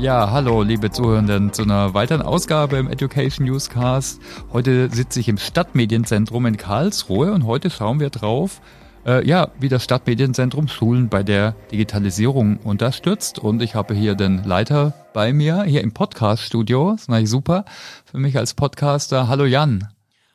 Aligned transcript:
Ja, 0.00 0.30
hallo, 0.30 0.62
liebe 0.62 0.90
Zuhörenden, 0.90 1.52
zu 1.52 1.60
einer 1.60 1.92
weiteren 1.92 2.22
Ausgabe 2.22 2.78
im 2.78 2.88
Education 2.88 3.46
Newscast. 3.46 4.18
Heute 4.50 4.88
sitze 4.88 5.20
ich 5.20 5.28
im 5.28 5.36
Stadtmedienzentrum 5.36 6.46
in 6.46 6.56
Karlsruhe 6.56 7.30
und 7.32 7.44
heute 7.44 7.68
schauen 7.68 8.00
wir 8.00 8.08
drauf, 8.08 8.62
äh, 9.04 9.22
ja, 9.28 9.48
wie 9.60 9.68
das 9.68 9.84
Stadtmedienzentrum 9.84 10.68
Schulen 10.68 11.10
bei 11.10 11.22
der 11.22 11.54
Digitalisierung 11.70 12.56
unterstützt. 12.64 13.38
Und 13.38 13.60
ich 13.60 13.74
habe 13.74 13.92
hier 13.92 14.14
den 14.14 14.42
Leiter 14.42 14.94
bei 15.12 15.34
mir, 15.34 15.64
hier 15.64 15.82
im 15.82 15.92
Podcast-Studio. 15.92 16.92
Das 16.92 17.02
ist 17.02 17.08
natürlich 17.08 17.28
super 17.28 17.66
für 18.06 18.16
mich 18.16 18.38
als 18.38 18.54
Podcaster. 18.54 19.28
Hallo 19.28 19.44
Jan. 19.44 19.88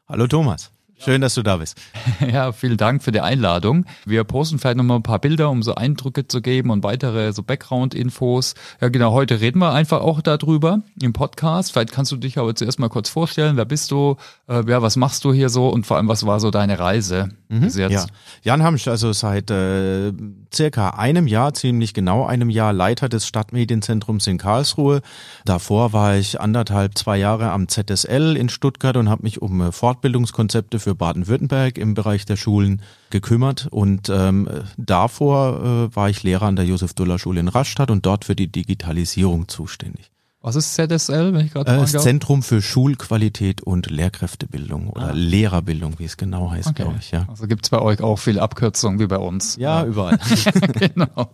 Hallo 0.07 0.27
Thomas. 0.27 0.74
Schön, 0.97 1.21
dass 1.21 1.35
du 1.35 1.43
da 1.43 1.57
bist. 1.57 1.77
Ja, 2.31 2.51
vielen 2.51 2.77
Dank 2.77 3.03
für 3.03 3.11
die 3.11 3.19
Einladung. 3.19 3.85
Wir 4.05 4.23
posten 4.23 4.57
vielleicht 4.57 4.77
nochmal 4.77 4.97
ein 4.97 5.03
paar 5.03 5.19
Bilder, 5.19 5.49
um 5.49 5.63
so 5.63 5.75
Eindrücke 5.75 6.27
zu 6.27 6.41
geben 6.41 6.69
und 6.69 6.83
weitere 6.83 7.33
so 7.33 7.43
Background-Infos. 7.43 8.55
Ja, 8.81 8.87
genau, 8.87 9.11
heute 9.11 9.41
reden 9.41 9.59
wir 9.59 9.73
einfach 9.73 10.01
auch 10.01 10.21
darüber 10.21 10.79
im 11.01 11.13
Podcast. 11.13 11.73
Vielleicht 11.73 11.91
kannst 11.91 12.11
du 12.11 12.17
dich 12.17 12.37
aber 12.37 12.55
zuerst 12.55 12.79
mal 12.79 12.89
kurz 12.89 13.09
vorstellen. 13.09 13.57
Wer 13.57 13.65
bist 13.65 13.91
du? 13.91 14.15
Äh, 14.47 14.63
ja, 14.69 14.81
was 14.81 14.95
machst 14.95 15.25
du 15.25 15.33
hier 15.33 15.49
so? 15.49 15.67
Und 15.67 15.85
vor 15.85 15.97
allem, 15.97 16.07
was 16.07 16.25
war 16.25 16.39
so 16.39 16.51
deine 16.51 16.79
Reise 16.79 17.29
mhm? 17.49 17.69
Ja. 17.69 18.05
Jan 18.43 18.63
Hamsch, 18.63 18.87
also 18.87 19.13
seit 19.13 19.51
äh, 19.51 20.11
circa 20.53 20.91
einem 20.91 21.27
Jahr, 21.27 21.53
ziemlich 21.53 21.93
genau 21.93 22.25
einem 22.25 22.49
Jahr, 22.49 22.73
Leiter 22.73 23.09
des 23.09 23.27
Stadtmedienzentrums 23.27 24.27
in 24.27 24.37
Karlsruhe. 24.37 25.01
Davor 25.45 25.93
war 25.93 26.15
ich 26.15 26.39
anderthalb, 26.39 26.97
zwei 26.97 27.17
Jahre 27.17 27.51
am 27.51 27.67
ZSL 27.67 28.35
in 28.37 28.49
Stuttgart 28.49 28.97
und 28.97 29.09
habe 29.09 29.23
mich 29.23 29.41
um 29.41 29.61
äh, 29.61 29.71
Fortbildungskonzepte 29.71 30.79
für 30.79 30.95
Baden-Württemberg 30.95 31.77
im 31.77 31.93
Bereich 31.93 32.25
der 32.25 32.37
Schulen 32.37 32.81
gekümmert 33.09 33.67
und 33.69 34.09
ähm, 34.09 34.49
davor 34.77 35.89
äh, 35.91 35.95
war 35.95 36.09
ich 36.09 36.23
Lehrer 36.23 36.47
an 36.47 36.55
der 36.55 36.65
Josef-Duller-Schule 36.65 37.39
in 37.39 37.47
Rastatt 37.47 37.91
und 37.91 38.05
dort 38.05 38.25
für 38.25 38.35
die 38.35 38.51
Digitalisierung 38.51 39.47
zuständig. 39.47 40.11
Was 40.45 40.55
ist 40.55 40.75
ZSL, 40.75 41.33
wenn 41.33 41.43
ich 41.47 41.53
gerade 41.53 41.71
äh, 41.71 41.79
Das 41.79 41.91
Zentrum 41.91 42.43
für 42.43 42.61
Schulqualität 42.61 43.63
und 43.63 43.89
Lehrkräftebildung 43.89 44.91
oder 44.91 45.07
ah. 45.07 45.11
Lehrerbildung, 45.11 45.97
wie 45.97 46.05
es 46.05 46.17
genau 46.17 46.51
heißt, 46.51 46.67
okay. 46.67 46.83
glaube 46.83 46.97
ich. 46.99 47.09
Ja. 47.09 47.25
Also 47.27 47.47
gibt's 47.47 47.71
bei 47.71 47.79
euch 47.79 47.99
auch 48.01 48.17
viele 48.17 48.43
Abkürzungen 48.43 48.99
wie 48.99 49.07
bei 49.07 49.17
uns. 49.17 49.55
Ja, 49.55 49.81
ja. 49.81 49.87
überall. 49.87 50.19
genau. 50.73 51.33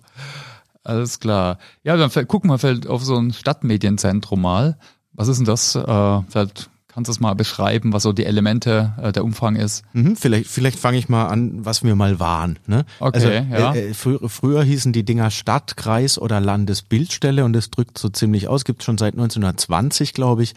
Alles 0.86 1.20
klar. 1.20 1.58
Ja, 1.84 1.98
dann 1.98 2.09
gucken 2.26 2.50
wir 2.50 2.58
vielleicht 2.58 2.88
auf 2.88 3.03
so 3.03 3.18
ein 3.18 3.34
Stadtmedienzentrum 3.34 4.42
mal. 4.42 4.78
Was 5.12 5.28
ist 5.28 5.40
denn 5.40 5.46
das? 5.46 5.75
Äh, 5.75 6.22
vielleicht 6.30 6.70
Kannst 6.94 7.08
du 7.08 7.11
es 7.14 7.20
mal 7.22 7.36
beschreiben, 7.36 7.94
was 7.94 8.03
so 8.03 8.11
die 8.11 8.25
Elemente, 8.25 8.94
äh, 9.02 9.11
der 9.14 9.23
Umfang 9.23 9.56
ist? 9.56 9.84
Mhm, 9.94 10.17
vielleicht 10.17 10.47
vielleicht 10.47 10.78
fange 10.78 10.97
ich 10.97 11.08
mal 11.08 11.28
an, 11.28 11.66
was 11.66 11.84
wir 11.84 11.95
mal 11.95 12.20
waren. 12.20 12.59
Ne? 12.67 12.86
Okay, 13.00 13.16
also, 13.16 13.30
ja. 13.30 13.73
Äh, 13.73 13.94
frü 13.94 14.17
früher 14.28 14.64
hießen 14.64 14.92
die 14.92 15.03
Dinger 15.03 15.31
Stadt, 15.31 15.78
Kreis 15.78 16.19
oder 16.19 16.42
Landesbildstelle 16.42 17.45
und 17.45 17.53
das 17.53 17.69
drückt 17.72 17.97
so 17.97 18.09
ziemlich 18.09 18.50
aus. 18.50 18.66
Gibt 18.66 18.84
schon 18.84 18.97
seit 18.97 19.14
1920, 19.14 20.14
glaube 20.14 20.44
ich. 20.44 20.53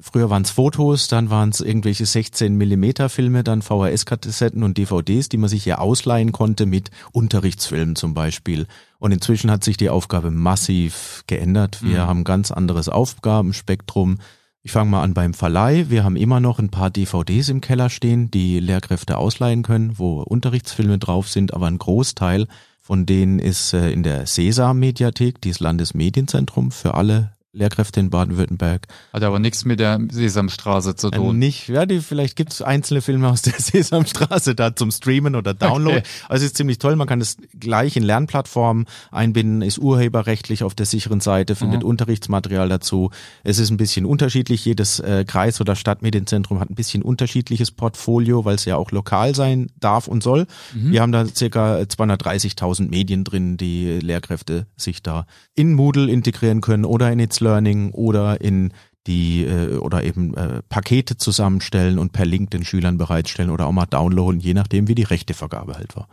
Früher 0.00 0.30
waren 0.30 0.42
es 0.42 0.50
Fotos, 0.50 1.06
dann 1.06 1.30
waren 1.30 1.50
es 1.50 1.60
irgendwelche 1.60 2.04
16 2.04 2.56
Millimeter 2.56 3.08
Filme, 3.08 3.44
dann 3.44 3.62
VHS-Kassetten 3.62 4.64
und 4.64 4.76
DVDs, 4.78 5.28
die 5.28 5.36
man 5.36 5.48
sich 5.48 5.62
hier 5.62 5.80
ausleihen 5.80 6.32
konnte 6.32 6.66
mit 6.66 6.90
Unterrichtsfilmen 7.12 7.94
zum 7.94 8.14
Beispiel. 8.14 8.66
Und 8.98 9.12
inzwischen 9.12 9.50
hat 9.50 9.62
sich 9.62 9.76
die 9.76 9.90
Aufgabe 9.90 10.32
massiv 10.32 11.22
geändert. 11.28 11.82
Wir 11.82 12.02
mhm. 12.02 12.08
haben 12.08 12.24
ganz 12.24 12.50
anderes 12.50 12.88
Aufgabenspektrum. 12.88 14.18
Ich 14.62 14.72
fange 14.72 14.90
mal 14.90 15.02
an 15.02 15.14
beim 15.14 15.34
Verleih. 15.34 15.86
Wir 15.88 16.04
haben 16.04 16.16
immer 16.16 16.40
noch 16.40 16.58
ein 16.58 16.68
paar 16.68 16.90
DVDs 16.90 17.48
im 17.48 17.60
Keller 17.60 17.90
stehen, 17.90 18.30
die 18.30 18.60
Lehrkräfte 18.60 19.16
ausleihen 19.16 19.62
können, 19.62 19.98
wo 19.98 20.20
Unterrichtsfilme 20.22 20.98
drauf 20.98 21.28
sind, 21.28 21.54
aber 21.54 21.66
ein 21.66 21.78
Großteil 21.78 22.46
von 22.88 23.04
denen 23.04 23.38
ist 23.38 23.74
äh, 23.74 23.90
in 23.90 24.02
der 24.02 24.26
Sesam-Mediathek, 24.26 25.42
dieses 25.42 25.60
Landesmedienzentrum 25.60 26.70
für 26.70 26.94
alle 26.94 27.32
Lehrkräfte 27.52 28.00
in 28.00 28.10
Baden-Württemberg. 28.10 28.86
Hat 29.12 29.22
aber 29.22 29.38
nichts 29.38 29.64
mit 29.64 29.80
der 29.80 29.98
Sesamstraße 30.10 30.96
zu 30.96 31.10
tun. 31.10 31.36
Äh, 31.36 31.38
nicht, 31.38 31.68
ja, 31.68 31.86
die, 31.86 32.00
vielleicht 32.00 32.36
gibt 32.36 32.52
es 32.52 32.60
einzelne 32.60 33.00
Filme 33.00 33.28
aus 33.28 33.40
der 33.40 33.54
Sesamstraße 33.58 34.54
da 34.54 34.76
zum 34.76 34.90
Streamen 34.90 35.34
oder 35.34 35.54
Download. 35.54 35.98
Okay. 35.98 36.08
Also 36.28 36.44
es 36.44 36.50
ist 36.50 36.56
ziemlich 36.58 36.78
toll, 36.78 36.96
man 36.96 37.06
kann 37.06 37.22
es 37.22 37.38
gleich 37.58 37.96
in 37.96 38.02
Lernplattformen 38.02 38.84
einbinden, 39.10 39.62
ist 39.62 39.78
urheberrechtlich 39.78 40.62
auf 40.62 40.74
der 40.74 40.84
sicheren 40.84 41.20
Seite, 41.20 41.54
findet 41.54 41.82
mhm. 41.82 41.88
Unterrichtsmaterial 41.88 42.68
dazu. 42.68 43.10
Es 43.44 43.58
ist 43.58 43.70
ein 43.70 43.78
bisschen 43.78 44.04
unterschiedlich, 44.04 44.64
jedes 44.66 45.00
äh, 45.00 45.24
Kreis- 45.26 45.60
oder 45.60 45.74
Stadtmedienzentrum 45.74 46.60
hat 46.60 46.68
ein 46.68 46.74
bisschen 46.74 47.02
unterschiedliches 47.02 47.70
Portfolio, 47.70 48.44
weil 48.44 48.56
es 48.56 48.66
ja 48.66 48.76
auch 48.76 48.90
lokal 48.90 49.34
sein 49.34 49.68
darf 49.80 50.06
und 50.06 50.22
soll. 50.22 50.46
Mhm. 50.74 50.92
Wir 50.92 51.00
haben 51.00 51.12
da 51.12 51.24
circa 51.26 51.78
230.000 51.78 52.90
Medien 52.90 53.24
drin, 53.24 53.56
die 53.56 54.00
Lehrkräfte 54.00 54.66
sich 54.76 55.02
da 55.02 55.26
in 55.54 55.72
Moodle 55.72 56.10
integrieren 56.10 56.60
können 56.60 56.84
oder 56.84 57.10
in 57.10 57.18
Learning 57.40 57.90
oder 57.92 58.40
in 58.40 58.72
die 59.06 59.44
äh, 59.44 59.76
oder 59.76 60.04
eben 60.04 60.34
äh, 60.36 60.62
Pakete 60.68 61.16
zusammenstellen 61.16 61.98
und 61.98 62.12
per 62.12 62.26
Link 62.26 62.50
den 62.50 62.64
Schülern 62.64 62.98
bereitstellen 62.98 63.50
oder 63.50 63.66
auch 63.66 63.72
mal 63.72 63.86
downloaden, 63.86 64.40
je 64.40 64.54
nachdem, 64.54 64.86
wie 64.88 64.94
die 64.94 65.02
Rechtevergabe 65.02 65.74
halt 65.74 65.96
war. 65.96 66.08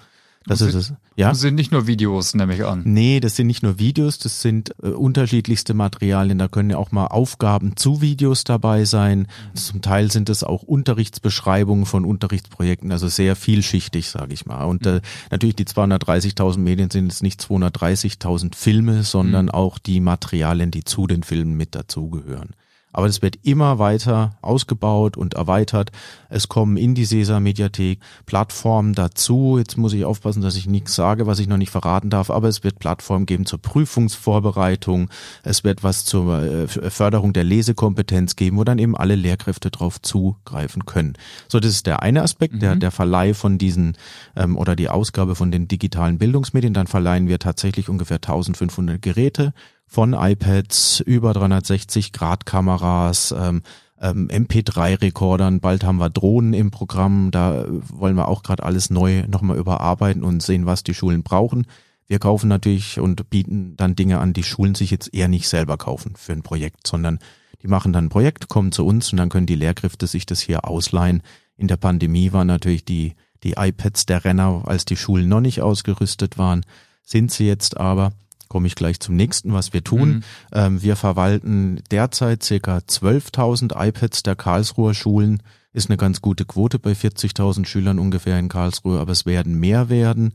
Das 0.47 0.61
ist 0.61 0.75
es. 0.75 0.93
Ja. 1.15 1.29
Das 1.29 1.39
sind 1.39 1.55
nicht 1.55 1.71
nur 1.71 1.87
Videos, 1.87 2.35
nehme 2.35 2.53
ich 2.53 2.63
an. 2.63 2.83
Nee, 2.85 3.19
das 3.19 3.35
sind 3.35 3.47
nicht 3.47 3.63
nur 3.63 3.79
Videos, 3.79 4.19
das 4.19 4.41
sind 4.41 4.75
äh, 4.83 4.89
unterschiedlichste 4.89 5.73
Materialien. 5.73 6.37
Da 6.37 6.47
können 6.47 6.69
ja 6.69 6.77
auch 6.77 6.91
mal 6.91 7.07
Aufgaben 7.07 7.75
zu 7.77 8.01
Videos 8.01 8.43
dabei 8.43 8.85
sein. 8.85 9.19
Mhm. 9.19 9.55
Zum 9.55 9.81
Teil 9.81 10.11
sind 10.11 10.29
es 10.29 10.43
auch 10.43 10.61
Unterrichtsbeschreibungen 10.61 11.85
von 11.85 12.05
Unterrichtsprojekten, 12.05 12.91
also 12.91 13.07
sehr 13.07 13.35
vielschichtig, 13.35 14.09
sage 14.09 14.33
ich 14.33 14.45
mal. 14.45 14.65
Und 14.65 14.85
äh, 14.85 15.01
natürlich 15.31 15.55
die 15.55 15.65
230.000 15.65 16.59
Medien 16.59 16.91
sind 16.91 17.07
jetzt 17.07 17.23
nicht 17.23 17.41
230.000 17.41 18.55
Filme, 18.55 19.03
sondern 19.03 19.45
mhm. 19.45 19.51
auch 19.51 19.79
die 19.79 19.99
Materialien, 19.99 20.69
die 20.69 20.83
zu 20.83 21.07
den 21.07 21.23
Filmen 21.23 21.57
mit 21.57 21.73
dazugehören. 21.73 22.51
Aber 22.95 23.07
das 23.07 23.21
wird 23.21 23.39
immer 23.43 23.77
weiter 23.77 24.37
ausgebaut 24.41 25.17
und 25.17 25.33
erweitert. 25.33 25.91
Es 26.29 26.47
kommen 26.47 26.77
in 26.77 26.95
die 26.95 27.03
Sesa-Mediathek 27.03 27.99
Plattformen 28.25 28.93
dazu. 28.93 29.57
Jetzt 29.57 29.75
muss 29.77 29.91
ich 29.91 30.05
aufpassen, 30.05 30.41
dass 30.41 30.55
ich 30.55 30.65
nichts 30.65 30.95
sage, 30.95 31.27
was 31.27 31.39
ich 31.39 31.47
noch 31.49 31.57
nicht 31.57 31.71
verraten 31.71 32.09
darf. 32.09 32.29
Aber 32.29 32.47
es 32.47 32.63
wird 32.63 32.79
Plattformen 32.79 33.25
geben 33.25 33.45
zur 33.45 33.61
Prüfungsvorbereitung. 33.61 35.09
Es 35.43 35.65
wird 35.65 35.83
was 35.83 36.05
zur 36.05 36.41
äh, 36.41 36.67
Förderung 36.67 37.33
der 37.33 37.43
Lesekompetenz 37.43 38.37
geben, 38.37 38.55
wo 38.55 38.63
dann 38.63 38.79
eben 38.79 38.95
alle 38.95 39.15
Lehrkräfte 39.15 39.71
drauf 39.71 40.01
zugreifen 40.01 40.85
können. 40.85 41.17
So, 41.49 41.59
das 41.59 41.71
ist 41.71 41.87
der 41.87 42.01
eine 42.01 42.23
Aspekt, 42.23 42.53
mhm. 42.53 42.59
der, 42.61 42.75
der 42.77 42.91
Verleih 42.91 43.33
von 43.33 43.57
diesen 43.57 43.97
ähm, 44.37 44.55
oder 44.55 44.77
die 44.77 44.87
Ausgabe 44.87 45.35
von 45.35 45.51
den 45.51 45.67
digitalen 45.67 46.17
Bildungsmedien. 46.17 46.73
Dann 46.73 46.87
verleihen 46.87 47.27
wir 47.27 47.39
tatsächlich 47.39 47.89
ungefähr 47.89 48.19
1500 48.19 49.01
Geräte 49.01 49.53
von 49.87 50.13
iPads 50.13 51.01
über 51.01 51.33
360 51.33 52.11
Grad 52.11 52.45
Kameras, 52.45 53.33
ähm, 53.37 53.61
ähm, 53.99 54.27
MP3-Rekordern, 54.27 55.61
bald 55.61 55.83
haben 55.83 55.97
wir 55.97 56.09
Drohnen 56.09 56.53
im 56.53 56.71
Programm, 56.71 57.31
da 57.31 57.65
wollen 57.69 58.15
wir 58.15 58.27
auch 58.27 58.43
gerade 58.43 58.63
alles 58.63 58.89
neu 58.89 59.23
nochmal 59.27 59.57
überarbeiten 59.57 60.23
und 60.23 60.43
sehen, 60.43 60.65
was 60.65 60.83
die 60.83 60.93
Schulen 60.93 61.23
brauchen. 61.23 61.65
Wir 62.07 62.19
kaufen 62.19 62.47
natürlich 62.47 62.99
und 62.99 63.29
bieten 63.29 63.75
dann 63.77 63.95
Dinge 63.95 64.19
an, 64.19 64.33
die 64.33 64.43
Schulen 64.43 64.75
sich 64.75 64.91
jetzt 64.91 65.13
eher 65.13 65.27
nicht 65.27 65.47
selber 65.47 65.77
kaufen 65.77 66.15
für 66.15 66.33
ein 66.33 66.43
Projekt, 66.43 66.85
sondern 66.85 67.19
die 67.63 67.67
machen 67.67 67.93
dann 67.93 68.05
ein 68.05 68.09
Projekt, 68.09 68.47
kommen 68.47 68.71
zu 68.71 68.85
uns 68.85 69.11
und 69.11 69.17
dann 69.17 69.29
können 69.29 69.47
die 69.47 69.55
Lehrkräfte 69.55 70.05
sich 70.07 70.25
das 70.25 70.41
hier 70.41 70.67
ausleihen. 70.67 71.23
In 71.57 71.67
der 71.67 71.77
Pandemie 71.77 72.31
waren 72.31 72.47
natürlich 72.47 72.85
die, 72.85 73.15
die 73.43 73.53
iPads 73.53 74.05
der 74.05 74.23
Renner, 74.23 74.63
als 74.65 74.85
die 74.85 74.97
Schulen 74.97 75.27
noch 75.27 75.41
nicht 75.41 75.61
ausgerüstet 75.61 76.37
waren, 76.37 76.63
sind 77.01 77.31
sie 77.31 77.47
jetzt 77.47 77.77
aber 77.77 78.11
komme 78.47 78.67
ich 78.67 78.75
gleich 78.75 78.99
zum 78.99 79.15
nächsten, 79.15 79.53
was 79.53 79.73
wir 79.73 79.83
tun. 79.83 80.09
Mhm. 80.09 80.23
Ähm, 80.51 80.81
wir 80.81 80.95
verwalten 80.95 81.81
derzeit 81.91 82.43
circa 82.43 82.77
12.000 82.77 83.73
iPads 83.75 84.23
der 84.23 84.35
Karlsruher 84.35 84.93
Schulen. 84.93 85.41
Ist 85.73 85.89
eine 85.89 85.97
ganz 85.97 86.21
gute 86.21 86.45
Quote 86.45 86.79
bei 86.79 86.93
40.000 86.93 87.65
Schülern 87.65 87.99
ungefähr 87.99 88.39
in 88.39 88.47
Karlsruhe, 88.47 88.99
aber 88.99 89.11
es 89.11 89.25
werden 89.25 89.59
mehr 89.59 89.89
werden 89.89 90.33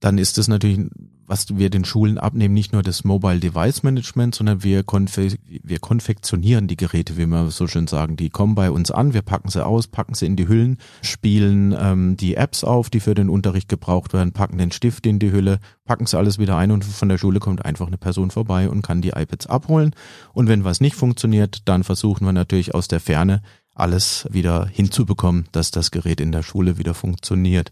dann 0.00 0.18
ist 0.18 0.38
es 0.38 0.48
natürlich, 0.48 0.80
was 1.26 1.56
wir 1.56 1.70
den 1.70 1.84
Schulen 1.84 2.18
abnehmen, 2.18 2.54
nicht 2.54 2.72
nur 2.72 2.82
das 2.82 3.04
Mobile 3.04 3.38
Device 3.38 3.84
Management, 3.84 4.34
sondern 4.34 4.64
wir, 4.64 4.82
konfe 4.82 5.36
wir 5.46 5.78
konfektionieren 5.78 6.66
die 6.66 6.76
Geräte, 6.76 7.16
wie 7.16 7.26
wir 7.26 7.50
so 7.52 7.68
schön 7.68 7.86
sagen. 7.86 8.16
Die 8.16 8.30
kommen 8.30 8.56
bei 8.56 8.70
uns 8.70 8.90
an, 8.90 9.14
wir 9.14 9.22
packen 9.22 9.48
sie 9.48 9.64
aus, 9.64 9.86
packen 9.86 10.14
sie 10.14 10.26
in 10.26 10.34
die 10.34 10.48
Hüllen, 10.48 10.78
spielen 11.02 11.72
ähm, 11.78 12.16
die 12.16 12.34
Apps 12.34 12.64
auf, 12.64 12.90
die 12.90 12.98
für 12.98 13.14
den 13.14 13.28
Unterricht 13.28 13.68
gebraucht 13.68 14.12
werden, 14.12 14.32
packen 14.32 14.58
den 14.58 14.72
Stift 14.72 15.06
in 15.06 15.20
die 15.20 15.30
Hülle, 15.30 15.60
packen 15.84 16.06
sie 16.06 16.18
alles 16.18 16.38
wieder 16.38 16.56
ein 16.56 16.72
und 16.72 16.84
von 16.84 17.08
der 17.08 17.18
Schule 17.18 17.38
kommt 17.38 17.64
einfach 17.64 17.86
eine 17.86 17.98
Person 17.98 18.32
vorbei 18.32 18.68
und 18.68 18.82
kann 18.82 19.02
die 19.02 19.10
iPads 19.10 19.46
abholen. 19.46 19.94
Und 20.32 20.48
wenn 20.48 20.64
was 20.64 20.80
nicht 20.80 20.96
funktioniert, 20.96 21.68
dann 21.68 21.84
versuchen 21.84 22.24
wir 22.24 22.32
natürlich 22.32 22.74
aus 22.74 22.88
der 22.88 23.00
Ferne 23.00 23.42
alles 23.74 24.26
wieder 24.32 24.66
hinzubekommen, 24.66 25.46
dass 25.52 25.70
das 25.70 25.92
Gerät 25.92 26.20
in 26.20 26.32
der 26.32 26.42
Schule 26.42 26.76
wieder 26.76 26.94
funktioniert. 26.94 27.70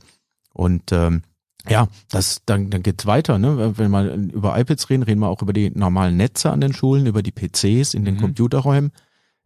Und 0.52 0.92
ähm, 0.92 1.22
ja, 1.68 1.88
das, 2.10 2.42
dann, 2.46 2.70
dann 2.70 2.82
geht's 2.82 3.06
weiter. 3.06 3.38
Ne? 3.38 3.76
Wenn 3.76 3.90
wir 3.90 4.14
über 4.14 4.58
iPads 4.58 4.90
reden, 4.90 5.02
reden 5.02 5.20
wir 5.20 5.28
auch 5.28 5.42
über 5.42 5.52
die 5.52 5.70
normalen 5.70 6.16
Netze 6.16 6.50
an 6.50 6.60
den 6.60 6.72
Schulen, 6.72 7.06
über 7.06 7.22
die 7.22 7.32
PCs 7.32 7.94
in 7.94 8.04
den 8.04 8.14
mhm. 8.14 8.20
Computerräumen. 8.20 8.92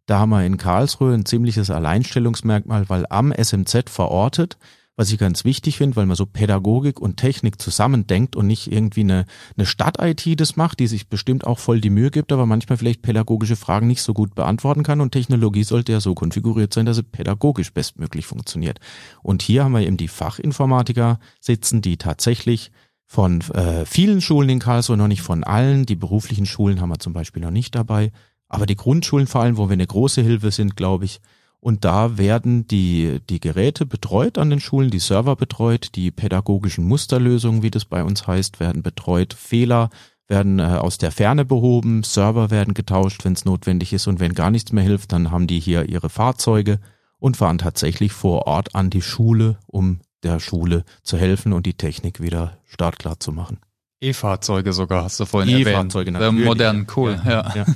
Da 0.06 0.18
haben 0.18 0.30
wir 0.30 0.44
in 0.44 0.56
Karlsruhe 0.56 1.14
ein 1.14 1.24
ziemliches 1.24 1.70
Alleinstellungsmerkmal, 1.70 2.88
weil 2.88 3.06
am 3.08 3.32
SMZ 3.32 3.88
verortet, 3.88 4.58
was 5.02 5.10
ich 5.10 5.18
ganz 5.18 5.44
wichtig 5.44 5.78
finde, 5.78 5.96
weil 5.96 6.06
man 6.06 6.14
so 6.14 6.26
Pädagogik 6.26 7.00
und 7.00 7.16
Technik 7.16 7.60
zusammendenkt 7.60 8.36
und 8.36 8.46
nicht 8.46 8.70
irgendwie 8.70 9.00
eine, 9.00 9.24
eine 9.56 9.66
Stadt-IT 9.66 10.38
das 10.38 10.54
macht, 10.54 10.78
die 10.78 10.86
sich 10.86 11.08
bestimmt 11.08 11.44
auch 11.44 11.58
voll 11.58 11.80
die 11.80 11.90
Mühe 11.90 12.12
gibt, 12.12 12.30
aber 12.30 12.46
manchmal 12.46 12.78
vielleicht 12.78 13.02
pädagogische 13.02 13.56
Fragen 13.56 13.88
nicht 13.88 14.00
so 14.00 14.14
gut 14.14 14.36
beantworten 14.36 14.84
kann. 14.84 15.00
Und 15.00 15.10
Technologie 15.10 15.64
sollte 15.64 15.90
ja 15.90 15.98
so 15.98 16.14
konfiguriert 16.14 16.72
sein, 16.72 16.86
dass 16.86 16.98
sie 16.98 17.02
pädagogisch 17.02 17.72
bestmöglich 17.72 18.26
funktioniert. 18.26 18.78
Und 19.24 19.42
hier 19.42 19.64
haben 19.64 19.72
wir 19.72 19.80
eben 19.80 19.96
die 19.96 20.06
Fachinformatiker 20.06 21.18
sitzen, 21.40 21.82
die 21.82 21.96
tatsächlich 21.96 22.70
von 23.04 23.40
äh, 23.40 23.84
vielen 23.84 24.20
Schulen 24.20 24.50
in 24.50 24.60
Karlsruhe, 24.60 24.96
noch 24.96 25.08
nicht 25.08 25.22
von 25.22 25.42
allen, 25.42 25.84
die 25.84 25.96
beruflichen 25.96 26.46
Schulen 26.46 26.80
haben 26.80 26.90
wir 26.90 27.00
zum 27.00 27.12
Beispiel 27.12 27.42
noch 27.42 27.50
nicht 27.50 27.74
dabei, 27.74 28.12
aber 28.48 28.66
die 28.66 28.76
Grundschulen 28.76 29.26
vor 29.26 29.40
allem, 29.40 29.56
wo 29.56 29.68
wir 29.68 29.72
eine 29.72 29.84
große 29.84 30.22
Hilfe 30.22 30.52
sind, 30.52 30.76
glaube 30.76 31.06
ich, 31.06 31.20
und 31.62 31.84
da 31.84 32.18
werden 32.18 32.66
die, 32.66 33.20
die 33.30 33.38
Geräte 33.38 33.86
betreut 33.86 34.36
an 34.36 34.50
den 34.50 34.58
Schulen, 34.58 34.90
die 34.90 34.98
Server 34.98 35.36
betreut, 35.36 35.90
die 35.94 36.10
pädagogischen 36.10 36.84
Musterlösungen, 36.84 37.62
wie 37.62 37.70
das 37.70 37.84
bei 37.84 38.02
uns 38.02 38.26
heißt, 38.26 38.58
werden 38.58 38.82
betreut. 38.82 39.32
Fehler 39.32 39.88
werden 40.26 40.58
äh, 40.58 40.64
aus 40.64 40.98
der 40.98 41.12
Ferne 41.12 41.44
behoben, 41.44 42.02
Server 42.02 42.50
werden 42.50 42.74
getauscht, 42.74 43.24
wenn 43.24 43.34
es 43.34 43.44
notwendig 43.44 43.92
ist 43.92 44.08
und 44.08 44.18
wenn 44.18 44.34
gar 44.34 44.50
nichts 44.50 44.72
mehr 44.72 44.82
hilft, 44.82 45.12
dann 45.12 45.30
haben 45.30 45.46
die 45.46 45.60
hier 45.60 45.88
ihre 45.88 46.10
Fahrzeuge 46.10 46.80
und 47.18 47.36
fahren 47.36 47.58
tatsächlich 47.58 48.10
vor 48.10 48.48
Ort 48.48 48.74
an 48.74 48.90
die 48.90 49.00
Schule, 49.00 49.56
um 49.68 50.00
der 50.24 50.40
Schule 50.40 50.84
zu 51.04 51.16
helfen 51.16 51.52
und 51.52 51.64
die 51.64 51.74
Technik 51.74 52.20
wieder 52.20 52.58
startklar 52.64 53.20
zu 53.20 53.30
machen. 53.30 53.60
E-Fahrzeuge 54.02 54.72
sogar, 54.72 55.04
hast 55.04 55.20
du 55.20 55.24
vorhin 55.24 55.48
e 55.48 55.52
erwähnt. 55.60 55.68
E-Fahrzeuge, 55.68 56.12
natürlich. 56.12 56.44
Modern, 56.44 56.86
cool, 56.96 57.20
ja. 57.24 57.54
ja. 57.54 57.54
ja. 57.54 57.66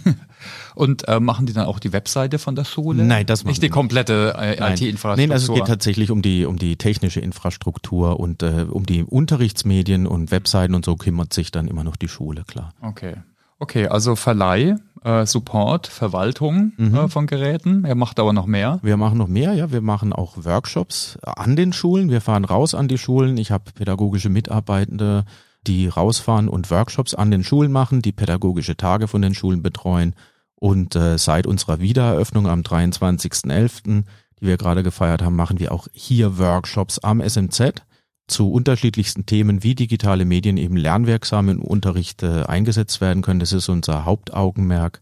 Und 0.75 1.09
äh, 1.09 1.21
machen 1.21 1.47
die 1.47 1.53
dann 1.53 1.67
auch 1.67 1.79
die 1.79 1.93
Webseite 1.93 2.39
von 2.39 2.55
der 2.55 2.65
Schule? 2.65 3.03
Nein, 3.05 3.25
das 3.25 3.45
nicht 3.45 3.63
die 3.63 3.71
komplette 3.71 4.35
äh, 4.39 4.53
IT-Infrastruktur. 4.53 5.17
Nein, 5.17 5.33
also 5.33 5.53
es 5.53 5.59
geht 5.59 5.69
tatsächlich 5.69 6.11
um 6.11 6.21
die 6.21 6.45
um 6.45 6.59
die 6.59 6.77
technische 6.77 7.21
Infrastruktur 7.21 8.21
und 8.21 8.43
äh, 8.43 8.67
um 8.69 8.85
die 8.85 9.03
Unterrichtsmedien 9.03 10.07
und 10.07 10.31
Webseiten 10.31 10.75
und 10.75 10.85
so 10.85 10.97
kümmert 10.97 11.33
sich 11.33 11.51
dann 11.51 11.67
immer 11.67 11.83
noch 11.83 11.97
die 11.97 12.09
Schule, 12.09 12.45
klar. 12.47 12.75
Okay. 12.83 13.15
Okay, 13.59 13.87
also 13.87 14.17
Verleih, 14.17 14.77
äh, 15.03 15.25
Support, 15.25 15.87
Verwaltung 15.87 16.73
mhm. 16.77 16.95
äh, 16.95 17.09
von 17.09 17.27
Geräten. 17.27 17.85
Er 17.85 17.95
macht 17.95 18.21
aber 18.21 18.35
noch 18.35 18.45
mehr. 18.45 18.79
Wir 18.83 18.99
machen 18.99 19.17
noch 19.17 19.29
mehr, 19.29 19.55
ja. 19.55 19.73
Wir 19.73 19.81
machen 19.81 20.13
auch 20.13 20.45
Workshops 20.45 21.19
an 21.23 21.57
den 21.57 21.73
Schulen. 21.73 22.11
Wir 22.11 22.21
fahren 22.21 22.45
raus 22.45 22.75
an 22.75 22.87
die 22.87 22.99
Schulen. 22.99 23.39
Ich 23.39 23.51
habe 23.51 23.65
pädagogische 23.75 24.29
Mitarbeitende, 24.29 25.25
die 25.67 25.89
rausfahren 25.89 26.49
und 26.49 26.71
Workshops 26.71 27.15
an 27.15 27.31
den 27.31 27.45
Schulen 27.45 27.73
machen, 27.73 28.03
die 28.03 28.13
pädagogische 28.13 28.77
Tage 28.77 29.09
von 29.09 29.23
den 29.23 29.35
Schulen 29.35 29.63
betreuen. 29.63 30.15
Und 30.55 30.97
äh, 30.97 31.19
seit 31.19 31.47
unserer 31.47 31.81
Wiedereröffnung 31.81 32.47
am 32.47 32.61
23.11., 32.63 34.05
die 34.41 34.47
wir 34.47 34.57
gerade 34.57 34.83
gefeiert 34.83 35.23
haben, 35.23 35.37
machen 35.37 35.59
wir 35.59 35.73
auch 35.73 35.89
hier 35.93 36.39
Workshops 36.39 36.99
am 36.99 37.27
SMZ 37.27 37.83
zu 38.29 38.51
unterschiedlichsten 38.51 39.27
Themen, 39.27 39.63
wie 39.63 39.75
digitale 39.75 40.25
Medien 40.25 40.57
eben 40.57 40.77
lernwirksam 40.77 41.49
im 41.49 41.63
Unterricht 41.63 42.23
äh, 42.23 42.43
eingesetzt 42.45 43.01
werden 43.01 43.23
können. 43.23 43.41
Das 43.41 43.53
ist 43.53 43.69
unser 43.69 44.05
Hauptaugenmerk. 44.05 45.01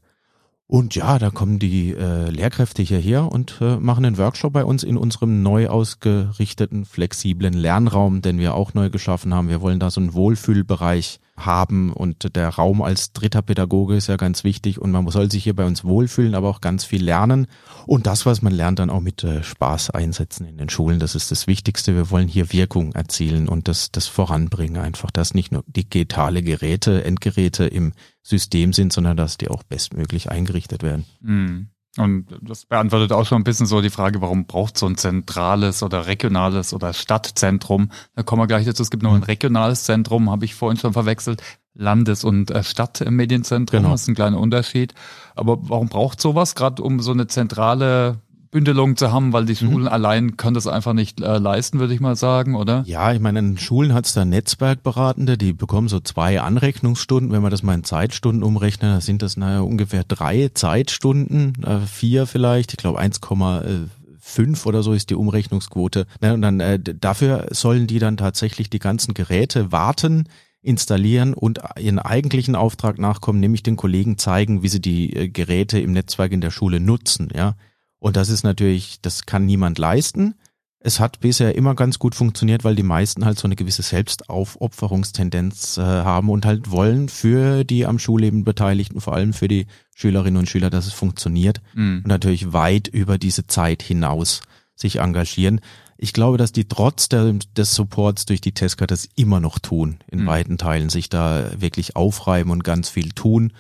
Und 0.67 0.95
ja, 0.95 1.19
da 1.19 1.31
kommen 1.31 1.59
die 1.59 1.91
äh, 1.91 2.31
Lehrkräfte 2.31 2.83
hierher 2.83 3.31
und 3.31 3.59
äh, 3.61 3.77
machen 3.77 4.05
einen 4.07 4.17
Workshop 4.17 4.55
bei 4.55 4.65
uns 4.65 4.83
in 4.83 4.97
unserem 4.97 5.43
neu 5.43 5.69
ausgerichteten, 5.69 6.87
flexiblen 6.87 7.53
Lernraum, 7.53 8.23
den 8.23 8.39
wir 8.39 8.55
auch 8.55 8.73
neu 8.73 8.89
geschaffen 8.89 9.35
haben. 9.35 9.51
Wir 9.51 9.61
wollen 9.61 9.79
da 9.79 9.91
so 9.91 10.01
einen 10.01 10.15
Wohlfühlbereich 10.15 11.21
haben 11.37 11.93
und 11.93 12.37
der 12.37 12.49
Raum 12.49 12.81
als 12.83 13.13
dritter 13.13 13.43
Pädagoge 13.43 13.97
ist 13.97 14.07
ja 14.07 14.17
ganz 14.17 14.45
wichtig 14.45 14.81
und 14.81 14.93
man 14.93 15.09
soll 15.09 15.31
sich 15.31 15.45
hier 15.45 15.57
bei 15.57 15.67
uns 15.67 15.85
wohlfühlen, 15.85 16.35
aber 16.35 16.49
auch 16.49 16.61
ganz 16.61 16.85
viel 16.85 17.03
lernen 17.03 17.47
und 17.87 18.07
das, 18.07 18.25
was 18.25 18.41
man 18.41 18.53
lernt, 18.53 18.79
dann 18.79 18.91
auch 18.91 19.01
mit 19.01 19.25
äh, 19.25 19.43
Spaß 19.43 19.91
einsetzen 19.91 20.47
in 20.47 20.59
den 20.59 20.69
Schulen. 20.69 21.01
Das 21.01 21.15
ist 21.15 21.31
das 21.31 21.47
Wichtigste. 21.47 21.95
Wir 21.95 22.11
wollen 22.11 22.29
hier 22.29 22.53
Wirkung 22.53 22.93
erzielen 22.93 23.49
und 23.49 23.69
das, 23.69 23.91
das 23.91 24.07
voranbringen 24.07 24.81
einfach, 24.81 25.11
dass 25.11 25.35
nicht 25.35 25.51
nur 25.51 25.65
digitale 25.67 26.43
Geräte, 26.43 27.05
Endgeräte 27.05 27.67
im 27.67 27.93
System 28.23 28.73
sind, 28.73 28.93
sondern 28.93 29.17
dass 29.17 29.37
die 29.37 29.49
auch 29.49 29.65
bestmöglich 29.65 30.31
eingerichtet 30.31 30.83
werden. 30.83 31.05
Mhm. 31.21 31.69
Und 31.97 32.27
das 32.41 32.67
beantwortet 32.67 33.13
auch 33.13 33.25
schon 33.25 33.41
ein 33.41 33.45
bisschen 33.45 33.67
so 33.67 33.81
die 33.81 33.91
Frage, 33.91 34.21
warum 34.21 34.47
braucht 34.47 34.77
so 34.77 34.87
ein 34.87 34.97
zentrales 34.97 35.83
oder 35.83 36.07
regionales 36.07 36.75
oder 36.75 36.93
Stadtzentrum? 36.93 37.91
Da 38.17 38.23
kommen 38.23 38.43
wir 38.43 38.47
gleich 38.47 38.67
dazu. 38.67 38.83
Es 38.83 38.91
gibt 38.91 39.03
noch 39.03 39.13
ein 39.13 39.19
mhm. 39.19 39.25
regionales 39.25 39.85
Zentrum, 39.85 40.31
habe 40.31 40.45
ich 40.45 40.55
vorhin 40.55 40.79
schon 40.79 40.93
verwechselt. 40.93 41.43
Landes- 41.75 42.25
und 42.25 42.51
äh, 42.51 42.63
Stadtmedienzentrum, 42.63 43.81
genau. 43.81 43.93
das 43.93 44.03
ist 44.03 44.09
ein 44.09 44.15
kleiner 44.15 44.39
Unterschied. 44.39 44.95
Aber 45.35 45.59
warum 45.69 45.89
braucht 45.89 46.21
sowas, 46.21 46.55
gerade 46.55 46.83
um 46.83 47.01
so 47.01 47.13
eine 47.13 47.27
zentrale 47.27 48.21
Bündelung 48.55 48.97
zu 48.97 49.11
haben, 49.11 49.33
weil 49.33 49.47
die 49.47 49.53
mhm. 49.53 49.69
Schulen 49.69 49.83
mhm. 49.83 49.89
allein 49.89 50.37
können 50.37 50.55
das 50.55 50.69
einfach 50.69 50.93
nicht 50.93 51.21
äh, 51.21 51.39
leisten, 51.39 51.81
würde 51.81 51.93
ich 51.93 51.99
mal 51.99 52.15
sagen, 52.15 52.55
oder? 52.55 52.85
Ja, 52.87 53.13
ich 53.13 53.19
meine, 53.19 53.41
in 53.41 53.59
Schulen 53.59 53.93
hat 53.93 54.07
es 54.07 54.13
da 54.13 54.25
Netzwerkberatende, 54.25 55.37
die 55.37 55.53
bekommen 55.53 55.89
so 55.89 55.99
zwei 55.99 56.41
Anrechnungsstunden. 56.41 57.33
Wenn 57.33 57.43
wir 57.43 57.51
das 57.51 57.65
mal 57.65 57.75
in 57.75 57.83
Zeitstunden 57.83 58.45
umrechnen, 58.45 58.93
dann 58.93 59.01
sind 59.01 59.23
das 59.23 59.37
naja 59.37 59.59
ungefähr 59.59 60.05
drei 60.05 60.53
Zeitstunden, 60.55 61.65
äh, 61.65 61.81
vier 61.81 62.27
vielleicht, 62.29 62.71
ich 62.71 62.77
glaube 62.77 63.01
1,5 63.01 64.67
oder 64.67 64.85
so 64.85 64.93
ist 64.93 65.11
die 65.11 65.17
Umrechnungsquote. 65.17 66.07
Ne, 66.21 66.33
und 66.35 66.43
dann 66.43 66.61
äh, 66.61 66.79
dafür 66.79 67.49
sollen 67.51 67.89
die 67.89 67.99
dann 67.99 68.17
tatsächlich 68.17 68.71
die 68.71 68.79
ganzen 68.79 69.15
Geräte 69.15 69.73
warten, 69.73 70.29
installieren 70.63 71.35
und 71.35 71.59
ihren 71.77 71.99
eigentlichen 71.99 72.55
Auftrag 72.55 73.01
nachkommen, 73.01 73.41
nämlich 73.41 73.65
den 73.65 73.75
Kollegen 73.75 74.17
zeigen, 74.17 74.63
wie 74.63 74.69
sie 74.69 74.81
die 74.81 75.13
äh, 75.13 75.29
Geräte 75.29 75.81
im 75.81 75.91
Netzwerk 75.91 76.31
in 76.31 76.41
der 76.41 76.53
Schule 76.53 76.79
nutzen, 76.79 77.31
ja. 77.35 77.57
Und 78.05 78.17
das 78.17 78.29
ist 78.29 78.43
natürlich, 78.43 79.01
das 79.01 79.25
kann 79.25 79.47
niemand 79.47 79.79
leisten. 79.79 80.35
Es 80.79 81.01
hat 81.01 81.21
bisher 81.21 81.55
immer 81.55 81.75
ganz 81.75 81.99
gut 81.99 82.15
funktioniert, 82.15 82.63
weil 82.63 82.77
die 82.77 82.83
meisten 82.83 83.25
halt 83.25 83.39
so 83.39 83.49
eine 83.49 83.57
gewisse 83.57 83.81
Selbstaufopferungstendenz 83.81 85.79
äh, 85.79 85.81
haben 85.81 86.29
und 86.29 86.45
halt 86.45 86.71
wollen 86.71 87.09
für 87.09 87.65
die 87.65 87.87
am 87.87 87.99
Schulleben 87.99 88.45
Beteiligten, 88.45 89.01
vor 89.01 89.15
allem 89.15 89.33
für 89.33 89.49
die 89.49 89.69
Schülerinnen 89.95 90.37
und 90.37 90.51
Schüler, 90.51 90.69
dass 90.69 90.87
es 90.87 90.93
funktioniert 90.93 91.63
mhm. 91.73 92.03
und 92.05 92.07
natürlich 92.07 92.53
weit 92.53 92.89
über 92.89 93.17
diese 93.17 93.47
Zeit 93.47 93.83
hinaus 93.83 94.43
sich 94.77 94.97
engagieren. 94.97 95.63
Ich 95.97 96.13
glaube, 96.13 96.37
dass 96.37 96.53
die 96.53 96.69
trotz 96.69 97.09
der, 97.09 97.33
des 97.57 97.75
Supports 97.75 98.27
durch 98.27 98.43
die 98.43 98.53
Teska 98.53 98.87
das 98.87 99.09
immer 99.17 99.41
noch 99.41 99.59
tun, 99.59 99.97
in 100.09 100.25
mhm. 100.25 100.27
weiten 100.27 100.59
Teilen 100.59 100.91
sich 100.91 101.09
da 101.09 101.53
wirklich 101.57 101.97
aufreiben 101.97 102.53
und 102.53 102.65
ganz 102.65 102.91
viel 102.91 103.13
tun 103.13 103.55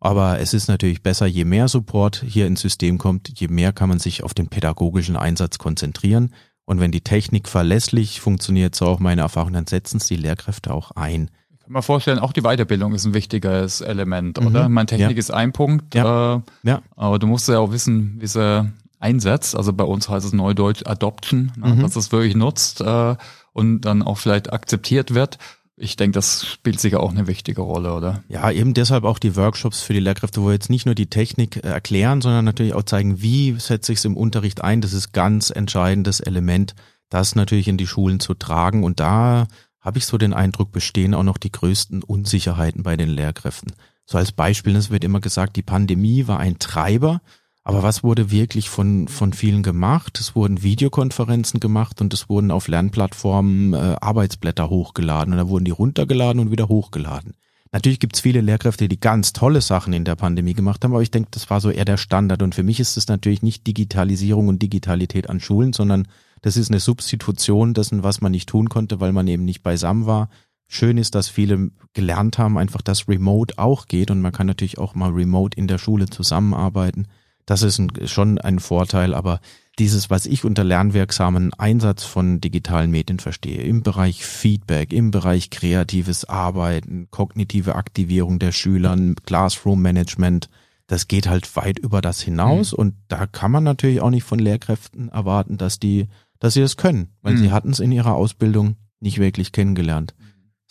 aber 0.00 0.40
es 0.40 0.54
ist 0.54 0.68
natürlich 0.68 1.02
besser, 1.02 1.26
je 1.26 1.44
mehr 1.44 1.68
Support 1.68 2.24
hier 2.26 2.46
ins 2.46 2.62
System 2.62 2.96
kommt, 2.96 3.38
je 3.38 3.48
mehr 3.48 3.72
kann 3.72 3.90
man 3.90 3.98
sich 3.98 4.24
auf 4.24 4.32
den 4.32 4.48
pädagogischen 4.48 5.16
Einsatz 5.16 5.58
konzentrieren. 5.58 6.34
Und 6.64 6.80
wenn 6.80 6.90
die 6.90 7.02
Technik 7.02 7.48
verlässlich 7.48 8.20
funktioniert, 8.20 8.74
so 8.74 8.86
auch 8.86 8.98
meine 8.98 9.22
Erfahrung, 9.22 9.52
dann 9.52 9.66
setzen 9.66 9.98
es 9.98 10.06
die 10.06 10.16
Lehrkräfte 10.16 10.72
auch 10.72 10.92
ein. 10.92 11.30
Ich 11.50 11.58
kann 11.58 11.72
mir 11.72 11.82
vorstellen, 11.82 12.18
auch 12.18 12.32
die 12.32 12.42
Weiterbildung 12.42 12.94
ist 12.94 13.04
ein 13.04 13.12
wichtiges 13.12 13.82
Element, 13.82 14.40
mhm. 14.40 14.46
oder? 14.46 14.68
Meine 14.68 14.86
Technik 14.86 15.16
ja. 15.16 15.18
ist 15.18 15.32
ein 15.32 15.52
Punkt, 15.52 15.94
ja. 15.94 16.36
Äh, 16.36 16.40
ja. 16.62 16.82
aber 16.96 17.18
du 17.18 17.26
musst 17.26 17.48
ja 17.48 17.58
auch 17.58 17.72
wissen, 17.72 18.16
wie 18.20 18.26
sie 18.26 18.72
einsetzt. 19.00 19.56
Also 19.56 19.72
bei 19.72 19.84
uns 19.84 20.08
heißt 20.08 20.24
es 20.24 20.32
Neudeutsch 20.32 20.86
Adoption, 20.86 21.52
ne? 21.56 21.74
mhm. 21.74 21.82
dass 21.82 21.96
es 21.96 22.12
wirklich 22.12 22.36
nutzt 22.36 22.80
äh, 22.80 23.16
und 23.52 23.82
dann 23.82 24.02
auch 24.02 24.18
vielleicht 24.18 24.52
akzeptiert 24.52 25.12
wird. 25.12 25.38
Ich 25.82 25.96
denke, 25.96 26.12
das 26.12 26.46
spielt 26.46 26.78
sicher 26.78 27.00
auch 27.00 27.10
eine 27.10 27.26
wichtige 27.26 27.62
Rolle, 27.62 27.94
oder? 27.94 28.22
Ja, 28.28 28.50
eben 28.50 28.74
deshalb 28.74 29.04
auch 29.04 29.18
die 29.18 29.34
Workshops 29.34 29.80
für 29.80 29.94
die 29.94 30.00
Lehrkräfte, 30.00 30.42
wo 30.42 30.48
wir 30.48 30.52
jetzt 30.52 30.68
nicht 30.68 30.84
nur 30.84 30.94
die 30.94 31.08
Technik 31.08 31.56
äh, 31.56 31.68
erklären, 31.68 32.20
sondern 32.20 32.44
natürlich 32.44 32.74
auch 32.74 32.82
zeigen, 32.82 33.22
wie 33.22 33.58
setze 33.58 33.92
ich 33.92 33.98
es 34.00 34.04
im 34.04 34.14
Unterricht 34.14 34.62
ein. 34.62 34.82
Das 34.82 34.92
ist 34.92 35.12
ganz 35.12 35.48
entscheidendes 35.48 36.20
Element, 36.20 36.74
das 37.08 37.34
natürlich 37.34 37.66
in 37.66 37.78
die 37.78 37.86
Schulen 37.86 38.20
zu 38.20 38.34
tragen. 38.34 38.84
Und 38.84 39.00
da 39.00 39.48
habe 39.80 39.96
ich 39.96 40.04
so 40.04 40.18
den 40.18 40.34
Eindruck, 40.34 40.70
bestehen 40.70 41.14
auch 41.14 41.22
noch 41.22 41.38
die 41.38 41.50
größten 41.50 42.02
Unsicherheiten 42.02 42.82
bei 42.82 42.98
den 42.98 43.08
Lehrkräften. 43.08 43.72
So 44.04 44.18
als 44.18 44.32
Beispiel, 44.32 44.76
es 44.76 44.90
wird 44.90 45.02
immer 45.02 45.20
gesagt, 45.20 45.56
die 45.56 45.62
Pandemie 45.62 46.26
war 46.26 46.38
ein 46.38 46.58
Treiber 46.58 47.22
aber 47.70 47.84
was 47.84 48.02
wurde 48.02 48.32
wirklich 48.32 48.68
von, 48.68 49.06
von 49.06 49.32
vielen 49.32 49.62
gemacht? 49.62 50.18
Es 50.18 50.34
wurden 50.34 50.64
Videokonferenzen 50.64 51.60
gemacht 51.60 52.00
und 52.00 52.12
es 52.12 52.28
wurden 52.28 52.50
auf 52.50 52.66
Lernplattformen 52.66 53.74
äh, 53.74 53.96
Arbeitsblätter 54.00 54.68
hochgeladen 54.68 55.32
und 55.32 55.38
da 55.38 55.48
wurden 55.48 55.64
die 55.64 55.70
runtergeladen 55.70 56.40
und 56.40 56.50
wieder 56.50 56.68
hochgeladen. 56.68 57.34
Natürlich 57.70 58.00
gibt's 58.00 58.18
viele 58.18 58.40
Lehrkräfte, 58.40 58.88
die 58.88 58.98
ganz 58.98 59.32
tolle 59.32 59.60
Sachen 59.60 59.92
in 59.92 60.04
der 60.04 60.16
Pandemie 60.16 60.54
gemacht 60.54 60.82
haben, 60.82 60.92
aber 60.92 61.02
ich 61.02 61.12
denke, 61.12 61.28
das 61.30 61.48
war 61.48 61.60
so 61.60 61.70
eher 61.70 61.84
der 61.84 61.96
Standard. 61.96 62.42
Und 62.42 62.56
für 62.56 62.64
mich 62.64 62.80
ist 62.80 62.96
es 62.96 63.06
natürlich 63.06 63.42
nicht 63.42 63.64
Digitalisierung 63.68 64.48
und 64.48 64.60
Digitalität 64.60 65.30
an 65.30 65.38
Schulen, 65.38 65.72
sondern 65.72 66.08
das 66.42 66.56
ist 66.56 66.72
eine 66.72 66.80
Substitution 66.80 67.72
dessen, 67.72 68.02
was 68.02 68.20
man 68.20 68.32
nicht 68.32 68.48
tun 68.48 68.68
konnte, 68.68 68.98
weil 68.98 69.12
man 69.12 69.28
eben 69.28 69.44
nicht 69.44 69.62
beisammen 69.62 70.06
war. 70.06 70.28
Schön 70.66 70.98
ist, 70.98 71.14
dass 71.14 71.28
viele 71.28 71.70
gelernt 71.92 72.38
haben, 72.38 72.58
einfach, 72.58 72.82
dass 72.82 73.08
Remote 73.08 73.58
auch 73.58 73.86
geht 73.86 74.10
und 74.10 74.20
man 74.20 74.32
kann 74.32 74.48
natürlich 74.48 74.78
auch 74.78 74.96
mal 74.96 75.10
remote 75.10 75.56
in 75.56 75.68
der 75.68 75.78
Schule 75.78 76.06
zusammenarbeiten. 76.06 77.06
Das 77.46 77.62
ist 77.62 77.78
ein, 77.78 77.90
schon 78.06 78.38
ein 78.38 78.58
Vorteil, 78.58 79.14
aber 79.14 79.40
dieses, 79.78 80.10
was 80.10 80.26
ich 80.26 80.44
unter 80.44 80.62
lernwirksamen 80.62 81.54
Einsatz 81.54 82.04
von 82.04 82.40
digitalen 82.40 82.90
Medien 82.90 83.18
verstehe, 83.18 83.62
im 83.62 83.82
Bereich 83.82 84.24
Feedback, 84.24 84.92
im 84.92 85.10
Bereich 85.10 85.50
kreatives 85.50 86.24
Arbeiten, 86.26 87.08
kognitive 87.10 87.74
Aktivierung 87.74 88.38
der 88.38 88.52
Schüler, 88.52 88.96
Classroom 89.24 89.80
Management, 89.80 90.50
das 90.86 91.08
geht 91.08 91.28
halt 91.28 91.56
weit 91.56 91.78
über 91.78 92.02
das 92.02 92.20
hinaus 92.20 92.72
mhm. 92.72 92.78
und 92.78 92.94
da 93.08 93.26
kann 93.26 93.52
man 93.52 93.64
natürlich 93.64 94.00
auch 94.00 94.10
nicht 94.10 94.24
von 94.24 94.38
Lehrkräften 94.38 95.08
erwarten, 95.08 95.56
dass 95.56 95.78
die 95.78 96.08
dass 96.40 96.54
sie 96.54 96.60
das 96.62 96.76
können, 96.76 97.10
weil 97.22 97.34
mhm. 97.34 97.38
sie 97.38 97.52
hatten 97.52 97.70
es 97.70 97.80
in 97.80 97.92
ihrer 97.92 98.14
Ausbildung 98.14 98.76
nicht 98.98 99.18
wirklich 99.18 99.52
kennengelernt. 99.52 100.14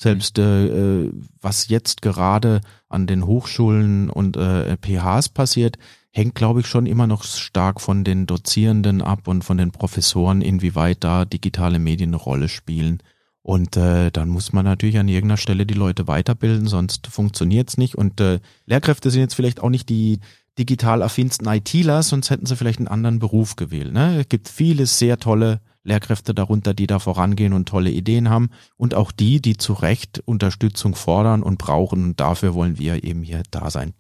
Selbst 0.01 0.39
äh, 0.39 0.67
äh, 0.67 1.11
was 1.41 1.67
jetzt 1.67 2.01
gerade 2.01 2.61
an 2.87 3.05
den 3.05 3.25
Hochschulen 3.25 4.09
und 4.09 4.37
äh, 4.37 4.77
PHs 4.77 5.27
passiert, 5.27 5.77
hängt, 6.11 6.35
glaube 6.35 6.61
ich, 6.61 6.67
schon 6.67 6.85
immer 6.85 7.05
noch 7.05 7.25
stark 7.25 7.81
von 7.81 8.05
den 8.05 8.25
Dozierenden 8.25 9.01
ab 9.01 9.27
und 9.27 9.43
von 9.43 9.57
den 9.57 9.71
Professoren, 9.71 10.41
inwieweit 10.41 11.03
da 11.03 11.25
digitale 11.25 11.79
Medien 11.79 12.11
eine 12.11 12.15
Rolle 12.15 12.47
spielen. 12.47 13.03
Und 13.41 13.75
äh, 13.75 14.09
dann 14.09 14.29
muss 14.29 14.53
man 14.53 14.63
natürlich 14.63 14.99
an 14.99 15.09
irgendeiner 15.09 15.35
Stelle 15.35 15.65
die 15.65 15.73
Leute 15.73 16.07
weiterbilden, 16.07 16.67
sonst 16.67 17.07
funktioniert's 17.07 17.77
nicht. 17.77 17.95
Und 17.95 18.21
äh, 18.21 18.39
Lehrkräfte 18.67 19.11
sind 19.11 19.19
jetzt 19.19 19.35
vielleicht 19.35 19.61
auch 19.61 19.69
nicht 19.69 19.89
die 19.89 20.21
digital 20.57 21.03
affinsten 21.03 21.45
ITler, 21.45 22.03
sonst 22.03 22.29
hätten 22.29 22.45
sie 22.45 22.55
vielleicht 22.55 22.79
einen 22.79 22.87
anderen 22.87 23.19
Beruf 23.19 23.57
gewählt. 23.57 23.91
Ne? 23.91 24.21
Es 24.21 24.29
gibt 24.29 24.47
viele 24.47 24.85
sehr 24.85 25.17
tolle 25.17 25.59
Lehrkräfte 25.83 26.33
darunter, 26.33 26.73
die 26.73 26.87
da 26.87 26.99
vorangehen 26.99 27.53
und 27.53 27.67
tolle 27.67 27.91
Ideen 27.91 28.29
haben. 28.29 28.49
Und 28.77 28.95
auch 28.95 29.11
die, 29.11 29.41
die 29.41 29.57
zu 29.57 29.73
Recht 29.73 30.21
Unterstützung 30.25 30.95
fordern 30.95 31.43
und 31.43 31.57
brauchen. 31.57 32.03
Und 32.03 32.19
dafür 32.19 32.53
wollen 32.53 32.77
wir 32.77 33.03
eben 33.03 33.23
hier 33.23 33.43
da 33.51 33.69
sein. 33.69 33.93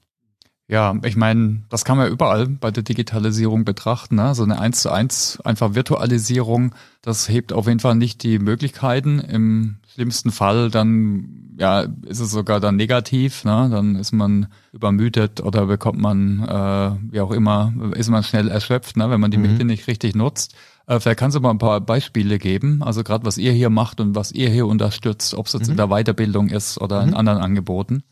Ja, 0.69 0.95
ich 1.03 1.15
meine, 1.15 1.63
das 1.69 1.83
kann 1.83 1.97
man 1.97 2.11
überall 2.11 2.47
bei 2.47 2.69
der 2.69 2.83
Digitalisierung 2.83 3.65
betrachten. 3.65 4.17
Ne? 4.17 4.35
So 4.35 4.43
eine 4.43 4.59
1 4.59 4.81
zu 4.81 4.91
1 4.91 5.41
einfach 5.43 5.73
Virtualisierung, 5.73 6.75
das 7.01 7.27
hebt 7.27 7.53
auf 7.53 7.65
jeden 7.65 7.79
Fall 7.79 7.95
nicht 7.95 8.21
die 8.21 8.37
Möglichkeiten. 8.37 9.17
Im 9.17 9.77
schlimmsten 9.91 10.31
Fall 10.31 10.69
dann, 10.69 11.55
ja, 11.57 11.87
ist 12.05 12.19
es 12.19 12.29
sogar 12.29 12.59
dann 12.59 12.75
negativ. 12.75 13.45
Ne? 13.45 13.67
Dann 13.71 13.95
ist 13.95 14.11
man 14.11 14.45
übermüdet 14.71 15.41
oder 15.41 15.65
bekommt 15.65 15.97
man, 15.97 16.43
äh, 16.43 17.13
wie 17.13 17.21
auch 17.21 17.31
immer, 17.31 17.73
ist 17.95 18.11
man 18.11 18.21
schnell 18.21 18.47
erschöpft, 18.47 18.95
ne? 18.95 19.09
wenn 19.09 19.19
man 19.19 19.31
die 19.31 19.37
mhm. 19.37 19.53
Medien 19.53 19.67
nicht 19.67 19.87
richtig 19.87 20.15
nutzt. 20.15 20.53
Äh, 20.89 20.99
vielleicht 20.99 21.19
kannst 21.19 21.37
du 21.37 21.39
mal 21.39 21.51
ein 21.51 21.59
paar 21.59 21.79
Beispiele 21.81 22.39
geben, 22.39 22.81
also 22.81 23.03
gerade 23.03 23.23
was 23.23 23.37
ihr 23.37 23.51
hier 23.51 23.69
macht 23.69 24.01
und 24.01 24.15
was 24.15 24.31
ihr 24.31 24.49
hier 24.49 24.65
unterstützt, 24.65 25.35
ob 25.35 25.45
es 25.45 25.53
jetzt 25.53 25.67
mhm. 25.67 25.73
in 25.73 25.77
der 25.77 25.87
Weiterbildung 25.87 26.49
ist 26.49 26.81
oder 26.81 27.03
in 27.03 27.11
mhm. 27.11 27.15
anderen 27.15 27.39
Angeboten. 27.39 28.03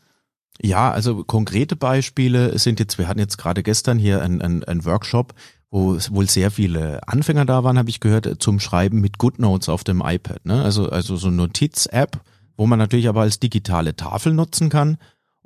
Ja, 0.62 0.90
also 0.90 1.24
konkrete 1.24 1.74
Beispiele 1.74 2.56
sind 2.58 2.78
jetzt, 2.78 2.96
wir 2.96 3.08
hatten 3.08 3.18
jetzt 3.18 3.36
gerade 3.36 3.64
gestern 3.64 3.98
hier 3.98 4.22
einen 4.22 4.64
ein 4.64 4.84
Workshop, 4.84 5.34
wo 5.70 5.98
wohl 6.10 6.28
sehr 6.28 6.50
viele 6.52 7.00
Anfänger 7.06 7.44
da 7.44 7.64
waren, 7.64 7.78
habe 7.78 7.90
ich 7.90 8.00
gehört, 8.00 8.40
zum 8.40 8.60
Schreiben 8.60 9.00
mit 9.00 9.18
GoodNotes 9.18 9.68
auf 9.68 9.82
dem 9.82 10.00
iPad. 10.04 10.46
Ne? 10.46 10.62
Also, 10.62 10.88
also 10.88 11.16
so 11.16 11.28
eine 11.28 11.36
Notiz-App, 11.36 12.20
wo 12.56 12.66
man 12.66 12.78
natürlich 12.78 13.08
aber 13.08 13.22
als 13.22 13.40
digitale 13.40 13.96
Tafel 13.96 14.34
nutzen 14.34 14.68
kann 14.68 14.98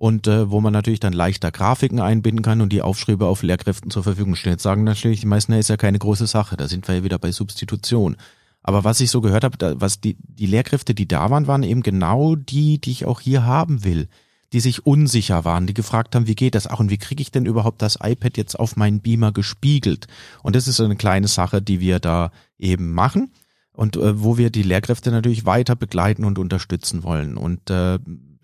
und 0.02 0.26
äh, 0.26 0.50
wo 0.50 0.60
man 0.60 0.72
natürlich 0.72 0.98
dann 0.98 1.12
leichter 1.12 1.52
Grafiken 1.52 2.00
einbinden 2.00 2.42
kann 2.42 2.60
und 2.60 2.72
die 2.72 2.82
Aufschriebe 2.82 3.26
auf 3.26 3.44
Lehrkräften 3.44 3.88
zur 3.88 4.02
Verfügung 4.02 4.34
stellen. 4.34 4.54
Jetzt 4.54 4.64
sagen 4.64 4.82
natürlich 4.82 5.20
die 5.20 5.28
meisten, 5.28 5.52
ist 5.52 5.70
ja 5.70 5.76
keine 5.76 6.00
große 6.00 6.26
Sache, 6.26 6.56
da 6.56 6.66
sind 6.66 6.88
wir 6.88 6.96
ja 6.96 7.04
wieder 7.04 7.20
bei 7.20 7.30
Substitution. 7.30 8.16
Aber 8.64 8.82
was 8.82 9.00
ich 9.00 9.12
so 9.12 9.20
gehört 9.20 9.44
habe, 9.44 9.80
was 9.80 10.00
die, 10.00 10.16
die 10.18 10.46
Lehrkräfte, 10.46 10.92
die 10.92 11.06
da 11.06 11.30
waren, 11.30 11.46
waren 11.46 11.62
eben 11.62 11.84
genau 11.84 12.34
die, 12.34 12.80
die 12.80 12.90
ich 12.90 13.04
auch 13.04 13.20
hier 13.20 13.44
haben 13.44 13.84
will 13.84 14.08
die 14.52 14.60
sich 14.60 14.84
unsicher 14.84 15.46
waren, 15.46 15.66
die 15.66 15.72
gefragt 15.72 16.14
haben, 16.14 16.26
wie 16.26 16.34
geht 16.34 16.54
das 16.54 16.66
auch 16.66 16.78
und 16.78 16.90
wie 16.90 16.98
kriege 16.98 17.22
ich 17.22 17.30
denn 17.30 17.46
überhaupt 17.46 17.80
das 17.80 17.96
iPad 18.02 18.36
jetzt 18.36 18.60
auf 18.60 18.76
meinen 18.76 19.00
Beamer 19.00 19.32
gespiegelt? 19.32 20.08
Und 20.42 20.54
das 20.54 20.68
ist 20.68 20.76
so 20.76 20.84
eine 20.84 20.96
kleine 20.96 21.26
Sache, 21.26 21.62
die 21.62 21.80
wir 21.80 22.00
da 22.00 22.32
eben 22.58 22.92
machen 22.92 23.32
und 23.72 23.96
äh, 23.96 24.22
wo 24.22 24.36
wir 24.36 24.50
die 24.50 24.62
Lehrkräfte 24.62 25.10
natürlich 25.10 25.46
weiter 25.46 25.74
begleiten 25.74 26.26
und 26.26 26.38
unterstützen 26.38 27.02
wollen. 27.02 27.38
Und 27.38 27.70
äh, 27.70 27.98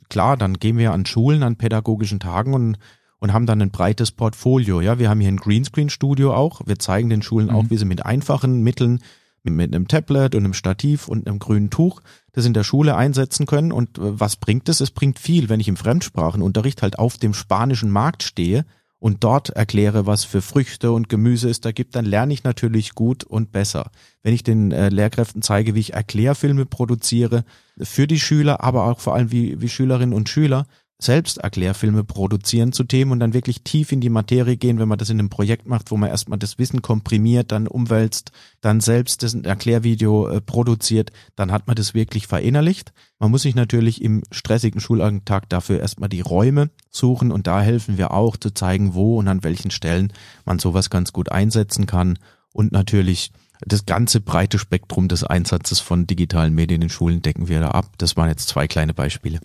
klar, 0.08 0.36
dann 0.36 0.54
gehen 0.54 0.78
wir 0.78 0.92
an 0.92 1.06
Schulen, 1.06 1.42
an 1.42 1.56
pädagogischen 1.56 2.20
Tagen 2.20 2.54
und 2.54 2.78
und 3.20 3.32
haben 3.32 3.46
dann 3.46 3.60
ein 3.60 3.70
breites 3.70 4.12
Portfolio. 4.12 4.80
Ja, 4.80 4.98
wir 4.98 5.10
haben 5.10 5.20
hier 5.20 5.30
ein 5.30 5.38
Greenscreen-Studio 5.38 6.32
auch. 6.34 6.60
Wir 6.66 6.78
zeigen 6.78 7.10
den 7.10 7.22
Schulen 7.22 7.48
mhm. 7.48 7.54
auch, 7.54 7.64
wie 7.68 7.76
sie 7.76 7.84
mit 7.84 8.06
einfachen 8.06 8.62
Mitteln 8.62 9.00
mit 9.44 9.74
einem 9.74 9.88
Tablet 9.88 10.34
und 10.34 10.44
einem 10.44 10.52
Stativ 10.52 11.08
und 11.08 11.26
einem 11.26 11.38
grünen 11.38 11.70
Tuch 11.70 12.02
das 12.32 12.44
in 12.44 12.52
der 12.52 12.64
Schule 12.64 12.96
einsetzen 12.96 13.46
können. 13.46 13.72
Und 13.72 13.98
äh, 13.98 14.20
was 14.20 14.36
bringt 14.36 14.68
es? 14.68 14.80
Es 14.80 14.90
bringt 14.90 15.18
viel, 15.18 15.48
wenn 15.48 15.60
ich 15.60 15.68
im 15.68 15.76
Fremdsprachenunterricht 15.76 16.82
halt 16.82 16.98
auf 16.98 17.16
dem 17.16 17.34
spanischen 17.34 17.90
Markt 17.90 18.22
stehe 18.22 18.64
und 18.98 19.22
dort 19.22 19.50
erkläre, 19.50 20.06
was 20.06 20.24
für 20.24 20.42
Früchte 20.42 20.92
und 20.92 21.08
Gemüse 21.08 21.48
es 21.48 21.60
da 21.60 21.72
gibt, 21.72 21.94
dann 21.94 22.04
lerne 22.04 22.32
ich 22.32 22.44
natürlich 22.44 22.94
gut 22.94 23.24
und 23.24 23.52
besser. 23.52 23.90
Wenn 24.22 24.34
ich 24.34 24.42
den 24.42 24.72
äh, 24.72 24.88
Lehrkräften 24.88 25.42
zeige, 25.42 25.74
wie 25.74 25.80
ich 25.80 25.94
Erklärfilme 25.94 26.66
produziere 26.66 27.44
für 27.80 28.06
die 28.06 28.18
Schüler, 28.18 28.62
aber 28.62 28.84
auch 28.84 29.00
vor 29.00 29.14
allem 29.14 29.30
wie, 29.30 29.60
wie 29.60 29.68
Schülerinnen 29.68 30.14
und 30.14 30.28
Schüler, 30.28 30.66
selbst 31.00 31.38
Erklärfilme 31.38 32.02
produzieren 32.02 32.72
zu 32.72 32.82
Themen 32.82 33.12
und 33.12 33.20
dann 33.20 33.32
wirklich 33.32 33.62
tief 33.62 33.92
in 33.92 34.00
die 34.00 34.10
Materie 34.10 34.56
gehen, 34.56 34.80
wenn 34.80 34.88
man 34.88 34.98
das 34.98 35.10
in 35.10 35.20
einem 35.20 35.30
Projekt 35.30 35.68
macht, 35.68 35.92
wo 35.92 35.96
man 35.96 36.10
erstmal 36.10 36.40
das 36.40 36.58
Wissen 36.58 36.82
komprimiert, 36.82 37.52
dann 37.52 37.68
umwälzt, 37.68 38.32
dann 38.60 38.80
selbst 38.80 39.22
das 39.22 39.34
Erklärvideo 39.34 40.28
äh, 40.28 40.40
produziert, 40.40 41.12
dann 41.36 41.52
hat 41.52 41.68
man 41.68 41.76
das 41.76 41.94
wirklich 41.94 42.26
verinnerlicht. 42.26 42.92
Man 43.20 43.30
muss 43.30 43.42
sich 43.42 43.54
natürlich 43.54 44.02
im 44.02 44.22
stressigen 44.32 44.80
Schulalltag 44.80 45.48
dafür 45.48 45.78
erstmal 45.78 46.08
die 46.08 46.20
Räume 46.20 46.70
suchen 46.90 47.30
und 47.30 47.46
da 47.46 47.62
helfen 47.62 47.96
wir 47.96 48.12
auch 48.12 48.36
zu 48.36 48.50
zeigen, 48.50 48.94
wo 48.94 49.18
und 49.18 49.28
an 49.28 49.44
welchen 49.44 49.70
Stellen 49.70 50.12
man 50.44 50.58
sowas 50.58 50.90
ganz 50.90 51.12
gut 51.12 51.30
einsetzen 51.30 51.86
kann 51.86 52.18
und 52.52 52.72
natürlich 52.72 53.30
das 53.60 53.86
ganze 53.86 54.20
breite 54.20 54.58
Spektrum 54.58 55.08
des 55.08 55.22
Einsatzes 55.22 55.78
von 55.80 56.06
digitalen 56.06 56.54
Medien 56.54 56.82
in 56.82 56.88
Schulen 56.88 57.22
decken 57.22 57.48
wir 57.48 57.60
da 57.60 57.70
ab. 57.70 57.92
Das 57.98 58.16
waren 58.16 58.28
jetzt 58.28 58.48
zwei 58.48 58.66
kleine 58.66 58.94
Beispiele. 58.94 59.40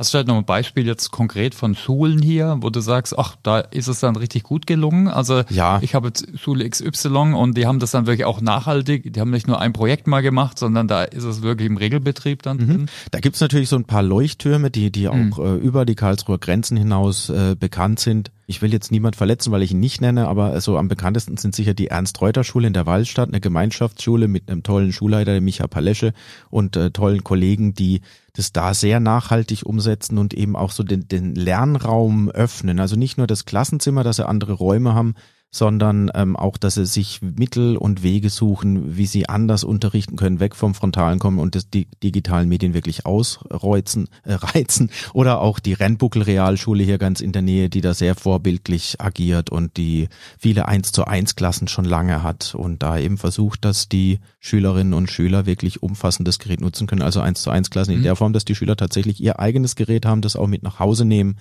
Hast 0.00 0.14
du 0.14 0.18
halt 0.18 0.28
noch 0.28 0.36
ein 0.36 0.44
Beispiel 0.44 0.86
jetzt 0.86 1.10
konkret 1.10 1.56
von 1.56 1.74
Schulen 1.74 2.22
hier, 2.22 2.58
wo 2.60 2.70
du 2.70 2.78
sagst, 2.78 3.18
ach, 3.18 3.34
da 3.42 3.58
ist 3.58 3.88
es 3.88 3.98
dann 3.98 4.14
richtig 4.14 4.44
gut 4.44 4.64
gelungen? 4.64 5.08
Also 5.08 5.42
ja. 5.50 5.80
ich 5.82 5.96
habe 5.96 6.06
jetzt 6.06 6.38
Schule 6.38 6.70
XY 6.70 7.34
und 7.34 7.56
die 7.56 7.66
haben 7.66 7.80
das 7.80 7.90
dann 7.90 8.06
wirklich 8.06 8.24
auch 8.24 8.40
nachhaltig, 8.40 9.12
die 9.12 9.20
haben 9.20 9.32
nicht 9.32 9.48
nur 9.48 9.60
ein 9.60 9.72
Projekt 9.72 10.06
mal 10.06 10.20
gemacht, 10.20 10.56
sondern 10.56 10.86
da 10.86 11.02
ist 11.02 11.24
es 11.24 11.42
wirklich 11.42 11.68
im 11.68 11.76
Regelbetrieb 11.76 12.42
dann 12.42 12.58
mhm. 12.58 12.86
Da 13.10 13.18
gibt's 13.18 13.40
natürlich 13.40 13.68
so 13.68 13.74
ein 13.74 13.86
paar 13.86 14.04
Leuchttürme, 14.04 14.70
die, 14.70 14.92
die 14.92 15.08
mhm. 15.08 15.32
auch 15.32 15.38
äh, 15.40 15.56
über 15.56 15.84
die 15.84 15.96
Karlsruher 15.96 16.38
Grenzen 16.38 16.76
hinaus 16.76 17.28
äh, 17.28 17.56
bekannt 17.58 17.98
sind. 17.98 18.30
Ich 18.46 18.62
will 18.62 18.72
jetzt 18.72 18.92
niemand 18.92 19.16
verletzen, 19.16 19.50
weil 19.50 19.62
ich 19.62 19.72
ihn 19.72 19.80
nicht 19.80 20.00
nenne, 20.00 20.28
aber 20.28 20.60
so 20.60 20.78
am 20.78 20.86
bekanntesten 20.86 21.36
sind 21.38 21.56
sicher 21.56 21.74
die 21.74 21.88
Ernst-Reuter-Schule 21.88 22.68
in 22.68 22.72
der 22.72 22.86
Waldstadt, 22.86 23.30
eine 23.30 23.40
Gemeinschaftsschule 23.40 24.28
mit 24.28 24.48
einem 24.48 24.62
tollen 24.62 24.92
Schulleiter, 24.92 25.32
der 25.32 25.40
Micha 25.40 25.66
Palesche 25.66 26.14
und 26.50 26.76
äh, 26.76 26.92
tollen 26.92 27.24
Kollegen, 27.24 27.74
die 27.74 28.00
das 28.38 28.52
da 28.52 28.72
sehr 28.72 29.00
nachhaltig 29.00 29.66
umsetzen 29.66 30.16
und 30.16 30.32
eben 30.32 30.54
auch 30.54 30.70
so 30.70 30.84
den, 30.84 31.08
den 31.08 31.34
Lernraum 31.34 32.30
öffnen. 32.30 32.78
Also 32.78 32.94
nicht 32.94 33.18
nur 33.18 33.26
das 33.26 33.44
Klassenzimmer, 33.44 34.04
dass 34.04 34.16
sie 34.16 34.26
andere 34.26 34.52
Räume 34.52 34.94
haben, 34.94 35.14
sondern 35.50 36.10
ähm, 36.14 36.36
auch, 36.36 36.58
dass 36.58 36.74
sie 36.74 36.84
sich 36.84 37.20
Mittel 37.22 37.76
und 37.76 38.02
Wege 38.02 38.28
suchen, 38.28 38.96
wie 38.96 39.06
sie 39.06 39.28
anders 39.28 39.64
unterrichten 39.64 40.16
können, 40.16 40.40
weg 40.40 40.54
vom 40.54 40.74
Frontalen 40.74 41.18
kommen 41.18 41.38
und 41.38 41.54
das, 41.54 41.70
die 41.70 41.86
digitalen 42.02 42.48
Medien 42.48 42.74
wirklich 42.74 43.06
ausreizen, 43.06 44.08
äh, 44.24 44.34
reizen. 44.34 44.90
Oder 45.14 45.40
auch 45.40 45.58
die 45.58 45.72
Rennbuckel 45.72 46.22
Realschule 46.22 46.84
hier 46.84 46.98
ganz 46.98 47.20
in 47.20 47.32
der 47.32 47.42
Nähe, 47.42 47.70
die 47.70 47.80
da 47.80 47.94
sehr 47.94 48.14
vorbildlich 48.14 49.00
agiert 49.00 49.48
und 49.50 49.76
die 49.78 50.08
viele 50.38 50.68
1 50.68 50.92
zu 50.92 51.06
1 51.06 51.34
Klassen 51.34 51.68
schon 51.68 51.86
lange 51.86 52.22
hat 52.22 52.54
und 52.54 52.82
da 52.82 52.98
eben 52.98 53.16
versucht, 53.16 53.64
dass 53.64 53.88
die 53.88 54.20
Schülerinnen 54.40 54.92
und 54.92 55.10
Schüler 55.10 55.46
wirklich 55.46 55.82
umfassendes 55.82 56.38
Gerät 56.38 56.60
nutzen 56.60 56.86
können. 56.86 57.02
Also 57.02 57.20
1 57.20 57.40
zu 57.40 57.50
1 57.50 57.70
Klassen 57.70 57.92
mhm. 57.92 57.98
in 57.98 58.02
der 58.02 58.16
Form, 58.16 58.34
dass 58.34 58.44
die 58.44 58.54
Schüler 58.54 58.76
tatsächlich 58.76 59.20
ihr 59.20 59.38
eigenes 59.38 59.76
Gerät 59.76 60.04
haben, 60.04 60.20
das 60.20 60.36
auch 60.36 60.46
mit 60.46 60.62
nach 60.62 60.78
Hause 60.78 61.06
nehmen 61.06 61.38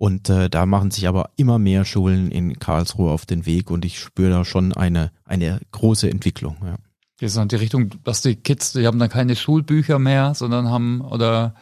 und 0.00 0.30
äh, 0.30 0.48
da 0.48 0.64
machen 0.64 0.90
sich 0.90 1.06
aber 1.08 1.28
immer 1.36 1.58
mehr 1.58 1.84
Schulen 1.84 2.30
in 2.30 2.58
Karlsruhe 2.58 3.10
auf 3.10 3.26
den 3.26 3.44
Weg 3.44 3.70
und 3.70 3.84
ich 3.84 4.00
spüre 4.00 4.30
da 4.30 4.46
schon 4.46 4.72
eine, 4.72 5.10
eine 5.26 5.60
große 5.72 6.08
Entwicklung. 6.08 6.56
Ja. 6.64 6.76
Das 7.18 7.32
ist 7.32 7.36
dann 7.36 7.48
die 7.48 7.56
Richtung, 7.56 7.90
dass 8.02 8.22
die 8.22 8.36
Kids, 8.36 8.72
die 8.72 8.86
haben 8.86 8.98
dann 8.98 9.10
keine 9.10 9.36
Schulbücher 9.36 9.98
mehr, 9.98 10.34
sondern 10.34 10.70
haben 10.70 11.02
oder 11.02 11.54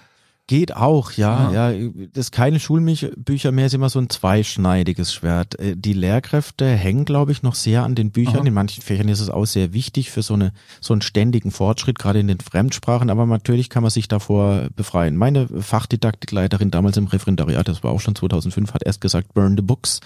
Geht 0.49 0.75
auch, 0.75 1.13
ja, 1.13 1.53
ja. 1.53 1.71
ja. 1.71 1.91
Das 2.15 2.31
keine 2.31 2.59
Schulbücher 2.59 3.53
mehr 3.53 3.67
ist 3.67 3.75
immer 3.75 3.91
so 3.91 3.99
ein 3.99 4.09
zweischneidiges 4.09 5.13
Schwert. 5.13 5.61
Äh, 5.61 5.77
die 5.77 5.93
Lehrkräfte 5.93 6.67
hängen, 6.67 7.05
glaube 7.05 7.33
ich, 7.33 7.43
noch 7.43 7.55
sehr 7.55 7.83
an 7.83 7.95
den 7.95 8.13
Büchern. 8.13 8.39
Aha. 8.39 8.47
In 8.47 8.55
manchen 8.55 8.83
Fächern 8.83 9.11
ist 9.11 9.21
es 9.21 9.29
auch 9.29 9.45
sehr 9.45 9.75
wichtig 9.75 10.11
für 10.11 10.23
so 10.23 10.33
eine 10.33 10.53
so 10.81 10.95
einen 10.95 11.03
ständigen 11.03 11.51
Fortschritt, 11.51 11.99
gerade 11.99 12.21
in 12.21 12.29
den 12.29 12.41
Fremdsprachen. 12.41 13.11
Aber 13.11 13.27
natürlich 13.27 13.69
kann 13.69 13.83
man 13.83 13.91
sich 13.91 14.09
davor 14.09 14.69
befreien. 14.75 15.19
Meine 15.19 15.49
Fachdidaktikleiterin 15.49 16.71
damals 16.71 16.97
im 16.97 17.09
Referendariat, 17.09 17.69
das 17.69 17.85
war 17.85 17.91
auch 17.91 18.01
schon 18.01 18.15
2005, 18.15 18.73
hat 18.73 18.87
erst 18.87 19.03
gesagt, 19.03 19.35
burn 19.35 19.55
the 19.55 19.63
books 19.63 20.01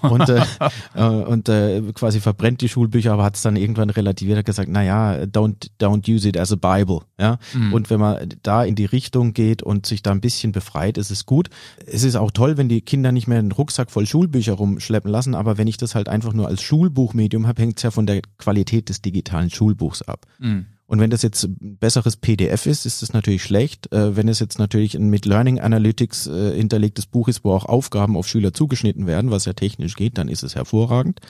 und 0.00 0.26
äh, 0.30 0.40
äh, 0.94 1.04
und 1.04 1.50
äh, 1.50 1.82
quasi 1.92 2.20
verbrennt 2.20 2.62
die 2.62 2.70
Schulbücher, 2.70 3.12
aber 3.12 3.24
hat 3.24 3.36
es 3.36 3.42
dann 3.42 3.56
irgendwann 3.56 3.90
relativiert, 3.90 4.38
hat 4.38 4.46
gesagt, 4.46 4.70
na 4.72 4.82
ja, 4.82 5.24
don't 5.24 5.68
don't 5.78 6.10
use 6.10 6.26
it 6.26 6.38
as 6.38 6.50
a 6.50 6.56
Bible, 6.56 7.00
ja. 7.20 7.38
Mhm. 7.52 7.74
Und 7.74 7.90
wenn 7.90 8.00
man 8.00 8.28
da 8.42 8.64
in 8.64 8.74
die 8.74 8.86
Richtung 8.86 9.34
geht 9.34 9.62
und 9.62 9.81
und 9.82 9.86
sich 9.86 10.02
da 10.02 10.12
ein 10.12 10.20
bisschen 10.20 10.52
befreit, 10.52 10.96
ist 10.96 11.10
es 11.10 11.26
gut. 11.26 11.50
Es 11.84 12.04
ist 12.04 12.14
auch 12.14 12.30
toll, 12.30 12.56
wenn 12.56 12.68
die 12.68 12.82
Kinder 12.82 13.10
nicht 13.10 13.26
mehr 13.26 13.40
einen 13.40 13.50
Rucksack 13.50 13.90
voll 13.90 14.06
Schulbücher 14.06 14.52
rumschleppen 14.52 15.10
lassen, 15.10 15.34
aber 15.34 15.58
wenn 15.58 15.66
ich 15.66 15.76
das 15.76 15.96
halt 15.96 16.08
einfach 16.08 16.32
nur 16.32 16.46
als 16.46 16.62
Schulbuchmedium 16.62 17.48
habe, 17.48 17.62
hängt 17.62 17.78
es 17.78 17.82
ja 17.82 17.90
von 17.90 18.06
der 18.06 18.22
Qualität 18.38 18.88
des 18.88 19.02
digitalen 19.02 19.50
Schulbuchs 19.50 20.02
ab. 20.02 20.26
Mhm. 20.38 20.66
Und 20.92 21.00
wenn 21.00 21.08
das 21.08 21.22
jetzt 21.22 21.44
ein 21.44 21.78
besseres 21.78 22.18
PDF 22.18 22.66
ist, 22.66 22.84
ist 22.84 23.00
das 23.00 23.14
natürlich 23.14 23.42
schlecht. 23.42 23.90
Äh, 23.94 24.14
wenn 24.14 24.28
es 24.28 24.40
jetzt 24.40 24.58
natürlich 24.58 24.94
ein 24.94 25.08
mit 25.08 25.24
Learning 25.24 25.58
Analytics 25.58 26.26
äh, 26.26 26.54
hinterlegtes 26.54 27.06
Buch 27.06 27.28
ist, 27.28 27.44
wo 27.44 27.52
auch 27.52 27.64
Aufgaben 27.64 28.14
auf 28.14 28.28
Schüler 28.28 28.52
zugeschnitten 28.52 29.06
werden, 29.06 29.30
was 29.30 29.46
ja 29.46 29.54
technisch 29.54 29.96
geht, 29.96 30.18
dann 30.18 30.28
ist 30.28 30.42
es 30.42 30.54
hervorragend. 30.54 31.20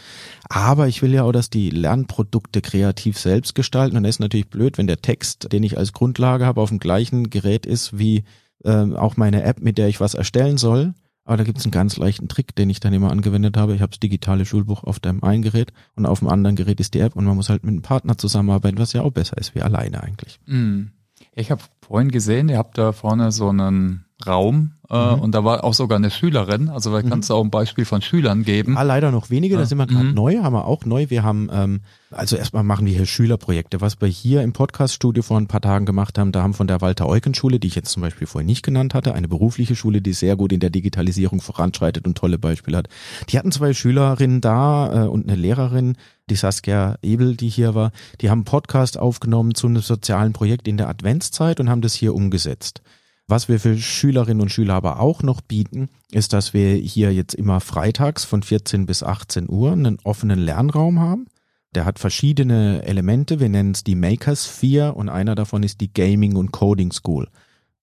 Aber 0.48 0.88
ich 0.88 1.00
will 1.00 1.14
ja 1.14 1.22
auch, 1.22 1.30
dass 1.30 1.48
die 1.48 1.70
Lernprodukte 1.70 2.60
kreativ 2.60 3.20
selbst 3.20 3.54
gestalten. 3.54 3.96
Und 3.96 4.02
das 4.02 4.16
ist 4.16 4.20
natürlich 4.20 4.50
blöd, 4.50 4.78
wenn 4.78 4.88
der 4.88 5.00
Text, 5.00 5.52
den 5.52 5.62
ich 5.62 5.78
als 5.78 5.92
Grundlage 5.92 6.44
habe, 6.44 6.60
auf 6.60 6.70
dem 6.70 6.80
gleichen 6.80 7.30
Gerät 7.30 7.64
ist 7.64 7.96
wie 7.96 8.24
äh, 8.64 8.94
auch 8.94 9.16
meine 9.16 9.42
App, 9.42 9.60
mit 9.60 9.78
der 9.78 9.88
ich 9.88 10.00
was 10.00 10.14
erstellen 10.14 10.58
soll. 10.58 10.94
Aber 11.24 11.36
da 11.36 11.44
gibt 11.44 11.58
es 11.58 11.64
einen 11.64 11.72
ganz 11.72 11.96
leichten 11.98 12.28
Trick, 12.28 12.56
den 12.56 12.68
ich 12.68 12.80
dann 12.80 12.92
immer 12.92 13.12
angewendet 13.12 13.56
habe. 13.56 13.74
Ich 13.74 13.80
habe 13.80 13.90
das 13.90 14.00
digitale 14.00 14.44
Schulbuch 14.44 14.82
auf 14.82 14.98
dem 14.98 15.22
einen 15.22 15.42
Gerät 15.42 15.72
und 15.94 16.04
auf 16.04 16.18
dem 16.18 16.28
anderen 16.28 16.56
Gerät 16.56 16.80
ist 16.80 16.94
die 16.94 17.00
App 17.00 17.14
und 17.14 17.24
man 17.24 17.36
muss 17.36 17.48
halt 17.48 17.62
mit 17.62 17.70
einem 17.70 17.82
Partner 17.82 18.18
zusammenarbeiten, 18.18 18.78
was 18.78 18.92
ja 18.92 19.02
auch 19.02 19.12
besser 19.12 19.38
ist 19.38 19.54
wie 19.54 19.62
alleine 19.62 20.02
eigentlich. 20.02 20.40
Mm. 20.46 20.86
Ich 21.34 21.50
habe 21.52 21.62
vorhin 21.80 22.10
gesehen, 22.10 22.48
ihr 22.48 22.58
habt 22.58 22.76
da 22.76 22.92
vorne 22.92 23.30
so 23.30 23.48
einen 23.48 24.04
Raum 24.26 24.72
äh, 24.92 25.14
mhm. 25.14 25.20
und 25.22 25.34
da 25.34 25.42
war 25.42 25.64
auch 25.64 25.72
sogar 25.72 25.96
eine 25.96 26.10
Schülerin. 26.10 26.68
Also 26.68 26.92
da 26.92 27.00
kannst 27.02 27.30
mhm. 27.30 27.32
du 27.32 27.38
auch 27.38 27.44
ein 27.44 27.50
Beispiel 27.50 27.86
von 27.86 28.02
Schülern 28.02 28.42
geben. 28.42 28.76
Ah, 28.76 28.82
leider 28.82 29.10
noch 29.10 29.30
wenige, 29.30 29.56
da 29.56 29.64
sind 29.64 29.78
wir 29.78 29.86
gerade 29.86 30.08
mhm. 30.08 30.14
neu, 30.14 30.38
haben 30.42 30.52
wir 30.52 30.66
auch 30.66 30.84
neu. 30.84 31.08
Wir 31.08 31.22
haben, 31.22 31.48
ähm, 31.50 31.80
also 32.10 32.36
erstmal 32.36 32.62
machen 32.62 32.84
wir 32.84 32.92
hier 32.92 33.06
Schülerprojekte. 33.06 33.80
Was 33.80 34.00
wir 34.00 34.08
hier 34.08 34.42
im 34.42 34.52
Podcaststudio 34.52 35.22
vor 35.22 35.38
ein 35.38 35.46
paar 35.46 35.62
Tagen 35.62 35.86
gemacht 35.86 36.18
haben, 36.18 36.30
da 36.30 36.42
haben 36.42 36.52
von 36.52 36.66
der 36.66 36.82
Walter-Eucken-Schule, 36.82 37.58
die 37.58 37.68
ich 37.68 37.74
jetzt 37.74 37.90
zum 37.90 38.02
Beispiel 38.02 38.26
vorher 38.26 38.46
nicht 38.46 38.62
genannt 38.62 38.92
hatte, 38.92 39.14
eine 39.14 39.28
berufliche 39.28 39.76
Schule, 39.76 40.02
die 40.02 40.12
sehr 40.12 40.36
gut 40.36 40.52
in 40.52 40.60
der 40.60 40.70
Digitalisierung 40.70 41.40
voranschreitet 41.40 42.06
und 42.06 42.18
tolle 42.18 42.38
Beispiele 42.38 42.76
hat. 42.76 42.88
Die 43.30 43.38
hatten 43.38 43.50
zwei 43.50 43.72
Schülerinnen 43.72 44.42
da 44.42 45.04
äh, 45.04 45.08
und 45.08 45.26
eine 45.26 45.40
Lehrerin, 45.40 45.96
die 46.28 46.36
Saskia 46.36 46.96
Ebel, 47.02 47.36
die 47.36 47.48
hier 47.48 47.74
war, 47.74 47.92
die 48.20 48.28
haben 48.28 48.40
einen 48.40 48.44
Podcast 48.44 48.98
aufgenommen 48.98 49.54
zu 49.54 49.68
einem 49.68 49.80
sozialen 49.80 50.34
Projekt 50.34 50.68
in 50.68 50.76
der 50.76 50.88
Adventszeit 50.88 51.60
und 51.60 51.70
haben 51.70 51.80
das 51.80 51.94
hier 51.94 52.14
umgesetzt. 52.14 52.82
Was 53.28 53.48
wir 53.48 53.60
für 53.60 53.78
Schülerinnen 53.78 54.40
und 54.40 54.50
Schüler 54.50 54.74
aber 54.74 55.00
auch 55.00 55.22
noch 55.22 55.40
bieten, 55.40 55.88
ist, 56.10 56.32
dass 56.32 56.52
wir 56.52 56.74
hier 56.74 57.12
jetzt 57.14 57.34
immer 57.34 57.60
freitags 57.60 58.24
von 58.24 58.42
14 58.42 58.86
bis 58.86 59.02
18 59.02 59.48
Uhr 59.48 59.72
einen 59.72 59.98
offenen 60.04 60.38
Lernraum 60.38 61.00
haben. 61.00 61.26
Der 61.74 61.84
hat 61.84 61.98
verschiedene 61.98 62.82
Elemente. 62.84 63.40
Wir 63.40 63.48
nennen 63.48 63.72
es 63.72 63.84
die 63.84 63.94
Makers 63.94 64.46
4 64.46 64.94
und 64.96 65.08
einer 65.08 65.34
davon 65.34 65.62
ist 65.62 65.80
die 65.80 65.92
Gaming 65.92 66.36
und 66.36 66.52
Coding 66.52 66.92
School. 66.92 67.28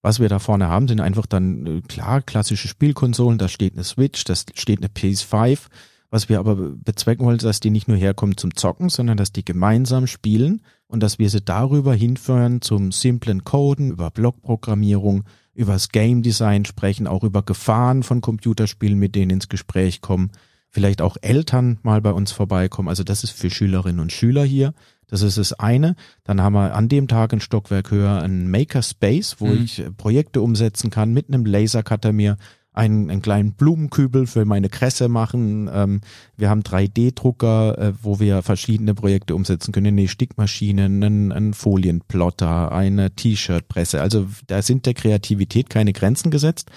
Was 0.01 0.19
wir 0.19 0.29
da 0.29 0.39
vorne 0.39 0.67
haben, 0.69 0.88
sind 0.88 1.01
einfach 1.01 1.25
dann 1.25 1.65
äh, 1.65 1.81
klar 1.81 2.22
klassische 2.22 2.67
Spielkonsolen. 2.67 3.38
Da 3.38 3.48
steht 3.48 3.74
eine 3.74 3.84
Switch, 3.84 4.24
da 4.24 4.36
steht 4.36 4.79
eine 4.79 4.88
PS5. 4.88 5.67
Was 6.12 6.28
wir 6.28 6.39
aber 6.39 6.56
bezwecken 6.56 7.25
wollen, 7.25 7.38
ist, 7.38 7.46
dass 7.46 7.60
die 7.60 7.70
nicht 7.70 7.88
nur 7.88 7.98
herkommen 7.98 8.36
zum 8.36 8.56
Zocken, 8.56 8.89
sondern 8.89 9.18
dass 9.18 9.32
die 9.32 9.46
gemeinsam 9.46 10.08
spielen 10.08 10.62
und 10.88 11.04
dass 11.04 11.20
wir 11.20 11.30
sie 11.30 11.42
darüber 11.42 11.94
hinführen 11.94 12.62
zum 12.62 12.92
simplen 12.92 13.44
Coden, 13.44 13.92
über 13.92 14.10
Blockprogrammierung, 14.10 15.24
über 15.54 15.74
das 15.74 15.89
Game 15.89 16.24
Design 16.24 16.66
sprechen, 16.66 17.06
auch 17.06 17.24
über 17.24 17.44
Gefahren 17.44 18.01
von 18.01 18.22
Computerspielen, 18.22 18.98
mit 18.98 19.13
denen 19.13 19.32
ins 19.32 19.50
Gespräch 19.50 20.01
kommen, 20.01 20.32
vielleicht 20.70 21.01
auch 21.01 21.18
Eltern 21.22 21.80
mal 21.84 22.01
bei 22.01 22.12
uns 22.12 22.32
vorbeikommen. 22.32 22.89
Also 22.89 23.04
das 23.04 23.24
ist 23.24 23.32
für 23.32 23.50
Schülerinnen 23.50 24.00
und 24.00 24.12
Schüler 24.12 24.44
hier. 24.44 24.74
Das 25.08 25.22
ist 25.22 25.38
das 25.38 25.54
eine. 25.54 25.96
Dann 26.24 26.42
haben 26.42 26.54
wir 26.54 26.75
an 26.75 26.88
dem 26.88 27.08
Tag 27.08 27.34
ein 27.34 27.42
Stockwerk 27.42 27.92
höher 27.92 28.22
ein 28.22 28.50
Makerspace, 28.50 29.38
wo 29.39 29.48
mhm. 29.48 29.63
ich 29.63 29.84
Projekte 29.98 30.42
umsetzen 30.42 30.92
kann 30.92 31.13
mit 31.13 31.28
einem 31.28 31.46
Lasercutter 31.46 32.13
mir 32.13 32.38
einen, 32.72 33.10
einen 33.10 33.22
kleinen 33.22 33.54
Blumenkübel 33.54 34.28
für 34.28 34.46
meine 34.46 34.70
Kresse 34.70 35.10
machen. 35.10 35.70
Ähm, 35.74 36.02
wir 36.38 36.50
haben 36.50 36.62
3D-Drucker, 36.62 37.78
äh, 37.78 37.94
wo 38.02 38.20
wir 38.20 38.42
verschiedene 38.42 38.94
Projekte 38.94 39.36
umsetzen 39.36 39.72
können. 39.72 39.88
Eine 39.88 40.08
Stickmaschine, 40.08 40.86
einen, 40.86 41.32
einen 41.32 41.54
Folienplotter, 41.54 42.72
eine 42.72 43.12
T-Shirt-Presse. 43.12 44.02
Also 44.02 44.28
da 44.48 44.62
sind 44.62 44.86
der 44.86 44.94
Kreativität 44.94 45.70
keine 45.70 45.94
Grenzen 45.94 46.32
gesetzt. 46.32 46.72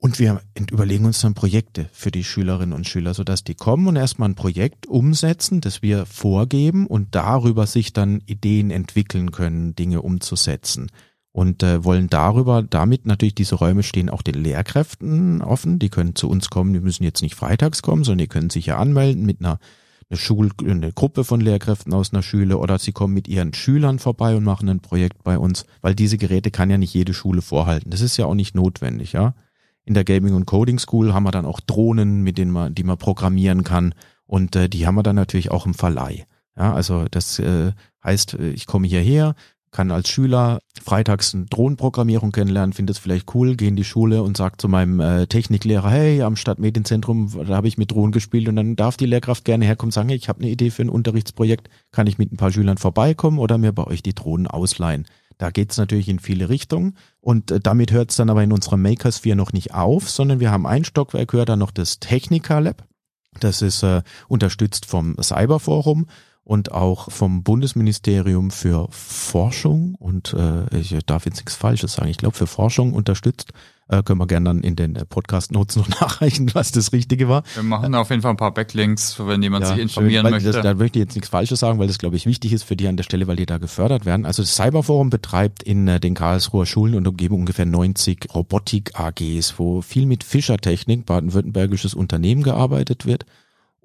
Und 0.00 0.20
wir 0.20 0.40
überlegen 0.70 1.06
uns 1.06 1.20
dann 1.20 1.34
Projekte 1.34 1.88
für 1.92 2.12
die 2.12 2.22
Schülerinnen 2.22 2.72
und 2.72 2.86
Schüler, 2.86 3.14
sodass 3.14 3.42
die 3.42 3.56
kommen 3.56 3.88
und 3.88 3.96
erstmal 3.96 4.28
ein 4.28 4.36
Projekt 4.36 4.86
umsetzen, 4.86 5.60
das 5.60 5.82
wir 5.82 6.06
vorgeben 6.06 6.86
und 6.86 7.16
darüber 7.16 7.66
sich 7.66 7.92
dann 7.92 8.22
Ideen 8.24 8.70
entwickeln 8.70 9.32
können, 9.32 9.74
Dinge 9.74 10.00
umzusetzen 10.02 10.88
und 11.38 11.62
äh, 11.62 11.84
wollen 11.84 12.10
darüber, 12.10 12.64
damit 12.64 13.06
natürlich 13.06 13.36
diese 13.36 13.54
Räume 13.54 13.84
stehen 13.84 14.10
auch 14.10 14.22
den 14.22 14.34
Lehrkräften 14.34 15.40
offen. 15.40 15.78
Die 15.78 15.88
können 15.88 16.16
zu 16.16 16.28
uns 16.28 16.50
kommen, 16.50 16.72
die 16.72 16.80
müssen 16.80 17.04
jetzt 17.04 17.22
nicht 17.22 17.36
freitags 17.36 17.80
kommen, 17.80 18.02
sondern 18.02 18.24
die 18.24 18.26
können 18.26 18.50
sich 18.50 18.66
ja 18.66 18.76
anmelden 18.76 19.24
mit 19.24 19.38
einer 19.38 19.60
eine 20.10 20.18
Schul 20.18 20.50
eine 20.66 20.92
Gruppe 20.92 21.22
von 21.22 21.40
Lehrkräften 21.40 21.92
aus 21.94 22.12
einer 22.12 22.24
Schule 22.24 22.58
oder 22.58 22.80
sie 22.80 22.90
kommen 22.90 23.14
mit 23.14 23.28
ihren 23.28 23.54
Schülern 23.54 24.00
vorbei 24.00 24.34
und 24.34 24.42
machen 24.42 24.68
ein 24.68 24.80
Projekt 24.80 25.22
bei 25.22 25.38
uns, 25.38 25.64
weil 25.80 25.94
diese 25.94 26.18
Geräte 26.18 26.50
kann 26.50 26.70
ja 26.70 26.78
nicht 26.78 26.94
jede 26.94 27.14
Schule 27.14 27.40
vorhalten. 27.40 27.90
Das 27.90 28.00
ist 28.00 28.16
ja 28.16 28.26
auch 28.26 28.34
nicht 28.34 28.56
notwendig, 28.56 29.12
ja. 29.12 29.34
In 29.84 29.94
der 29.94 30.04
Gaming 30.04 30.34
und 30.34 30.46
Coding 30.46 30.80
School 30.80 31.14
haben 31.14 31.22
wir 31.22 31.30
dann 31.30 31.46
auch 31.46 31.60
Drohnen, 31.60 32.22
mit 32.22 32.36
denen 32.38 32.50
man, 32.50 32.74
die 32.74 32.82
man 32.82 32.98
programmieren 32.98 33.62
kann 33.62 33.94
und 34.26 34.56
äh, 34.56 34.68
die 34.68 34.88
haben 34.88 34.96
wir 34.96 35.04
dann 35.04 35.14
natürlich 35.14 35.52
auch 35.52 35.66
im 35.66 35.74
Verleih. 35.74 36.26
Ja, 36.56 36.74
also 36.74 37.04
das 37.08 37.38
äh, 37.38 37.72
heißt, 38.02 38.34
äh, 38.34 38.50
ich 38.50 38.66
komme 38.66 38.88
hierher, 38.88 39.36
kann 39.70 39.90
als 39.90 40.08
Schüler 40.08 40.60
freitags 40.82 41.34
eine 41.34 41.46
Drohnenprogrammierung 41.46 42.32
kennenlernen, 42.32 42.72
finde 42.72 42.92
es 42.92 42.98
vielleicht 42.98 43.34
cool, 43.34 43.56
gehe 43.56 43.68
in 43.68 43.76
die 43.76 43.84
Schule 43.84 44.22
und 44.22 44.36
sage 44.36 44.56
zu 44.56 44.68
meinem 44.68 45.00
äh, 45.00 45.26
Techniklehrer, 45.26 45.90
hey, 45.90 46.22
am 46.22 46.36
Stadtmedienzentrum, 46.36 47.46
da 47.46 47.56
habe 47.56 47.68
ich 47.68 47.78
mit 47.78 47.90
Drohnen 47.90 48.12
gespielt 48.12 48.48
und 48.48 48.56
dann 48.56 48.76
darf 48.76 48.96
die 48.96 49.06
Lehrkraft 49.06 49.44
gerne 49.44 49.64
herkommen 49.64 49.88
und 49.88 49.94
sagen, 49.94 50.08
hey, 50.08 50.18
ich 50.18 50.28
habe 50.28 50.40
eine 50.40 50.50
Idee 50.50 50.70
für 50.70 50.82
ein 50.82 50.88
Unterrichtsprojekt, 50.88 51.68
kann 51.92 52.06
ich 52.06 52.18
mit 52.18 52.32
ein 52.32 52.36
paar 52.36 52.52
Schülern 52.52 52.78
vorbeikommen 52.78 53.38
oder 53.38 53.58
mir 53.58 53.72
bei 53.72 53.84
euch 53.84 54.02
die 54.02 54.14
Drohnen 54.14 54.46
ausleihen. 54.46 55.06
Da 55.36 55.50
geht's 55.50 55.78
natürlich 55.78 56.08
in 56.08 56.18
viele 56.18 56.48
Richtungen 56.48 56.96
und 57.20 57.50
äh, 57.50 57.60
damit 57.60 57.92
hört's 57.92 58.16
dann 58.16 58.30
aber 58.30 58.42
in 58.42 58.52
unserer 58.52 58.76
Makersphere 58.76 59.36
noch 59.36 59.52
nicht 59.52 59.74
auf, 59.74 60.10
sondern 60.10 60.40
wir 60.40 60.50
haben 60.50 60.66
ein 60.66 60.84
Stockwerk 60.84 61.32
höher 61.32 61.44
dann 61.44 61.60
noch 61.60 61.70
das 61.70 62.00
Techniker 62.00 62.60
Lab. 62.60 62.84
Das 63.40 63.62
ist 63.62 63.82
äh, 63.82 64.02
unterstützt 64.26 64.86
vom 64.86 65.16
Cyberforum 65.22 66.06
und 66.48 66.72
auch 66.72 67.10
vom 67.10 67.42
Bundesministerium 67.42 68.50
für 68.50 68.88
Forschung 68.90 69.94
und 69.96 70.32
äh, 70.32 70.78
ich 70.78 70.96
darf 71.04 71.26
jetzt 71.26 71.36
nichts 71.36 71.56
Falsches 71.56 71.92
sagen, 71.92 72.08
ich 72.08 72.16
glaube 72.16 72.34
für 72.38 72.46
Forschung 72.46 72.94
unterstützt. 72.94 73.52
Äh, 73.86 74.02
können 74.02 74.18
wir 74.18 74.26
gerne 74.26 74.46
dann 74.46 74.60
in 74.62 74.74
den 74.74 74.94
Podcast-Notes 74.94 75.76
noch 75.76 75.88
nachreichen, 76.00 76.50
was 76.54 76.72
das 76.72 76.92
Richtige 76.94 77.28
war. 77.28 77.42
Wir 77.54 77.62
machen 77.62 77.94
auf 77.94 78.08
jeden 78.08 78.22
Fall 78.22 78.30
ein 78.30 78.38
paar 78.38 78.54
Backlinks, 78.54 79.18
wenn 79.18 79.42
jemand 79.42 79.66
ja, 79.66 79.72
sich 79.72 79.82
informieren 79.82 80.24
weil 80.24 80.32
möchte. 80.32 80.52
Das, 80.52 80.62
da 80.62 80.72
möchte 80.72 80.98
ich 80.98 81.04
jetzt 81.04 81.16
nichts 81.16 81.28
Falsches 81.28 81.60
sagen, 81.60 81.78
weil 81.78 81.86
das, 81.86 81.98
glaube 81.98 82.16
ich, 82.16 82.24
wichtig 82.24 82.54
ist 82.54 82.62
für 82.62 82.76
die 82.76 82.88
an 82.88 82.96
der 82.96 83.04
Stelle, 83.04 83.26
weil 83.26 83.36
die 83.36 83.46
da 83.46 83.58
gefördert 83.58 84.06
werden. 84.06 84.24
Also 84.24 84.42
das 84.42 84.54
Cyberforum 84.54 85.10
betreibt 85.10 85.62
in 85.62 85.86
äh, 85.86 86.00
den 86.00 86.14
Karlsruher 86.14 86.64
Schulen 86.64 86.94
und 86.94 87.06
Umgebung 87.06 87.40
ungefähr 87.40 87.66
90 87.66 88.34
Robotik-AGs, 88.34 89.58
wo 89.58 89.82
viel 89.82 90.06
mit 90.06 90.24
Fischertechnik, 90.24 91.04
baden-württembergisches 91.04 91.92
Unternehmen 91.92 92.42
gearbeitet 92.42 93.04
wird 93.04 93.26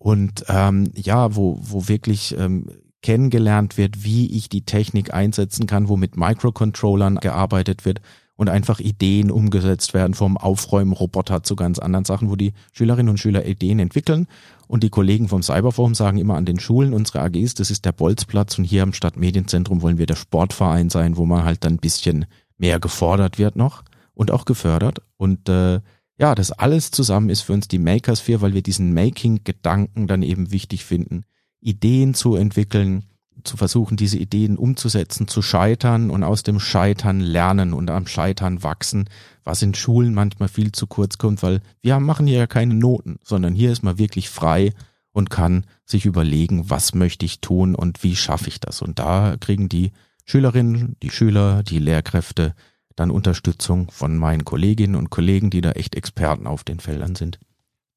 und 0.04 0.44
ähm, 0.50 0.92
ja, 0.96 1.34
wo, 1.34 1.58
wo 1.62 1.88
wirklich 1.88 2.38
ähm, 2.38 2.68
kennengelernt 3.02 3.78
wird, 3.78 4.04
wie 4.04 4.36
ich 4.36 4.50
die 4.50 4.66
Technik 4.66 5.14
einsetzen 5.14 5.66
kann, 5.66 5.88
wo 5.88 5.96
mit 5.96 6.18
Microcontrollern 6.18 7.16
gearbeitet 7.22 7.86
wird 7.86 8.02
und 8.36 8.50
einfach 8.50 8.82
Ideen 8.82 9.32
umgesetzt 9.32 9.94
werden 9.94 10.14
vom 10.14 10.36
Aufräumen-Roboter 10.36 11.44
zu 11.44 11.56
ganz 11.56 11.80
anderen 11.80 12.04
Sachen, 12.04 12.30
wo 12.30 12.36
die 12.36 12.52
Schülerinnen 12.74 13.12
und 13.12 13.18
Schüler 13.18 13.46
Ideen 13.46 13.80
entwickeln. 13.80 14.28
Und 14.68 14.84
die 14.84 14.90
Kollegen 14.90 15.30
vom 15.30 15.42
Cyberforum 15.42 15.96
sagen 15.96 16.18
immer 16.18 16.36
an 16.36 16.44
den 16.44 16.60
Schulen, 16.60 16.94
unsere 16.94 17.22
AGs, 17.22 17.54
das 17.54 17.72
ist 17.72 17.86
der 17.86 17.94
Bolzplatz 17.94 18.58
und 18.58 18.66
hier 18.66 18.84
am 18.84 18.92
Stadtmedienzentrum 18.92 19.82
wollen 19.82 20.00
wir 20.00 20.06
der 20.06 20.18
Sportverein 20.18 20.90
sein, 20.90 21.16
wo 21.16 21.26
man 21.26 21.46
halt 21.46 21.64
dann 21.64 21.76
ein 21.76 21.80
bisschen 21.80 22.26
mehr 22.58 22.82
gefordert 22.82 23.40
wird 23.40 23.56
noch 23.56 23.84
und 24.14 24.32
auch 24.32 24.44
gefördert. 24.44 25.00
Und 25.16 25.48
äh, 25.48 25.80
ja, 26.24 26.36
das 26.36 26.54
alles 26.54 26.90
zusammen 26.90 27.30
ist 27.30 27.42
für 27.42 27.52
uns 27.52 27.68
die 27.68 27.80
Makersphere, 27.80 28.40
weil 28.40 28.54
wir 28.54 28.62
diesen 28.62 28.94
Making-Gedanken 28.94 30.08
dann 30.08 30.24
eben 30.24 30.52
wichtig 30.52 30.86
finden, 30.86 31.26
Ideen 31.60 32.14
zu 32.14 32.36
entwickeln, 32.36 33.04
zu 33.44 33.58
versuchen, 33.58 33.98
diese 33.98 34.18
Ideen 34.18 34.58
umzusetzen, 34.58 35.28
zu 35.28 35.42
scheitern 35.42 36.10
und 36.10 36.24
aus 36.24 36.44
dem 36.44 36.62
Scheitern 36.62 37.20
lernen 37.20 37.74
und 37.74 37.92
am 37.92 38.08
Scheitern 38.08 38.64
wachsen, 38.64 39.10
was 39.44 39.62
in 39.64 39.74
Schulen 39.74 40.14
manchmal 40.14 40.48
viel 40.48 40.72
zu 40.72 40.88
kurz 40.88 41.18
kommt, 41.18 41.44
weil 41.44 41.60
wir 41.82 42.00
machen 42.00 42.26
hier 42.26 42.38
ja 42.38 42.48
keine 42.48 42.74
Noten, 42.74 43.20
sondern 43.22 43.54
hier 43.54 43.74
ist 43.74 43.84
man 43.84 43.98
wirklich 43.98 44.30
frei 44.30 44.72
und 45.12 45.30
kann 45.30 45.66
sich 45.86 46.06
überlegen, 46.06 46.70
was 46.70 46.96
möchte 46.96 47.26
ich 47.26 47.42
tun 47.42 47.76
und 47.76 48.02
wie 48.02 48.16
schaffe 48.16 48.48
ich 48.48 48.62
das. 48.62 48.82
Und 48.82 48.98
da 48.98 49.36
kriegen 49.42 49.68
die 49.68 49.92
Schülerinnen, 50.24 50.96
die 51.04 51.10
Schüler, 51.10 51.64
die 51.64 51.80
Lehrkräfte 51.80 52.56
dann 52.96 53.12
Unterstützung 53.12 53.90
von 53.92 54.18
meinen 54.18 54.46
Kolleginnen 54.46 54.96
und 54.96 55.10
Kollegen, 55.10 55.50
die 55.50 55.62
da 55.62 55.72
echt 55.72 55.96
Experten 55.96 56.48
auf 56.48 56.64
den 56.64 56.80
Feldern 56.80 57.16
sind. 57.16 57.40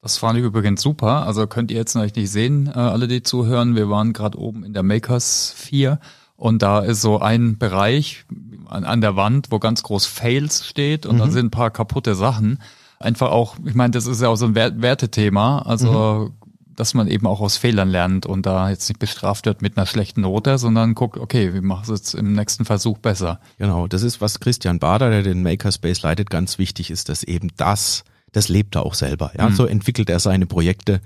Das 0.01 0.17
fand 0.17 0.39
ich 0.39 0.45
übrigens 0.45 0.81
super. 0.81 1.25
Also 1.25 1.47
könnt 1.47 1.71
ihr 1.71 1.77
jetzt 1.77 1.95
noch 1.95 2.03
nicht 2.03 2.15
sehen, 2.29 2.67
äh, 2.67 2.79
alle 2.79 3.07
die 3.07 3.23
zuhören. 3.23 3.75
Wir 3.75 3.89
waren 3.89 4.13
gerade 4.13 4.37
oben 4.37 4.63
in 4.63 4.73
der 4.73 4.83
Makers 4.83 5.53
4 5.55 5.99
und 6.35 6.61
da 6.61 6.79
ist 6.79 7.01
so 7.01 7.19
ein 7.19 7.57
Bereich 7.57 8.25
an, 8.67 8.83
an 8.83 9.01
der 9.01 9.15
Wand, 9.15 9.47
wo 9.51 9.59
ganz 9.59 9.83
groß 9.83 10.05
Fails 10.05 10.65
steht 10.67 11.05
und 11.05 11.15
mhm. 11.15 11.19
da 11.19 11.27
sind 11.29 11.47
ein 11.47 11.51
paar 11.51 11.71
kaputte 11.71 12.15
Sachen. 12.15 12.59
Einfach 12.99 13.31
auch, 13.31 13.57
ich 13.65 13.75
meine, 13.75 13.91
das 13.91 14.07
ist 14.07 14.21
ja 14.21 14.29
auch 14.29 14.35
so 14.37 14.45
ein 14.45 14.55
Wertethema. 14.55 15.59
Also 15.59 16.31
mhm 16.31 16.36
dass 16.77 16.93
man 16.93 17.07
eben 17.07 17.25
auch 17.25 17.41
aus 17.41 17.57
Fehlern 17.57 17.89
lernt 17.89 18.25
und 18.25 18.45
da 18.45 18.69
jetzt 18.69 18.87
nicht 18.87 18.99
bestraft 18.99 19.47
wird 19.47 19.63
mit 19.63 19.77
einer 19.77 19.87
schlechten 19.87 20.21
Note, 20.21 20.59
sondern 20.59 20.93
guckt, 20.93 21.17
okay, 21.17 21.53
wie 21.53 21.59
machst 21.59 21.89
du 21.89 21.93
es 21.93 22.13
im 22.13 22.33
nächsten 22.33 22.65
Versuch 22.65 22.99
besser? 22.99 23.41
Genau, 23.57 23.87
das 23.87 24.03
ist, 24.03 24.21
was 24.21 24.39
Christian 24.39 24.77
Bader, 24.77 25.09
der 25.09 25.23
den 25.23 25.41
Makerspace 25.41 26.03
leitet, 26.03 26.29
ganz 26.29 26.59
wichtig 26.59 26.91
ist, 26.91 27.09
dass 27.09 27.23
eben 27.23 27.49
das, 27.57 28.03
das 28.31 28.47
lebt 28.47 28.75
er 28.75 28.85
auch 28.85 28.93
selber. 28.93 29.31
Ja, 29.35 29.49
mhm. 29.49 29.55
so 29.55 29.65
entwickelt 29.65 30.09
er 30.09 30.19
seine 30.19 30.45
Projekte, 30.45 31.01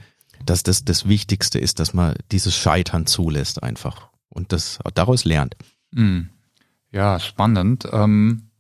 dass 0.45 0.62
das 0.62 0.84
das 0.84 1.07
Wichtigste 1.07 1.57
ist, 1.57 1.79
dass 1.79 1.93
man 1.93 2.15
dieses 2.31 2.55
Scheitern 2.55 3.05
zulässt 3.05 3.63
einfach 3.63 4.10
und 4.27 4.51
das 4.51 4.79
daraus 4.93 5.23
lernt. 5.23 5.55
Mhm. 5.91 6.29
Ja, 6.91 7.17
spannend. 7.19 7.88
Ähm 7.93 8.51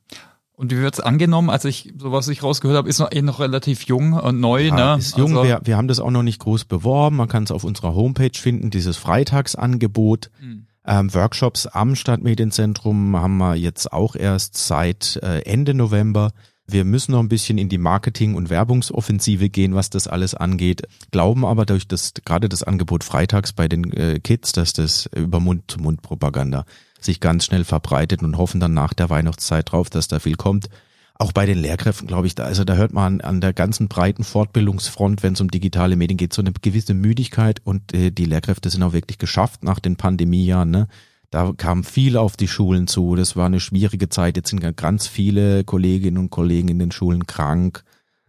und 0.61 0.71
wie 0.71 0.77
wird's 0.77 0.99
angenommen? 0.99 1.49
Also 1.49 1.67
ich, 1.67 1.91
so 1.97 2.11
was 2.11 2.27
ich 2.27 2.43
rausgehört 2.43 2.77
habe, 2.77 2.87
ist 2.87 2.99
noch 2.99 3.11
eh 3.11 3.23
noch 3.23 3.39
relativ 3.39 3.87
jung 3.87 4.13
und 4.13 4.39
neu. 4.39 4.67
Ja, 4.67 4.95
ne? 4.95 4.99
Ist 4.99 5.17
jung. 5.17 5.35
Also, 5.35 5.43
wir, 5.43 5.61
wir 5.63 5.75
haben 5.75 5.87
das 5.87 5.99
auch 5.99 6.11
noch 6.11 6.21
nicht 6.21 6.37
groß 6.37 6.65
beworben. 6.65 7.15
Man 7.15 7.27
kann 7.27 7.45
es 7.45 7.51
auf 7.51 7.63
unserer 7.63 7.95
Homepage 7.95 8.37
finden, 8.37 8.69
dieses 8.69 8.95
Freitagsangebot. 8.95 10.29
Mhm. 10.39 10.67
Ähm, 10.85 11.11
Workshops 11.15 11.65
am 11.65 11.95
Stadtmedienzentrum 11.95 13.17
haben 13.17 13.37
wir 13.37 13.55
jetzt 13.55 13.91
auch 13.91 14.15
erst 14.15 14.55
seit 14.55 15.19
äh, 15.23 15.39
Ende 15.39 15.73
November. 15.73 16.31
Wir 16.67 16.85
müssen 16.85 17.13
noch 17.13 17.21
ein 17.21 17.29
bisschen 17.29 17.57
in 17.57 17.67
die 17.67 17.79
Marketing- 17.79 18.35
und 18.35 18.51
Werbungsoffensive 18.51 19.49
gehen, 19.49 19.73
was 19.73 19.89
das 19.89 20.07
alles 20.07 20.35
angeht. 20.35 20.83
Glauben 21.09 21.43
aber 21.43 21.65
durch 21.65 21.87
das, 21.87 22.13
gerade 22.23 22.49
das 22.49 22.61
Angebot 22.61 23.03
freitags 23.03 23.51
bei 23.51 23.67
den 23.67 23.91
äh, 23.93 24.19
Kids, 24.19 24.51
dass 24.51 24.73
das 24.73 25.09
über 25.15 25.39
Mund-zu-Mund-Propaganda 25.39 26.65
sich 27.03 27.19
ganz 27.19 27.45
schnell 27.45 27.63
verbreitet 27.63 28.23
und 28.23 28.37
hoffen 28.37 28.59
dann 28.59 28.73
nach 28.73 28.93
der 28.93 29.09
Weihnachtszeit 29.09 29.71
drauf, 29.71 29.89
dass 29.89 30.07
da 30.07 30.19
viel 30.19 30.35
kommt. 30.35 30.69
Auch 31.15 31.33
bei 31.33 31.45
den 31.45 31.59
Lehrkräften, 31.59 32.07
glaube 32.07 32.25
ich, 32.25 32.33
da, 32.33 32.45
also 32.45 32.63
da 32.63 32.73
hört 32.75 32.93
man 32.93 33.21
an 33.21 33.41
der 33.41 33.53
ganzen 33.53 33.87
breiten 33.87 34.23
Fortbildungsfront, 34.23 35.21
wenn 35.21 35.33
es 35.33 35.41
um 35.41 35.51
digitale 35.51 35.95
Medien 35.95 36.17
geht, 36.17 36.33
so 36.33 36.41
eine 36.41 36.51
gewisse 36.51 36.95
Müdigkeit 36.95 37.61
und 37.63 37.93
äh, 37.93 38.09
die 38.11 38.25
Lehrkräfte 38.25 38.69
sind 38.69 38.81
auch 38.81 38.93
wirklich 38.93 39.19
geschafft 39.19 39.63
nach 39.63 39.79
den 39.79 39.97
Pandemiejahren. 39.97 40.71
Ne? 40.71 40.87
Da 41.29 41.53
kam 41.55 41.83
viel 41.83 42.17
auf 42.17 42.37
die 42.37 42.47
Schulen 42.47 42.87
zu. 42.87 43.15
Das 43.15 43.35
war 43.35 43.45
eine 43.45 43.59
schwierige 43.59 44.09
Zeit. 44.09 44.35
Jetzt 44.35 44.49
sind 44.49 44.75
ganz 44.75 45.07
viele 45.07 45.63
Kolleginnen 45.63 46.17
und 46.17 46.29
Kollegen 46.29 46.67
in 46.67 46.79
den 46.79 46.91
Schulen 46.91 47.27
krank. 47.27 47.83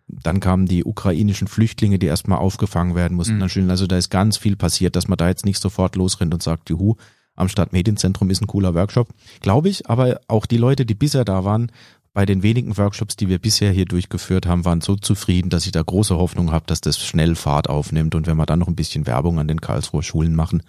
Dann 0.07 0.41
kamen 0.41 0.67
die 0.67 0.85
ukrainischen 0.85 1.49
Flüchtlinge, 1.49 1.99
die 1.99 2.07
erstmal 2.07 2.39
aufgefangen 2.39 2.95
werden 2.95 3.17
mussten. 3.17 3.37
Mhm. 3.37 3.71
Also 3.71 3.87
da 3.87 3.97
ist 3.97 4.11
ganz 4.11 4.37
viel 4.37 4.57
passiert, 4.57 4.95
dass 4.95 5.09
man 5.09 5.17
da 5.17 5.29
jetzt 5.29 5.47
nicht 5.47 5.61
sofort 5.61 5.97
losrennt 5.97 6.35
und 6.35 6.43
sagt, 6.43 6.71
juhu, 6.71 6.97
am 7.35 7.49
Stadtmedienzentrum 7.49 8.31
ist 8.31 8.43
ein 8.43 8.47
cooler 8.47 8.75
Workshop. 8.75 9.09
Glaube 9.41 9.69
ich, 9.69 9.89
aber 9.89 10.21
auch 10.29 10.47
die 10.47 10.59
Leute, 10.59 10.87
die 10.87 10.95
bisher 10.95 11.25
da 11.25 11.45
waren, 11.45 11.73
bei 12.15 12.27
den 12.27 12.43
wenigen 12.43 12.77
Workshops, 12.77 13.17
die 13.17 13.29
wir 13.29 13.39
bisher 13.39 13.73
hier 13.73 13.87
durchgeführt 13.87 14.47
haben, 14.47 14.65
waren 14.65 14.83
so 14.83 14.97
zufrieden, 14.97 15.49
dass 15.49 15.65
ich 15.65 15.73
da 15.73 15.83
große 15.83 16.17
Hoffnung 16.17 16.53
habe, 16.53 16.67
dass 16.67 16.83
das 16.83 16.99
schnell 16.99 17.35
Fahrt 17.35 17.71
aufnimmt. 17.71 18.15
Und 18.15 18.27
wenn 18.27 18.37
wir 18.37 18.45
dann 18.45 18.59
noch 18.59 18.69
ein 18.69 18.77
bisschen 18.77 19.07
Werbung 19.07 19.39
an 19.39 19.49
den 19.49 19.61
Karlsruher 19.61 20.03
Schulen 20.03 20.35
machen, 20.35 20.63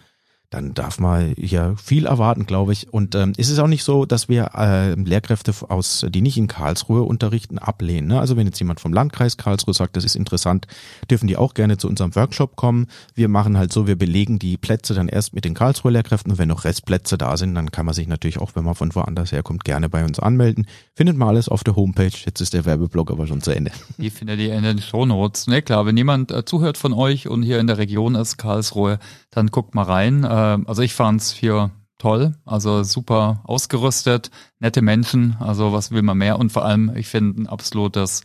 dann 0.54 0.76
darf 0.76 1.00
man 1.00 1.34
hier 1.36 1.76
viel 1.84 2.06
erwarten, 2.06 2.46
glaube 2.46 2.74
ich. 2.74 2.94
Und 2.94 3.16
ähm, 3.16 3.34
ist 3.38 3.50
es 3.50 3.58
auch 3.58 3.68
nicht 3.68 3.84
so, 3.84 4.06
dass 4.06 4.30
wir 4.30 4.52
äh, 4.56 4.94
Lehrkräfte 4.94 5.52
aus, 5.68 6.06
die 6.08 6.22
nicht 6.22 6.38
in 6.38 6.48
Karlsruhe 6.48 7.02
unterrichten, 7.02 7.58
ablehnen. 7.58 8.08
Ne? 8.08 8.20
Also 8.20 8.38
wenn 8.38 8.46
jetzt 8.46 8.60
jemand 8.60 8.80
vom 8.80 8.94
Landkreis 8.94 9.38
Karlsruhe 9.38 9.74
sagt, 9.74 9.98
das 9.98 10.06
ist 10.06 10.16
interessant, 10.16 10.68
dürfen 11.10 11.28
die 11.28 11.38
auch 11.38 11.56
gerne 11.56 11.78
zu 11.78 11.88
unserem 11.88 12.16
Workshop 12.16 12.56
kommen. 12.56 12.86
Wir 13.16 13.30
machen 13.30 13.58
halt 13.58 13.74
so, 13.74 13.88
wir 13.88 13.96
belegen 13.96 14.38
die 14.38 14.58
Plätze 14.58 14.94
dann 14.94 15.08
erst 15.08 15.34
mit 15.34 15.44
den 15.44 15.56
Karlsruher 15.56 15.92
Lehrkräften 15.92 16.32
und 16.32 16.38
wenn 16.38 16.50
noch 16.50 16.66
Restplätze 16.66 17.18
da 17.18 17.36
sind, 17.36 17.56
dann 17.56 17.72
kann 17.72 17.88
man 17.88 17.96
sich 17.96 18.08
natürlich 18.08 18.38
auch, 18.38 18.52
wenn 18.54 18.64
man 18.64 18.76
von 18.76 18.94
woanders 18.94 19.32
herkommt, 19.32 19.64
gerne 19.64 19.90
bei 19.90 20.06
uns 20.06 20.20
anmelden. 20.20 20.68
Findet 20.94 21.18
man 21.18 21.30
alles 21.30 21.50
auf 21.50 21.64
der 21.64 21.76
Homepage. 21.76 22.12
Jetzt 22.26 22.42
ist 22.42 22.54
der 22.54 22.66
Werbeblock 22.66 23.10
aber 23.10 23.26
schon 23.26 23.42
zu 23.42 23.50
Ende. 23.50 23.72
Die 23.98 24.12
findet 24.12 24.40
ihr 24.40 24.54
in 24.54 24.64
den 24.64 24.80
Shownotes. 24.80 25.48
Ne, 25.48 25.64
klar, 25.64 25.88
wenn 25.88 25.98
jemand 25.98 26.32
äh, 26.32 26.46
zuhört 26.46 26.78
von 26.78 26.94
euch 26.94 27.28
und 27.28 27.42
hier 27.42 27.60
in 27.60 27.66
der 27.66 27.80
Region 27.80 28.14
ist, 28.14 28.38
Karlsruhe, 28.38 29.00
dann 29.32 29.48
guckt 29.48 29.74
mal 29.74 29.84
rein. 29.84 30.24
Äh, 30.24 30.43
also 30.66 30.82
ich 30.82 30.94
fand's 30.94 31.32
hier 31.32 31.72
toll, 31.98 32.36
also 32.46 32.84
super 32.84 33.42
ausgerüstet, 33.46 34.30
nette 34.60 34.82
Menschen, 34.82 35.38
also 35.40 35.72
was 35.72 35.92
will 35.92 36.02
man 36.02 36.18
mehr? 36.18 36.38
Und 36.38 36.52
vor 36.52 36.66
allem, 36.66 36.92
ich 36.96 37.08
finde 37.08 37.42
ein 37.42 37.48
absolutes 37.48 38.24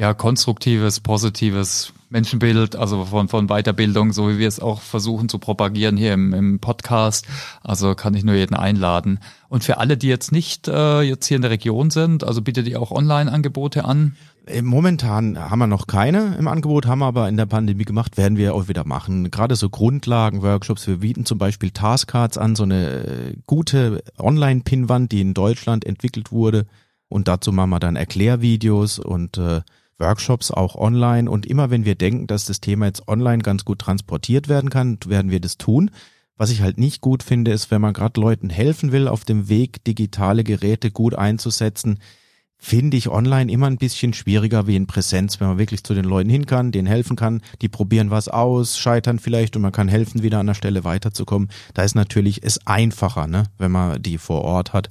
ja, 0.00 0.14
konstruktives, 0.14 1.00
positives 1.00 1.92
Menschenbild, 2.08 2.74
also 2.74 3.04
von, 3.04 3.28
von 3.28 3.48
Weiterbildung, 3.48 4.14
so 4.14 4.30
wie 4.30 4.38
wir 4.38 4.48
es 4.48 4.58
auch 4.58 4.80
versuchen 4.80 5.28
zu 5.28 5.38
propagieren 5.38 5.98
hier 5.98 6.14
im, 6.14 6.32
im 6.32 6.58
Podcast. 6.58 7.26
Also 7.62 7.94
kann 7.94 8.14
ich 8.14 8.24
nur 8.24 8.34
jeden 8.34 8.56
einladen. 8.56 9.20
Und 9.50 9.62
für 9.62 9.76
alle, 9.76 9.98
die 9.98 10.08
jetzt 10.08 10.32
nicht 10.32 10.68
äh, 10.68 11.02
jetzt 11.02 11.26
hier 11.26 11.36
in 11.36 11.42
der 11.42 11.50
Region 11.50 11.90
sind, 11.90 12.24
also 12.24 12.40
bietet 12.40 12.66
ihr 12.66 12.80
auch 12.80 12.92
Online-Angebote 12.92 13.84
an? 13.84 14.16
Äh, 14.46 14.62
momentan 14.62 15.38
haben 15.38 15.58
wir 15.58 15.66
noch 15.66 15.86
keine 15.86 16.34
im 16.38 16.48
Angebot, 16.48 16.86
haben 16.86 17.00
wir 17.00 17.06
aber 17.06 17.28
in 17.28 17.36
der 17.36 17.44
Pandemie 17.44 17.84
gemacht, 17.84 18.16
werden 18.16 18.38
wir 18.38 18.54
auch 18.54 18.68
wieder 18.68 18.86
machen. 18.86 19.30
Gerade 19.30 19.54
so 19.54 19.68
Grundlagen-Workshops. 19.68 20.86
Wir 20.86 21.00
bieten 21.00 21.26
zum 21.26 21.36
Beispiel 21.36 21.72
Taskcards 21.72 22.38
an, 22.38 22.56
so 22.56 22.62
eine 22.62 23.04
äh, 23.04 23.34
gute 23.46 24.02
Online-Pinwand, 24.18 25.12
die 25.12 25.20
in 25.20 25.34
Deutschland 25.34 25.84
entwickelt 25.84 26.32
wurde. 26.32 26.64
Und 27.10 27.28
dazu 27.28 27.52
machen 27.52 27.68
wir 27.68 27.80
dann 27.80 27.96
Erklärvideos 27.96 28.98
und 28.98 29.36
äh, 29.36 29.60
Workshops 30.00 30.50
auch 30.50 30.74
online. 30.74 31.30
Und 31.30 31.46
immer 31.46 31.70
wenn 31.70 31.84
wir 31.84 31.94
denken, 31.94 32.26
dass 32.26 32.46
das 32.46 32.60
Thema 32.60 32.86
jetzt 32.86 33.06
online 33.08 33.42
ganz 33.42 33.64
gut 33.64 33.78
transportiert 33.78 34.48
werden 34.48 34.70
kann, 34.70 34.98
werden 35.06 35.30
wir 35.30 35.40
das 35.40 35.58
tun. 35.58 35.90
Was 36.36 36.50
ich 36.50 36.62
halt 36.62 36.78
nicht 36.78 37.02
gut 37.02 37.22
finde, 37.22 37.52
ist, 37.52 37.70
wenn 37.70 37.82
man 37.82 37.92
gerade 37.92 38.18
Leuten 38.18 38.48
helfen 38.48 38.92
will, 38.92 39.08
auf 39.08 39.24
dem 39.24 39.48
Weg 39.48 39.84
digitale 39.84 40.42
Geräte 40.42 40.90
gut 40.90 41.14
einzusetzen, 41.14 41.98
finde 42.56 42.96
ich 42.96 43.08
online 43.08 43.50
immer 43.50 43.66
ein 43.66 43.78
bisschen 43.78 44.12
schwieriger 44.12 44.66
wie 44.66 44.76
in 44.76 44.86
Präsenz, 44.86 45.40
wenn 45.40 45.48
man 45.48 45.58
wirklich 45.58 45.82
zu 45.82 45.94
den 45.94 46.04
Leuten 46.04 46.28
hin 46.28 46.44
kann, 46.44 46.72
denen 46.72 46.86
helfen 46.86 47.16
kann, 47.16 47.40
die 47.62 47.68
probieren 47.68 48.10
was 48.10 48.28
aus, 48.28 48.78
scheitern 48.78 49.18
vielleicht 49.18 49.56
und 49.56 49.62
man 49.62 49.72
kann 49.72 49.88
helfen, 49.88 50.22
wieder 50.22 50.38
an 50.38 50.46
der 50.46 50.54
Stelle 50.54 50.84
weiterzukommen. 50.84 51.48
Da 51.72 51.82
ist 51.82 51.94
natürlich 51.94 52.42
es 52.42 52.66
einfacher, 52.66 53.26
ne, 53.26 53.44
wenn 53.56 53.72
man 53.72 54.00
die 54.02 54.18
vor 54.18 54.42
Ort 54.42 54.74
hat. 54.74 54.88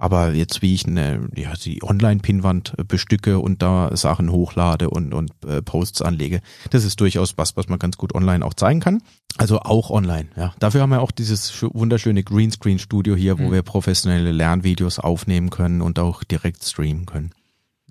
Aber 0.00 0.32
jetzt, 0.32 0.62
wie 0.62 0.72
ich 0.72 0.86
eine, 0.86 1.28
ja, 1.36 1.52
die 1.62 1.82
Online-Pinwand 1.82 2.74
bestücke 2.88 3.38
und 3.38 3.60
da 3.60 3.94
Sachen 3.94 4.32
hochlade 4.32 4.88
und, 4.88 5.12
und 5.12 5.30
äh, 5.46 5.60
Posts 5.60 6.00
anlege, 6.00 6.40
das 6.70 6.84
ist 6.84 6.98
durchaus 7.02 7.36
was, 7.36 7.54
was 7.58 7.68
man 7.68 7.78
ganz 7.78 7.98
gut 7.98 8.14
online 8.14 8.42
auch 8.42 8.54
zeigen 8.54 8.80
kann. 8.80 9.02
Also 9.36 9.60
auch 9.60 9.90
online, 9.90 10.30
ja. 10.36 10.54
Dafür 10.58 10.80
haben 10.80 10.88
wir 10.88 11.02
auch 11.02 11.10
dieses 11.10 11.62
wunderschöne 11.62 12.24
Greenscreen-Studio 12.24 13.14
hier, 13.14 13.38
wo 13.38 13.48
mhm. 13.48 13.52
wir 13.52 13.62
professionelle 13.62 14.32
Lernvideos 14.32 15.00
aufnehmen 15.00 15.50
können 15.50 15.82
und 15.82 15.98
auch 15.98 16.24
direkt 16.24 16.64
streamen 16.64 17.04
können. 17.04 17.32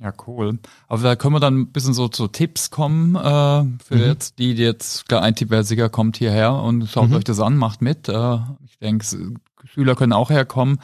Ja, 0.02 0.12
cool. 0.26 0.58
Aber 0.88 1.04
da 1.04 1.16
können 1.16 1.36
wir 1.36 1.40
dann 1.40 1.60
ein 1.60 1.72
bisschen 1.72 1.94
so 1.94 2.08
zu 2.08 2.28
Tipps 2.28 2.72
kommen, 2.72 3.16
äh, 3.18 3.20
für 3.20 3.96
mhm. 3.96 4.02
jetzt 4.02 4.40
die, 4.40 4.56
die 4.56 4.64
jetzt, 4.64 5.14
ein 5.14 5.36
Tipp, 5.36 5.52
wer 5.52 5.64
sicher 5.64 5.90
kommt 5.90 6.18
hierher 6.18 6.54
und 6.54 6.90
schaut 6.90 7.10
mhm. 7.10 7.18
euch 7.18 7.24
das 7.24 7.40
an, 7.40 7.56
macht 7.56 7.84
mit. 7.84 8.10
Äh, 8.10 8.38
ich 8.66 8.80
denke, 8.80 9.06
Schüler 9.66 9.94
können 9.94 10.14
auch 10.14 10.32
herkommen 10.32 10.80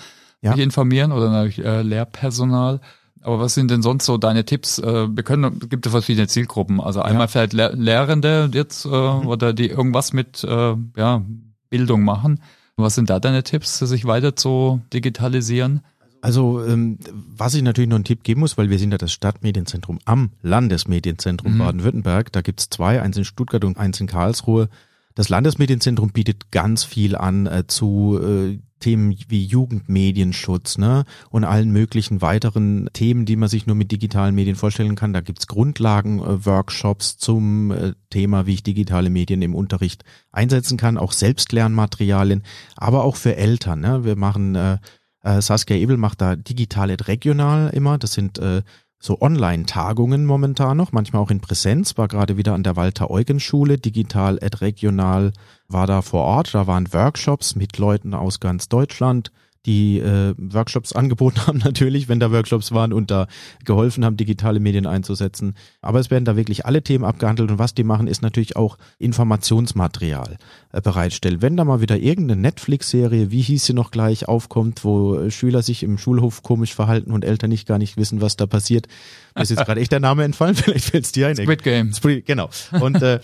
ja. 0.46 0.52
mich 0.52 0.62
informieren 0.62 1.12
oder 1.12 1.30
natürlich 1.30 1.64
äh, 1.66 1.82
Lehrpersonal. 1.82 2.80
Aber 3.22 3.40
was 3.40 3.56
sind 3.56 3.72
denn 3.72 3.82
sonst 3.82 4.06
so 4.06 4.18
deine 4.18 4.46
Tipps? 4.46 4.78
Äh, 4.78 5.08
wir 5.16 5.24
können, 5.24 5.60
gibt 5.68 5.86
ja 5.86 5.92
verschiedene 5.92 6.28
Zielgruppen. 6.28 6.80
Also 6.80 7.02
einmal 7.02 7.24
ja. 7.24 7.28
vielleicht 7.28 7.54
Lehr 7.54 7.74
Lehrende 7.74 8.50
jetzt 8.54 8.86
äh, 8.86 8.90
mhm. 8.90 9.28
oder 9.28 9.52
die 9.52 9.68
irgendwas 9.68 10.14
mit 10.14 10.44
äh, 10.44 10.76
ja, 10.96 11.24
Bildung 11.70 12.04
machen. 12.04 12.40
Was 12.78 12.96
sind 12.96 13.10
da 13.10 13.20
deine 13.20 13.44
Tipps, 13.44 13.80
sich 13.80 14.06
weiter 14.06 14.36
zu 14.36 14.82
digitalisieren? 14.94 15.82
Also 16.22 16.64
ähm, 16.66 16.98
was 17.12 17.54
ich 17.54 17.62
natürlich 17.62 17.90
noch 17.90 17.96
einen 17.96 18.04
Tipp 18.04 18.24
geben 18.24 18.42
muss, 18.42 18.58
weil 18.58 18.70
wir 18.70 18.80
sind 18.80 18.92
ja 18.92 18.98
das 18.98 19.12
Stadtmedienzentrum 19.12 20.00
am 20.06 20.32
Landesmedienzentrum 20.42 21.54
mhm. 21.54 21.58
Baden-Württemberg. 21.60 22.32
Da 22.32 22.42
gibt's 22.42 22.70
zwei, 22.70 23.02
eins 23.02 23.18
in 23.18 23.26
Stuttgart 23.26 23.64
und 23.64 23.78
eins 23.78 24.00
in 24.02 24.08
Karlsruhe. 24.08 24.70
Das 25.16 25.30
Landesmedienzentrum 25.30 26.10
bietet 26.10 26.52
ganz 26.52 26.84
viel 26.84 27.16
an 27.16 27.46
äh, 27.46 27.66
zu 27.68 28.20
äh, 28.22 28.60
Themen 28.80 29.16
wie 29.28 29.46
Jugendmedienschutz 29.46 30.78
ne? 30.78 31.06
und 31.30 31.44
allen 31.44 31.72
möglichen 31.72 32.22
weiteren 32.22 32.90
Themen, 32.94 33.26
die 33.26 33.36
man 33.36 33.50
sich 33.50 33.68
nur 33.68 33.76
mit 33.76 33.92
digitalen 33.92 34.36
Medien 34.36 34.56
vorstellen 34.56 34.96
kann. 34.96 35.14
Da 35.14 35.22
gibt's 35.22 35.48
Grundlagen-Workshops 35.48 37.18
zum 37.18 37.72
äh, 37.72 37.94
Thema, 38.10 38.46
wie 38.46 38.56
ich 38.56 38.64
digitale 38.64 39.10
Medien 39.10 39.42
im 39.42 39.56
Unterricht 39.56 40.04
einsetzen 40.32 40.78
kann, 40.78 40.98
auch 40.98 41.12
Selbstlernmaterialien, 41.12 42.44
aber 42.76 43.04
auch 43.04 43.16
für 43.16 43.36
Eltern. 43.36 43.80
Ne? 43.80 44.04
Wir 44.04 44.16
machen 44.16 44.56
äh, 44.56 44.78
äh, 45.26 45.42
Saskia 45.42 45.76
Ebel 45.76 45.98
macht 45.98 46.22
da 46.22 46.36
digital 46.36 46.92
regional 46.92 47.72
immer. 47.74 47.98
Das 47.98 48.14
sind 48.14 48.38
äh, 48.38 48.62
so 49.06 49.22
Online-Tagungen 49.22 50.26
momentan 50.26 50.78
noch, 50.78 50.92
manchmal 50.92 51.22
auch 51.22 51.30
in 51.30 51.40
Präsenz, 51.40 51.98
war 51.98 52.08
gerade 52.08 52.38
wieder 52.38 52.54
an 52.54 52.64
der 52.64 52.76
Walter-Eugen-Schule, 52.76 53.78
digital 53.78 54.40
et 54.42 54.62
regional, 54.62 55.32
war 55.68 55.86
da 55.86 56.02
vor 56.02 56.24
Ort, 56.24 56.56
da 56.56 56.66
waren 56.66 56.92
Workshops 56.92 57.56
mit 57.56 57.78
Leuten 57.78 58.14
aus 58.14 58.40
ganz 58.40 58.68
Deutschland, 58.68 59.32
die 59.66 60.00
äh, 60.00 60.34
Workshops 60.38 60.94
angeboten 60.94 61.40
haben 61.48 61.60
natürlich, 61.60 62.08
wenn 62.08 62.20
da 62.20 62.32
Workshops 62.32 62.72
waren 62.72 62.94
und 62.94 63.12
da 63.12 63.28
geholfen 63.64 64.06
haben, 64.06 64.18
digitale 64.18 64.60
Medien 64.60 64.86
einzusetzen. 64.86 65.56
Aber 65.82 66.00
es 66.00 66.12
werden 66.12 66.26
da 66.26 66.36
wirklich 66.36 66.66
alle 66.66 66.82
Themen 66.82 67.06
abgehandelt 67.06 67.52
und 67.52 67.60
was 67.60 67.74
die 67.74 67.84
machen, 67.84 68.08
ist 68.08 68.22
natürlich 68.22 68.56
auch 68.56 68.78
Informationsmaterial 69.00 70.38
äh, 70.72 70.82
bereitstellen. 70.82 71.42
Wenn 71.42 71.58
da 71.58 71.66
mal 71.66 71.82
wieder 71.82 71.98
irgendeine 71.98 72.42
Netflix-Serie, 72.42 73.32
wie 73.32 73.42
hieß 73.42 73.66
sie 73.66 73.74
noch 73.74 73.92
gleich, 73.92 74.28
aufkommt, 74.28 74.84
wo 74.84 75.30
Schüler 75.30 75.62
sich 75.62 75.84
im 75.84 75.98
Schulhof 75.98 76.44
komisch 76.44 76.74
verhalten 76.74 77.12
und 77.12 77.26
Eltern 77.26 77.50
nicht 77.50 77.68
gar 77.68 77.78
nicht 77.78 77.98
wissen, 77.98 78.22
was 78.22 78.38
da 78.38 78.46
passiert, 78.46 78.88
mir 79.36 79.42
ist 79.42 79.50
jetzt 79.50 79.66
gerade 79.66 79.82
echt 79.82 79.92
der 79.92 80.00
Name 80.00 80.24
entfallen, 80.24 80.56
vielleicht 80.56 80.86
fällt 80.86 81.04
es 81.04 81.12
dir 81.12 81.28
ein. 81.28 81.36
Squid 81.36 81.62
Game. 81.62 81.92
Squid, 81.92 82.26
genau. 82.26 82.50
Und 82.80 83.02
äh, 83.02 83.20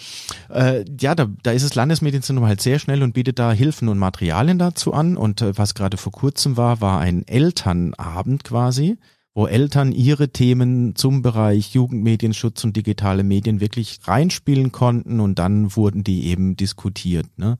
äh, 0.50 0.84
ja, 1.00 1.16
da, 1.16 1.30
da 1.44 1.52
ist 1.52 1.64
das 1.64 1.74
Landesmedienzentrum 1.76 2.46
halt 2.46 2.62
sehr 2.62 2.80
schnell 2.80 3.02
und 3.02 3.14
bietet 3.14 3.40
da 3.40 3.54
Hilfen 3.54 3.88
und 3.88 3.98
Materialien 3.98 4.60
dazu 4.60 4.94
an. 4.94 5.16
Und 5.16 5.42
äh, 5.42 5.58
was 5.58 5.74
gerade 5.74 5.96
vor 5.96 6.12
kurzem 6.12 6.31
war, 6.58 6.82
war 6.82 7.00
ein 7.00 7.28
Elternabend 7.28 8.44
quasi 8.44 8.98
wo 9.34 9.48
Eltern 9.48 9.92
ihre 9.92 10.30
Themen 10.30 10.96
zum 10.96 11.22
Bereich 11.22 11.74
Jugendmedienschutz 11.74 12.64
und 12.64 12.76
digitale 12.76 13.24
Medien 13.24 13.62
wirklich 13.62 14.00
reinspielen 14.04 14.72
konnten 14.72 15.20
und 15.20 15.40
dann 15.40 15.76
wurden 15.76 16.04
die 16.04 16.26
eben 16.26 16.58
diskutiert. 16.58 17.28
Ne? 17.38 17.58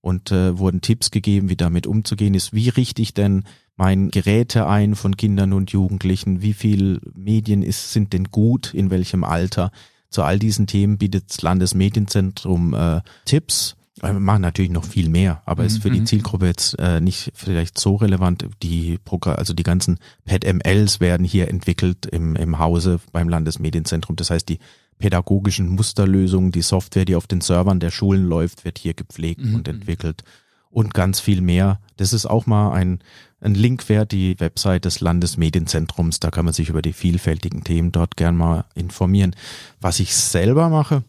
Und 0.00 0.32
äh, 0.32 0.58
wurden 0.58 0.82
Tipps 0.82 1.10
gegeben, 1.10 1.48
wie 1.48 1.56
damit 1.56 1.86
umzugehen 1.86 2.34
ist. 2.34 2.52
Wie 2.52 2.68
richtig 2.68 3.14
denn 3.14 3.44
mein 3.76 4.10
Geräte 4.10 4.66
ein 4.66 4.94
von 4.94 5.16
Kindern 5.16 5.54
und 5.54 5.72
Jugendlichen, 5.72 6.42
wie 6.42 6.52
viel 6.52 7.00
Medien 7.14 7.62
ist, 7.62 7.92
sind 7.92 8.12
denn 8.12 8.24
gut, 8.24 8.74
in 8.74 8.90
welchem 8.90 9.24
Alter. 9.24 9.70
Zu 10.10 10.22
all 10.22 10.38
diesen 10.38 10.66
Themen 10.66 10.98
bietet 10.98 11.30
das 11.30 11.40
Landesmedienzentrum 11.40 12.74
äh, 12.74 13.00
Tipps. 13.24 13.76
Wir 14.00 14.12
machen 14.12 14.42
natürlich 14.42 14.72
noch 14.72 14.84
viel 14.84 15.08
mehr, 15.08 15.42
aber 15.46 15.64
ist 15.64 15.80
für 15.80 15.90
die 15.90 16.00
mhm. 16.00 16.06
Zielgruppe 16.06 16.46
jetzt 16.46 16.76
äh, 16.80 17.00
nicht 17.00 17.30
vielleicht 17.34 17.78
so 17.78 17.94
relevant. 17.94 18.44
Die 18.60 18.98
Progr 18.98 19.36
also 19.36 19.54
die 19.54 19.62
ganzen 19.62 19.98
PET-MLs 20.24 20.98
werden 20.98 21.24
hier 21.24 21.48
entwickelt 21.48 22.06
im, 22.06 22.34
im 22.34 22.58
Hause 22.58 22.98
beim 23.12 23.28
Landesmedienzentrum. 23.28 24.16
Das 24.16 24.30
heißt, 24.30 24.48
die 24.48 24.58
pädagogischen 24.98 25.68
Musterlösungen, 25.68 26.50
die 26.50 26.62
Software, 26.62 27.04
die 27.04 27.14
auf 27.14 27.28
den 27.28 27.40
Servern 27.40 27.78
der 27.78 27.92
Schulen 27.92 28.24
läuft, 28.24 28.64
wird 28.64 28.78
hier 28.78 28.94
gepflegt 28.94 29.44
mhm. 29.44 29.54
und 29.54 29.68
entwickelt 29.68 30.24
und 30.70 30.92
ganz 30.92 31.20
viel 31.20 31.40
mehr. 31.40 31.78
Das 31.96 32.12
ist 32.12 32.26
auch 32.26 32.46
mal 32.46 32.72
ein, 32.72 32.98
ein 33.40 33.54
Link 33.54 33.88
wert, 33.88 34.10
die 34.10 34.38
Website 34.40 34.86
des 34.86 35.00
Landesmedienzentrums. 35.00 36.18
Da 36.18 36.30
kann 36.30 36.44
man 36.44 36.54
sich 36.54 36.68
über 36.68 36.82
die 36.82 36.92
vielfältigen 36.92 37.62
Themen 37.62 37.92
dort 37.92 38.16
gern 38.16 38.36
mal 38.36 38.64
informieren. 38.74 39.36
Was 39.80 40.00
ich 40.00 40.16
selber 40.16 40.68
mache, 40.68 41.04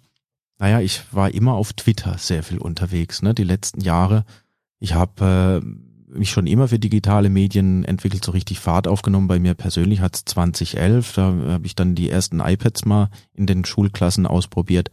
naja, 0.58 0.80
ich 0.80 1.02
war 1.12 1.34
immer 1.34 1.54
auf 1.54 1.74
Twitter 1.74 2.18
sehr 2.18 2.44
viel 2.44 2.58
unterwegs, 2.58 3.22
ne, 3.22 3.34
die 3.34 3.44
letzten 3.44 3.82
Jahre. 3.82 4.26
Ich 4.80 4.94
habe 4.94 5.62
äh, 5.62 6.15
mich 6.18 6.32
schon 6.32 6.48
immer 6.48 6.68
für 6.68 6.80
digitale 6.80 7.30
Medien 7.30 7.84
entwickelt, 7.84 8.24
so 8.24 8.32
richtig 8.32 8.60
Fahrt 8.60 8.88
aufgenommen. 8.88 9.28
Bei 9.28 9.39
mir 9.39 9.54
persönlich 9.54 10.00
hat 10.00 10.15
es 10.15 10.26
2011, 10.26 11.13
da 11.13 11.24
habe 11.48 11.65
ich 11.65 11.76
dann 11.76 11.96
die 11.96 12.10
ersten 12.10 12.39
iPads 12.39 12.86
mal 12.86 13.10
in 13.34 13.48
den 13.48 13.65
Schulklassen 13.65 14.26
ausprobiert 14.26 14.91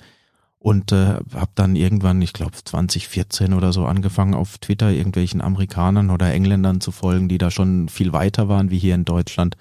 und 0.62 0.92
äh, 0.92 1.16
habe 1.34 1.50
dann 1.56 1.74
irgendwann, 1.74 2.22
ich 2.22 2.32
glaube 2.32 2.52
2014 2.64 3.52
oder 3.52 3.72
so, 3.72 3.84
angefangen 3.84 4.34
auf 4.34 4.58
Twitter 4.58 4.90
irgendwelchen 4.90 5.40
Amerikanern 5.40 6.10
oder 6.10 6.32
Engländern 6.32 6.80
zu 6.80 6.92
folgen, 6.92 7.28
die 7.28 7.38
da 7.38 7.50
schon 7.50 7.88
viel 7.88 8.12
weiter 8.12 8.48
waren 8.48 8.70
wie 8.70 8.78
hier 8.78 8.94
in 8.94 9.04
Deutschland. 9.04 9.56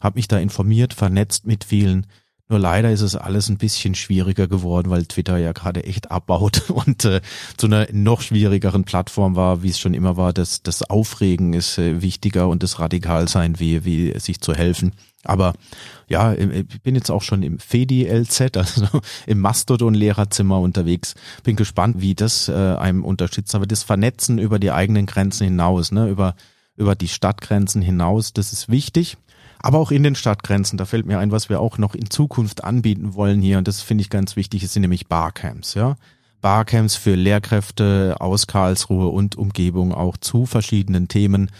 Habe 0.00 0.16
mich 0.16 0.28
da 0.28 0.38
informiert, 0.38 0.94
vernetzt 0.94 1.44
mit 1.44 1.64
vielen. 1.64 2.06
Nur 2.48 2.58
leider 2.58 2.92
ist 2.92 3.00
es 3.00 3.16
alles 3.16 3.48
ein 3.48 3.56
bisschen 3.56 3.94
schwieriger 3.94 4.46
geworden, 4.46 4.90
weil 4.90 5.06
Twitter 5.06 5.38
ja 5.38 5.52
gerade 5.52 5.84
echt 5.84 6.10
abbaut 6.10 6.68
und 6.70 7.04
äh, 7.06 7.22
zu 7.56 7.66
einer 7.66 7.86
noch 7.90 8.20
schwierigeren 8.20 8.84
Plattform 8.84 9.34
war, 9.34 9.62
wie 9.62 9.70
es 9.70 9.78
schon 9.78 9.94
immer 9.94 10.18
war. 10.18 10.34
Das, 10.34 10.62
das 10.62 10.82
Aufregen 10.82 11.54
ist 11.54 11.78
äh, 11.78 12.02
wichtiger 12.02 12.48
und 12.48 12.62
das 12.62 12.78
Radikalsein, 12.78 13.58
wie, 13.60 13.86
wie 13.86 14.18
sich 14.18 14.40
zu 14.40 14.54
helfen. 14.54 14.92
Aber 15.24 15.54
ja, 16.06 16.34
ich 16.34 16.82
bin 16.82 16.94
jetzt 16.94 17.10
auch 17.10 17.22
schon 17.22 17.42
im 17.42 17.58
FEDI-LZ, 17.58 18.56
also 18.58 18.86
im 19.26 19.40
Mastodon-Lehrerzimmer 19.40 20.60
unterwegs. 20.60 21.14
Bin 21.44 21.56
gespannt, 21.56 22.00
wie 22.00 22.14
das 22.14 22.50
äh, 22.50 22.52
einem 22.52 23.04
unterstützt. 23.04 23.54
Aber 23.54 23.66
das 23.66 23.82
Vernetzen 23.82 24.38
über 24.38 24.58
die 24.58 24.70
eigenen 24.70 25.06
Grenzen 25.06 25.44
hinaus, 25.44 25.92
ne, 25.92 26.08
über, 26.08 26.34
über 26.76 26.94
die 26.94 27.08
Stadtgrenzen 27.08 27.80
hinaus, 27.80 28.34
das 28.34 28.52
ist 28.52 28.68
wichtig. 28.68 29.16
Aber 29.64 29.78
auch 29.78 29.90
in 29.90 30.02
den 30.02 30.14
Stadtgrenzen, 30.14 30.76
da 30.76 30.84
fällt 30.84 31.06
mir 31.06 31.18
ein, 31.18 31.32
was 31.32 31.48
wir 31.48 31.58
auch 31.58 31.78
noch 31.78 31.94
in 31.94 32.10
Zukunft 32.10 32.64
anbieten 32.64 33.14
wollen 33.14 33.40
hier, 33.40 33.56
und 33.56 33.66
das 33.66 33.80
finde 33.80 34.02
ich 34.02 34.10
ganz 34.10 34.36
wichtig, 34.36 34.62
es 34.62 34.74
sind 34.74 34.82
nämlich 34.82 35.06
Barcamps, 35.06 35.72
ja. 35.72 35.96
Barcamps 36.42 36.96
für 36.96 37.14
Lehrkräfte 37.14 38.16
aus 38.20 38.46
Karlsruhe 38.46 39.08
und 39.08 39.36
Umgebung 39.36 39.94
auch 39.94 40.18
zu 40.18 40.44
verschiedenen 40.44 41.08
Themen 41.08 41.50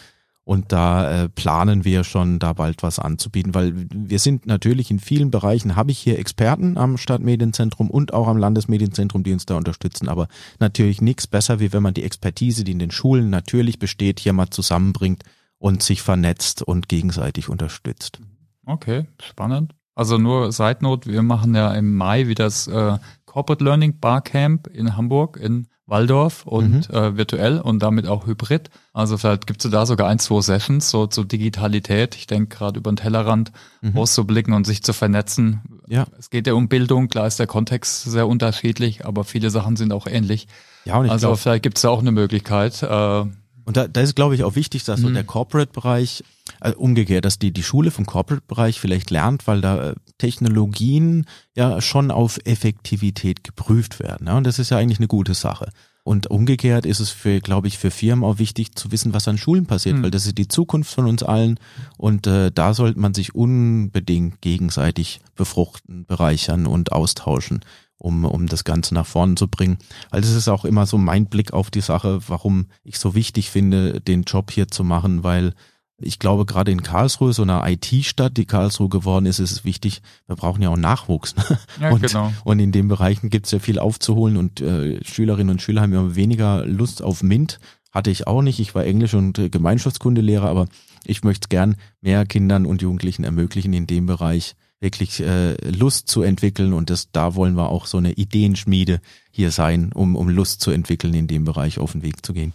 und 0.45 0.71
da 0.71 1.25
äh, 1.25 1.29
planen 1.31 1.87
wir 1.87 2.05
schon, 2.05 2.39
da 2.39 2.53
bald 2.53 2.83
was 2.83 2.99
anzubieten, 2.99 3.55
weil 3.55 3.73
wir 3.75 4.19
sind 4.19 4.45
natürlich 4.45 4.91
in 4.91 4.99
vielen 4.99 5.31
Bereichen, 5.31 5.75
habe 5.75 5.91
ich 5.91 5.99
hier 5.99 6.19
Experten 6.19 6.77
am 6.77 6.99
Stadtmedienzentrum 6.99 7.91
und 7.91 8.13
auch 8.13 8.29
am 8.29 8.37
Landesmedienzentrum, 8.37 9.23
die 9.23 9.33
uns 9.33 9.47
da 9.47 9.57
unterstützen. 9.57 10.11
Aber 10.11 10.29
natürlich 10.61 11.01
nichts 11.01 11.27
besser, 11.27 11.59
wie 11.59 11.73
wenn 11.73 11.83
man 11.83 11.95
die 11.95 12.05
Expertise, 12.05 12.65
die 12.65 12.73
in 12.73 12.79
den 12.81 12.91
Schulen 12.91 13.31
natürlich 13.31 13.79
besteht, 13.79 14.21
hier 14.21 14.35
mal 14.35 14.51
zusammenbringt 14.51 15.25
und 15.65 15.83
sich 15.83 16.03
vernetzt 16.03 16.61
und 16.61 16.91
gegenseitig 16.91 17.49
unterstützt. 17.49 18.21
Okay, 18.67 19.07
spannend. 19.23 19.75
Also 19.95 20.19
nur 20.19 20.53
Side 20.53 20.81
Note, 20.81 21.11
wir 21.11 21.23
machen 21.23 21.55
ja 21.55 21.73
im 21.73 21.97
Mai 21.97 22.29
wieder 22.29 22.45
das 22.45 22.67
äh, 22.67 22.99
Corporate 23.25 23.65
Learning 23.65 23.99
Barcamp 23.99 24.67
in 24.67 24.95
Hamburg 24.95 25.39
in 25.39 25.69
Waldorf 25.87 26.45
und 26.45 26.91
mhm. 26.91 26.95
äh, 26.95 27.17
virtuell 27.17 27.63
und 27.63 27.83
damit 27.83 28.07
auch 28.07 28.27
hybrid. 28.27 28.69
Also 28.93 29.17
vielleicht 29.17 29.47
gibt 29.47 29.65
es 29.65 29.71
da 29.71 29.87
sogar 29.87 30.09
ein, 30.09 30.19
zwei 30.19 30.43
Sessions 30.43 30.91
so 30.91 31.07
zur 31.07 31.25
Digitalität. 31.25 32.15
Ich 32.15 32.27
denke 32.27 32.55
gerade 32.55 32.79
über 32.81 32.93
den 32.93 32.97
Tellerrand 32.97 33.51
mhm. 33.81 33.97
auszublicken 33.97 34.53
und 34.53 34.67
sich 34.67 34.83
zu 34.83 34.93
vernetzen. 34.93 35.63
Ja. 35.87 36.05
Es 36.19 36.29
geht 36.29 36.47
ja 36.47 36.53
um 36.53 36.69
Bildung, 36.69 37.09
klar 37.09 37.27
ist 37.27 37.39
der 37.39 37.47
Kontext 37.47 38.03
sehr 38.03 38.29
unterschiedlich, 38.29 39.07
aber 39.07 39.25
viele 39.25 39.49
Sachen 39.49 39.77
sind 39.77 39.95
auch 39.95 40.07
ähnlich. 40.07 40.47
Ja, 40.85 40.99
und 40.99 41.07
ich 41.07 41.11
also 41.11 41.29
glaub, 41.29 41.39
vielleicht 41.39 41.63
gibt 41.63 41.79
es 41.79 41.83
da 41.83 41.89
auch 41.89 42.01
eine 42.01 42.13
Möglichkeit. 42.13 42.83
Äh, 42.83 43.25
und 43.65 43.77
da, 43.77 43.89
da 43.89 44.01
ist, 44.01 44.15
glaube 44.15 44.35
ich, 44.35 44.45
auch 44.45 44.57
wichtig, 44.57 44.85
dass 44.85 45.01
so 45.01 45.09
mhm. 45.09 45.15
der 45.15 45.25
Corporate-Bereich, 45.25 46.23
also 46.61 46.79
umgekehrt, 46.79 47.25
dass 47.25 47.39
die, 47.39 47.53
die 47.53 47.63
Schule 47.63 47.91
vom 47.91 48.07
Corporate-Bereich 48.07 48.79
vielleicht 48.79 49.11
lernt, 49.11 49.47
weil 49.47 49.61
da 49.61 49.91
äh, 49.91 49.95
Technologien 50.19 51.27
ja 51.57 51.81
schon 51.81 52.11
auf 52.11 52.39
Effektivität 52.45 53.43
geprüft 53.43 54.01
werden. 54.01 54.27
Ja? 54.27 54.37
Und 54.37 54.45
das 54.45 54.59
ist 54.59 54.71
ja 54.71 54.77
eigentlich 54.77 54.99
eine 54.99 55.09
gute 55.09 55.35
Sache. 55.35 55.71
Und 56.03 56.31
umgekehrt 56.31 56.85
ist 56.85 57.01
es 57.01 57.09
für, 57.09 57.41
glaube 57.41 57.67
ich, 57.67 57.79
für 57.79 57.91
Firmen 57.91 58.25
auch 58.25 58.39
wichtig 58.39 58.77
zu 58.77 58.93
wissen, 58.93 59.15
was 59.15 59.27
an 59.27 59.39
Schulen 59.39 59.65
passiert, 59.65 59.97
mhm. 59.97 60.03
weil 60.03 60.11
das 60.11 60.27
ist 60.27 60.37
die 60.37 60.49
Zukunft 60.49 60.93
von 60.93 61.07
uns 61.07 61.23
allen. 61.23 61.59
Und 61.97 62.27
äh, 62.27 62.53
da 62.53 62.75
sollte 62.75 63.01
man 63.01 63.15
sich 63.15 63.35
unbedingt 63.35 64.43
gegenseitig 64.43 65.21
befruchten, 65.35 66.05
bereichern 66.05 66.67
und 66.67 66.93
austauschen 66.93 67.65
um, 67.99 68.25
um 68.25 68.47
das 68.47 68.65
Ganze 68.65 68.95
nach 68.95 69.07
vorne 69.07 69.35
zu 69.35 69.49
bringen. 69.49 69.79
Weil 70.11 70.21
das 70.21 70.33
ist 70.33 70.49
auch 70.49 70.65
immer 70.65 70.87
so 70.87 70.99
mein 70.99 71.27
Blick 71.27 71.53
auf 71.53 71.71
die 71.71 71.81
Sache, 71.81 72.21
warum 72.29 72.67
ich 72.83 72.99
so 72.99 73.15
wichtig 73.15 73.51
finde, 73.51 74.01
den 74.01 74.23
Job 74.25 74.51
hier 74.51 74.69
zu 74.69 74.85
machen, 74.85 75.25
weil 75.25 75.55
ich 75.97 76.19
glaube, 76.19 76.45
gerade 76.45 76.73
in 76.73 76.83
Karlsruhe, 76.83 77.33
so 77.33 77.43
einer 77.43 77.67
IT-Stadt, 77.67 78.37
die 78.37 78.47
Karlsruhe 78.47 78.89
geworden 78.89 79.27
ist, 79.27 79.39
ist 79.39 79.53
es 79.53 79.65
wichtig, 79.65 80.03
wir 80.27 80.37
brauchen 80.37 80.61
ja 80.61 80.71
auch 80.71 80.77
Nachwuchs. 80.77 81.37
Ne? 81.37 81.59
Ja, 81.81 81.91
und, 81.91 82.03
genau. 82.03 82.33
und 82.45 82.59
in 82.59 82.73
den 82.73 82.89
Bereichen 82.89 83.31
gibt 83.31 83.47
es 83.47 83.53
ja 83.53 83.59
viel 83.59 83.79
aufzuholen 83.79 84.37
und 84.37 84.61
äh, 84.61 85.03
Schülerinnen 85.05 85.51
und 85.51 85.63
Schüler 85.63 85.83
haben 85.83 85.93
ja 85.93 86.15
weniger 86.17 86.65
Lust 86.67 87.03
auf 87.03 87.23
MINT. 87.23 87.59
Hatte 87.93 88.11
ich 88.11 88.27
auch 88.27 88.43
nicht. 88.43 88.59
Ich 88.59 88.75
war 88.75 88.85
Englisch- 88.85 89.15
und 89.15 89.39
äh, 89.39 89.49
Gemeinschaftskundelehrer, 89.49 90.49
aber 90.49 90.67
ich 91.05 91.23
möchte 91.23 91.49
gern 91.49 91.77
mehr 92.01 92.27
Kindern 92.27 92.67
und 92.67 92.83
Jugendlichen 92.83 93.25
ermöglichen, 93.25 93.73
in 93.73 93.87
dem 93.87 94.07
Bereich 94.07 94.57
wirklich 94.85 95.21
äh, 95.21 95.55
Lust 95.69 96.07
zu 96.07 96.23
entwickeln 96.23 96.73
und 96.73 96.91
das 96.91 97.11
da 97.11 97.35
wollen 97.35 97.57
wir 97.57 97.71
auch 97.71 97.87
so 97.87 97.99
eine 97.99 98.13
Ideenschmiede 98.13 99.01
hier 99.33 99.51
sein, 99.51 99.91
um, 99.93 100.15
um 100.15 100.29
Lust 100.29 100.61
zu 100.61 100.71
entwickeln, 100.71 101.15
in 101.15 101.27
dem 101.27 101.45
Bereich 101.45 101.81
auf 101.81 101.93
den 101.93 102.03
Weg 102.03 102.25
zu 102.25 102.33
gehen. 102.33 102.53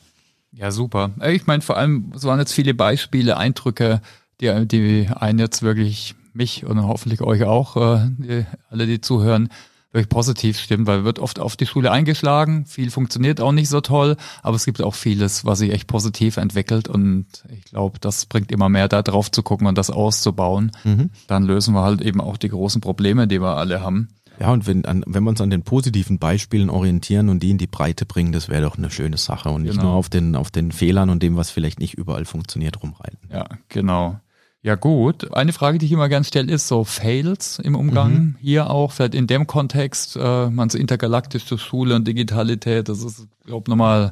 Ja, 0.53 0.71
super. 0.71 1.11
Ich 1.27 1.47
meine, 1.47 1.61
vor 1.61 1.77
allem, 1.77 2.13
es 2.15 2.23
waren 2.23 2.39
jetzt 2.39 2.53
viele 2.53 2.73
Beispiele, 2.73 3.37
Eindrücke, 3.37 4.01
die, 4.39 4.67
die 4.67 5.09
einen 5.13 5.39
jetzt 5.39 5.61
wirklich 5.61 6.15
mich 6.33 6.65
und 6.65 6.81
hoffentlich 6.81 7.21
euch 7.21 7.43
auch, 7.43 7.75
äh, 7.75 8.09
die, 8.17 8.45
alle, 8.69 8.85
die 8.85 9.01
zuhören, 9.01 9.49
wirklich 9.91 10.09
positiv 10.09 10.59
stimmt, 10.59 10.87
weil 10.87 11.03
wird 11.03 11.19
oft 11.19 11.39
auf 11.39 11.55
die 11.55 11.65
Schule 11.65 11.91
eingeschlagen, 11.91 12.65
viel 12.65 12.91
funktioniert 12.91 13.41
auch 13.41 13.51
nicht 13.51 13.69
so 13.69 13.81
toll, 13.81 14.17
aber 14.43 14.55
es 14.55 14.65
gibt 14.65 14.81
auch 14.81 14.93
vieles, 14.93 15.45
was 15.45 15.59
sich 15.59 15.71
echt 15.71 15.87
positiv 15.87 16.37
entwickelt 16.37 16.87
und 16.87 17.25
ich 17.49 17.65
glaube, 17.65 17.97
das 17.99 18.25
bringt 18.25 18.51
immer 18.51 18.69
mehr 18.69 18.87
da 18.87 19.01
drauf 19.01 19.31
zu 19.31 19.41
gucken 19.41 19.67
und 19.67 19.77
das 19.77 19.89
auszubauen. 19.89 20.71
Mhm. 20.83 21.09
Dann 21.27 21.43
lösen 21.43 21.73
wir 21.73 21.81
halt 21.81 22.01
eben 22.01 22.21
auch 22.21 22.37
die 22.37 22.49
großen 22.49 22.81
Probleme, 22.81 23.27
die 23.27 23.41
wir 23.41 23.57
alle 23.57 23.81
haben. 23.81 24.09
Ja, 24.39 24.51
und 24.51 24.67
wenn, 24.67 24.85
an, 24.85 25.03
wenn 25.05 25.23
wir 25.23 25.31
uns 25.31 25.41
an 25.41 25.49
den 25.49 25.63
positiven 25.63 26.17
Beispielen 26.17 26.69
orientieren 26.69 27.27
und 27.27 27.43
die 27.43 27.49
in 27.49 27.57
die 27.57 27.67
Breite 27.67 28.05
bringen, 28.05 28.31
das 28.31 28.47
wäre 28.47 28.61
doch 28.61 28.77
eine 28.77 28.89
schöne 28.89 29.17
Sache 29.17 29.49
und 29.49 29.63
nicht 29.63 29.73
genau. 29.73 29.83
nur 29.83 29.93
auf 29.93 30.07
den, 30.07 30.35
auf 30.35 30.49
den 30.49 30.71
Fehlern 30.71 31.09
und 31.09 31.21
dem, 31.21 31.35
was 31.35 31.49
vielleicht 31.49 31.79
nicht 31.79 31.95
überall 31.95 32.23
funktioniert, 32.23 32.81
rumreiten. 32.81 33.19
Ja, 33.29 33.45
genau. 33.67 34.19
Ja 34.61 34.75
gut, 34.75 35.33
eine 35.33 35.53
Frage, 35.53 35.77
die 35.77 35.85
ich 35.85 35.91
immer 35.93 36.09
gern 36.09 36.25
stelle, 36.25 36.51
ist 36.51 36.67
so 36.67 36.83
Fails 36.83 37.59
im 37.59 37.75
Umgang. 37.75 38.13
Mhm. 38.13 38.35
Hier 38.41 38.69
auch, 38.69 38.91
vielleicht 38.91 39.15
in 39.15 39.25
dem 39.25 39.47
Kontext, 39.47 40.17
äh, 40.17 40.49
man 40.49 40.69
so 40.69 40.77
intergalaktische 40.77 41.57
Schule 41.57 41.95
und 41.95 42.05
Digitalität, 42.05 42.89
das 42.89 43.01
ist, 43.03 43.27
glaube 43.45 43.69
nochmal 43.69 44.11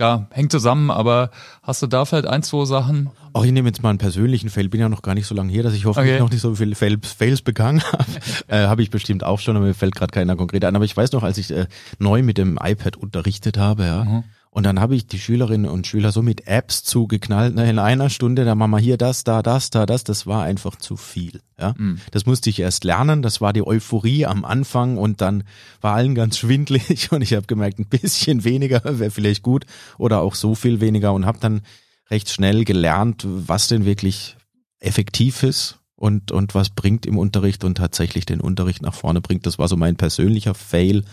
klar, 0.00 0.28
hängt 0.30 0.50
zusammen, 0.50 0.90
aber 0.90 1.30
hast 1.62 1.82
du 1.82 1.86
da 1.86 2.06
vielleicht 2.06 2.26
ein, 2.26 2.42
zwei 2.42 2.64
Sachen? 2.64 3.10
Auch 3.34 3.44
ich 3.44 3.52
nehme 3.52 3.68
jetzt 3.68 3.82
mal 3.82 3.90
einen 3.90 3.98
persönlichen 3.98 4.48
Fail. 4.48 4.70
Bin 4.70 4.80
ja 4.80 4.88
noch 4.88 5.02
gar 5.02 5.14
nicht 5.14 5.26
so 5.26 5.34
lange 5.34 5.52
hier, 5.52 5.62
dass 5.62 5.74
ich 5.74 5.84
hoffentlich 5.84 6.14
okay. 6.14 6.22
noch 6.22 6.30
nicht 6.30 6.40
so 6.40 6.54
viele 6.54 6.74
Fails, 6.74 7.12
Fails 7.12 7.42
begangen 7.42 7.82
habe. 7.82 8.06
äh, 8.48 8.66
habe 8.66 8.82
ich 8.82 8.90
bestimmt 8.90 9.24
auch 9.24 9.40
schon, 9.40 9.56
aber 9.56 9.66
mir 9.66 9.74
fällt 9.74 9.94
gerade 9.94 10.10
keiner 10.10 10.36
konkret 10.36 10.64
ein. 10.64 10.74
Aber 10.74 10.86
ich 10.86 10.96
weiß 10.96 11.12
noch, 11.12 11.22
als 11.22 11.36
ich 11.36 11.50
äh, 11.50 11.66
neu 11.98 12.22
mit 12.22 12.38
dem 12.38 12.58
iPad 12.62 12.96
unterrichtet 12.96 13.58
habe, 13.58 13.84
ja, 13.84 14.04
mhm. 14.04 14.24
Und 14.52 14.64
dann 14.64 14.80
habe 14.80 14.96
ich 14.96 15.06
die 15.06 15.20
Schülerinnen 15.20 15.70
und 15.70 15.86
Schüler 15.86 16.10
so 16.10 16.22
mit 16.22 16.48
Apps 16.48 16.82
zugeknallt, 16.82 17.54
ne, 17.54 17.70
in 17.70 17.78
einer 17.78 18.10
Stunde, 18.10 18.44
da 18.44 18.56
machen 18.56 18.72
wir 18.72 18.78
hier 18.78 18.96
das, 18.96 19.22
da, 19.22 19.42
das, 19.42 19.70
da, 19.70 19.86
das, 19.86 20.02
das 20.02 20.26
war 20.26 20.42
einfach 20.42 20.74
zu 20.74 20.96
viel. 20.96 21.40
Ja? 21.56 21.74
Mhm. 21.78 22.00
Das 22.10 22.26
musste 22.26 22.50
ich 22.50 22.58
erst 22.58 22.82
lernen, 22.82 23.22
das 23.22 23.40
war 23.40 23.52
die 23.52 23.64
Euphorie 23.64 24.26
am 24.26 24.44
Anfang 24.44 24.98
und 24.98 25.20
dann 25.20 25.44
war 25.80 25.94
allen 25.94 26.16
ganz 26.16 26.36
schwindlig 26.38 27.12
und 27.12 27.22
ich 27.22 27.34
habe 27.34 27.46
gemerkt, 27.46 27.78
ein 27.78 27.86
bisschen 27.86 28.42
weniger 28.42 28.82
wäre 28.98 29.12
vielleicht 29.12 29.44
gut 29.44 29.66
oder 29.98 30.20
auch 30.20 30.34
so 30.34 30.56
viel 30.56 30.80
weniger 30.80 31.12
und 31.12 31.26
habe 31.26 31.38
dann 31.40 31.62
recht 32.10 32.28
schnell 32.28 32.64
gelernt, 32.64 33.24
was 33.26 33.68
denn 33.68 33.84
wirklich 33.84 34.36
effektiv 34.80 35.44
ist 35.44 35.78
und, 35.94 36.32
und 36.32 36.54
was 36.54 36.70
bringt 36.70 37.06
im 37.06 37.18
Unterricht 37.18 37.62
und 37.62 37.76
tatsächlich 37.76 38.26
den 38.26 38.40
Unterricht 38.40 38.82
nach 38.82 38.94
vorne 38.94 39.20
bringt. 39.20 39.46
Das 39.46 39.58
war 39.58 39.68
so 39.68 39.76
mein 39.76 39.96
persönlicher 39.96 40.54
Fail. 40.54 41.04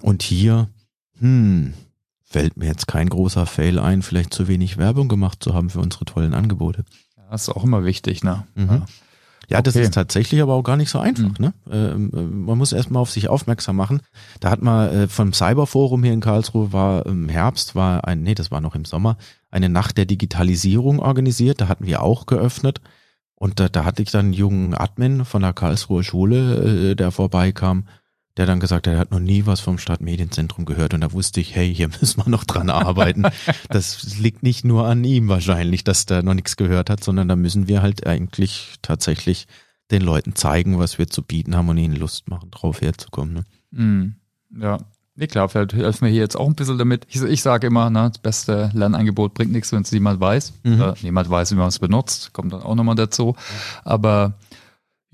Und 0.00 0.22
hier, 0.22 0.68
hm, 1.18 1.74
fällt 2.34 2.56
mir 2.56 2.66
jetzt 2.66 2.88
kein 2.88 3.08
großer 3.08 3.46
Fail 3.46 3.78
ein, 3.78 4.02
vielleicht 4.02 4.34
zu 4.34 4.48
wenig 4.48 4.76
Werbung 4.76 5.06
gemacht 5.06 5.40
zu 5.40 5.54
haben 5.54 5.70
für 5.70 5.78
unsere 5.78 6.04
tollen 6.04 6.34
Angebote. 6.34 6.84
Ja, 7.16 7.22
das 7.30 7.42
ist 7.42 7.50
auch 7.50 7.62
immer 7.62 7.84
wichtig, 7.84 8.24
ne? 8.24 8.44
Mhm. 8.56 8.66
Ja, 8.66 8.74
ja 9.48 9.58
okay. 9.58 9.62
das 9.62 9.76
ist 9.76 9.94
tatsächlich 9.94 10.42
aber 10.42 10.54
auch 10.54 10.64
gar 10.64 10.76
nicht 10.76 10.90
so 10.90 10.98
einfach. 10.98 11.28
Mhm. 11.28 11.34
Ne? 11.38 11.54
Ähm, 11.70 12.10
äh, 12.12 12.22
man 12.22 12.58
muss 12.58 12.72
erstmal 12.72 13.02
auf 13.02 13.12
sich 13.12 13.28
aufmerksam 13.28 13.76
machen. 13.76 14.02
Da 14.40 14.50
hat 14.50 14.62
man 14.62 14.88
äh, 14.88 15.06
vom 15.06 15.32
Cyberforum 15.32 16.02
hier 16.02 16.12
in 16.12 16.18
Karlsruhe 16.18 16.72
war 16.72 17.06
im 17.06 17.28
Herbst, 17.28 17.76
war 17.76 18.04
ein, 18.04 18.24
nee, 18.24 18.34
das 18.34 18.50
war 18.50 18.60
noch 18.60 18.74
im 18.74 18.84
Sommer, 18.84 19.16
eine 19.52 19.68
Nacht 19.68 19.96
der 19.96 20.06
Digitalisierung 20.06 20.98
organisiert. 20.98 21.60
Da 21.60 21.68
hatten 21.68 21.86
wir 21.86 22.02
auch 22.02 22.26
geöffnet. 22.26 22.80
Und 23.36 23.60
da, 23.60 23.68
da 23.68 23.84
hatte 23.84 24.02
ich 24.02 24.10
dann 24.10 24.26
einen 24.26 24.32
jungen 24.32 24.74
Admin 24.74 25.24
von 25.24 25.42
der 25.42 25.52
Karlsruher 25.52 26.02
Schule, 26.02 26.90
äh, 26.90 26.94
der 26.96 27.12
vorbeikam 27.12 27.84
der 28.36 28.46
dann 28.46 28.60
gesagt 28.60 28.86
hat, 28.86 28.94
er 28.94 29.00
hat 29.00 29.10
noch 29.10 29.20
nie 29.20 29.46
was 29.46 29.60
vom 29.60 29.78
Stadtmedienzentrum 29.78 30.64
gehört 30.64 30.94
und 30.94 31.00
da 31.00 31.12
wusste 31.12 31.40
ich, 31.40 31.54
hey, 31.54 31.72
hier 31.72 31.88
müssen 32.00 32.24
wir 32.24 32.28
noch 32.28 32.44
dran 32.44 32.70
arbeiten. 32.70 33.24
das 33.68 34.18
liegt 34.18 34.42
nicht 34.42 34.64
nur 34.64 34.86
an 34.86 35.04
ihm 35.04 35.28
wahrscheinlich, 35.28 35.84
dass 35.84 36.06
der 36.06 36.22
noch 36.22 36.34
nichts 36.34 36.56
gehört 36.56 36.90
hat, 36.90 37.02
sondern 37.04 37.28
da 37.28 37.36
müssen 37.36 37.68
wir 37.68 37.82
halt 37.82 38.06
eigentlich 38.06 38.74
tatsächlich 38.82 39.46
den 39.90 40.02
Leuten 40.02 40.34
zeigen, 40.34 40.78
was 40.78 40.98
wir 40.98 41.08
zu 41.08 41.22
bieten 41.22 41.54
haben 41.54 41.68
und 41.68 41.78
ihnen 41.78 41.96
Lust 41.96 42.28
machen, 42.28 42.50
drauf 42.50 42.80
herzukommen. 42.80 43.34
Ne? 43.34 43.44
Mm, 43.70 44.60
ja, 44.62 44.78
Nee, 45.16 45.28
klar, 45.28 45.48
vielleicht 45.48 45.74
helfen 45.74 46.06
wir 46.06 46.10
hier 46.10 46.22
jetzt 46.22 46.36
auch 46.36 46.48
ein 46.48 46.56
bisschen 46.56 46.76
damit. 46.76 47.06
Ich, 47.08 47.22
ich 47.22 47.40
sage 47.40 47.68
immer, 47.68 47.88
ne, 47.88 48.10
das 48.12 48.18
beste 48.18 48.70
Lernangebot 48.74 49.32
bringt 49.32 49.52
nichts, 49.52 49.70
wenn 49.70 49.82
es 49.82 49.92
niemand 49.92 50.18
weiß. 50.18 50.54
Mhm. 50.64 50.94
Niemand 51.02 51.30
weiß, 51.30 51.52
wie 51.52 51.56
man 51.56 51.68
es 51.68 51.78
benutzt, 51.78 52.32
kommt 52.32 52.52
dann 52.52 52.62
auch 52.62 52.74
nochmal 52.74 52.96
dazu. 52.96 53.36
Aber 53.84 54.34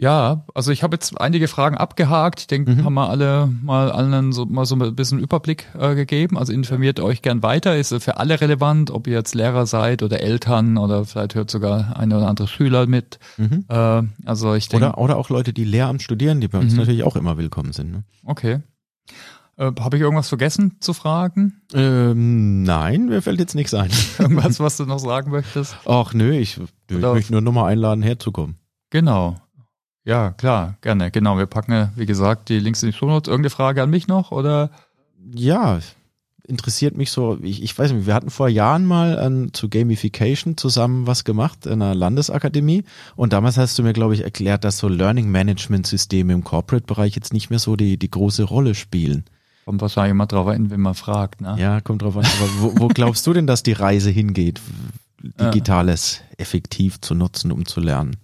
ja, 0.00 0.46
also 0.54 0.72
ich 0.72 0.82
habe 0.82 0.94
jetzt 0.94 1.20
einige 1.20 1.46
Fragen 1.46 1.76
abgehakt. 1.76 2.40
Ich 2.40 2.46
denke, 2.46 2.70
mhm. 2.70 2.84
haben 2.84 2.94
wir 2.94 3.10
alle 3.10 3.50
mal 3.62 3.92
allen 3.92 4.32
so, 4.32 4.46
mal 4.46 4.64
so 4.64 4.74
ein 4.74 4.96
bisschen 4.96 5.18
Überblick 5.18 5.66
äh, 5.78 5.94
gegeben. 5.94 6.38
Also 6.38 6.54
informiert 6.54 7.00
euch 7.00 7.20
gern 7.20 7.42
weiter. 7.42 7.76
Ist 7.76 7.94
für 8.02 8.16
alle 8.16 8.40
relevant, 8.40 8.90
ob 8.90 9.06
ihr 9.06 9.12
jetzt 9.12 9.34
Lehrer 9.34 9.66
seid 9.66 10.02
oder 10.02 10.20
Eltern 10.20 10.78
oder 10.78 11.04
vielleicht 11.04 11.34
hört 11.34 11.50
sogar 11.50 11.98
ein 11.98 12.14
oder 12.14 12.28
andere 12.28 12.48
Schüler 12.48 12.86
mit. 12.86 13.18
Mhm. 13.36 13.66
Äh, 13.68 14.02
also 14.24 14.54
ich 14.54 14.70
denke. 14.70 14.86
Oder, 14.86 14.98
oder 14.98 15.16
auch 15.18 15.28
Leute, 15.28 15.52
die 15.52 15.64
Lehramt 15.64 16.02
studieren, 16.02 16.40
die 16.40 16.48
bei 16.48 16.58
uns 16.58 16.72
mhm. 16.72 16.78
natürlich 16.78 17.04
auch 17.04 17.16
immer 17.16 17.36
willkommen 17.36 17.72
sind. 17.72 17.92
Ne? 17.92 18.04
Okay. 18.24 18.60
Äh, 19.58 19.70
habe 19.80 19.98
ich 19.98 20.02
irgendwas 20.02 20.30
vergessen 20.30 20.76
zu 20.80 20.94
fragen? 20.94 21.60
Ähm, 21.74 22.62
nein, 22.62 23.10
mir 23.10 23.20
fällt 23.20 23.38
jetzt 23.38 23.54
nichts 23.54 23.74
ein. 23.74 23.90
irgendwas, 24.18 24.60
was 24.60 24.78
du 24.78 24.86
noch 24.86 24.98
sagen 24.98 25.30
möchtest? 25.30 25.76
Ach 25.84 26.14
nö, 26.14 26.32
ich, 26.32 26.58
ich 26.88 26.98
möchte 26.98 27.32
nur 27.32 27.42
nochmal 27.42 27.70
einladen, 27.70 28.00
herzukommen. 28.02 28.56
Genau. 28.88 29.36
Ja, 30.04 30.30
klar, 30.30 30.76
gerne. 30.80 31.10
Genau, 31.10 31.36
wir 31.36 31.46
packen, 31.46 31.90
wie 31.94 32.06
gesagt, 32.06 32.48
die 32.48 32.58
Links 32.58 32.82
in 32.82 32.90
die 32.90 32.96
Show 32.96 33.06
Notes. 33.06 33.28
Irgendeine 33.28 33.50
Frage 33.50 33.82
an 33.82 33.90
mich 33.90 34.08
noch 34.08 34.30
oder? 34.32 34.70
Ja, 35.34 35.78
interessiert 36.50 36.96
mich 36.96 37.10
so, 37.10 37.38
ich, 37.40 37.62
ich 37.62 37.78
weiß 37.78 37.92
nicht, 37.92 38.06
wir 38.06 38.14
hatten 38.14 38.30
vor 38.30 38.48
Jahren 38.48 38.84
mal 38.84 39.18
an, 39.18 39.50
zu 39.52 39.68
Gamification 39.68 40.56
zusammen 40.56 41.06
was 41.06 41.24
gemacht 41.24 41.64
in 41.64 41.80
einer 41.80 41.94
Landesakademie 41.94 42.84
und 43.16 43.32
damals 43.32 43.56
hast 43.56 43.78
du 43.78 43.82
mir, 43.82 43.92
glaube 43.92 44.14
ich, 44.14 44.24
erklärt, 44.24 44.64
dass 44.64 44.78
so 44.78 44.88
Learning 44.88 45.30
Management 45.30 45.86
Systeme 45.86 46.32
im 46.32 46.44
Corporate-Bereich 46.44 47.14
jetzt 47.14 47.32
nicht 47.32 47.50
mehr 47.50 47.58
so 47.58 47.76
die, 47.76 47.96
die 47.96 48.10
große 48.10 48.42
Rolle 48.42 48.74
spielen. 48.74 49.24
Kommt 49.64 49.80
wahrscheinlich 49.80 50.10
immer 50.10 50.26
drauf 50.26 50.48
an, 50.48 50.70
wenn 50.70 50.80
man 50.80 50.94
fragt, 50.94 51.40
ne? 51.40 51.54
Ja, 51.58 51.80
kommt 51.80 52.02
drauf 52.02 52.16
an. 52.16 52.24
Aber 52.24 52.48
wo, 52.58 52.72
wo 52.80 52.88
glaubst 52.88 53.26
du 53.26 53.32
denn, 53.32 53.46
dass 53.46 53.62
die 53.62 53.72
Reise 53.72 54.10
hingeht, 54.10 54.60
Digitales 55.22 56.22
effektiv 56.38 57.00
zu 57.00 57.14
nutzen, 57.14 57.52
um 57.52 57.66
zu 57.66 57.80
lernen? 57.80 58.16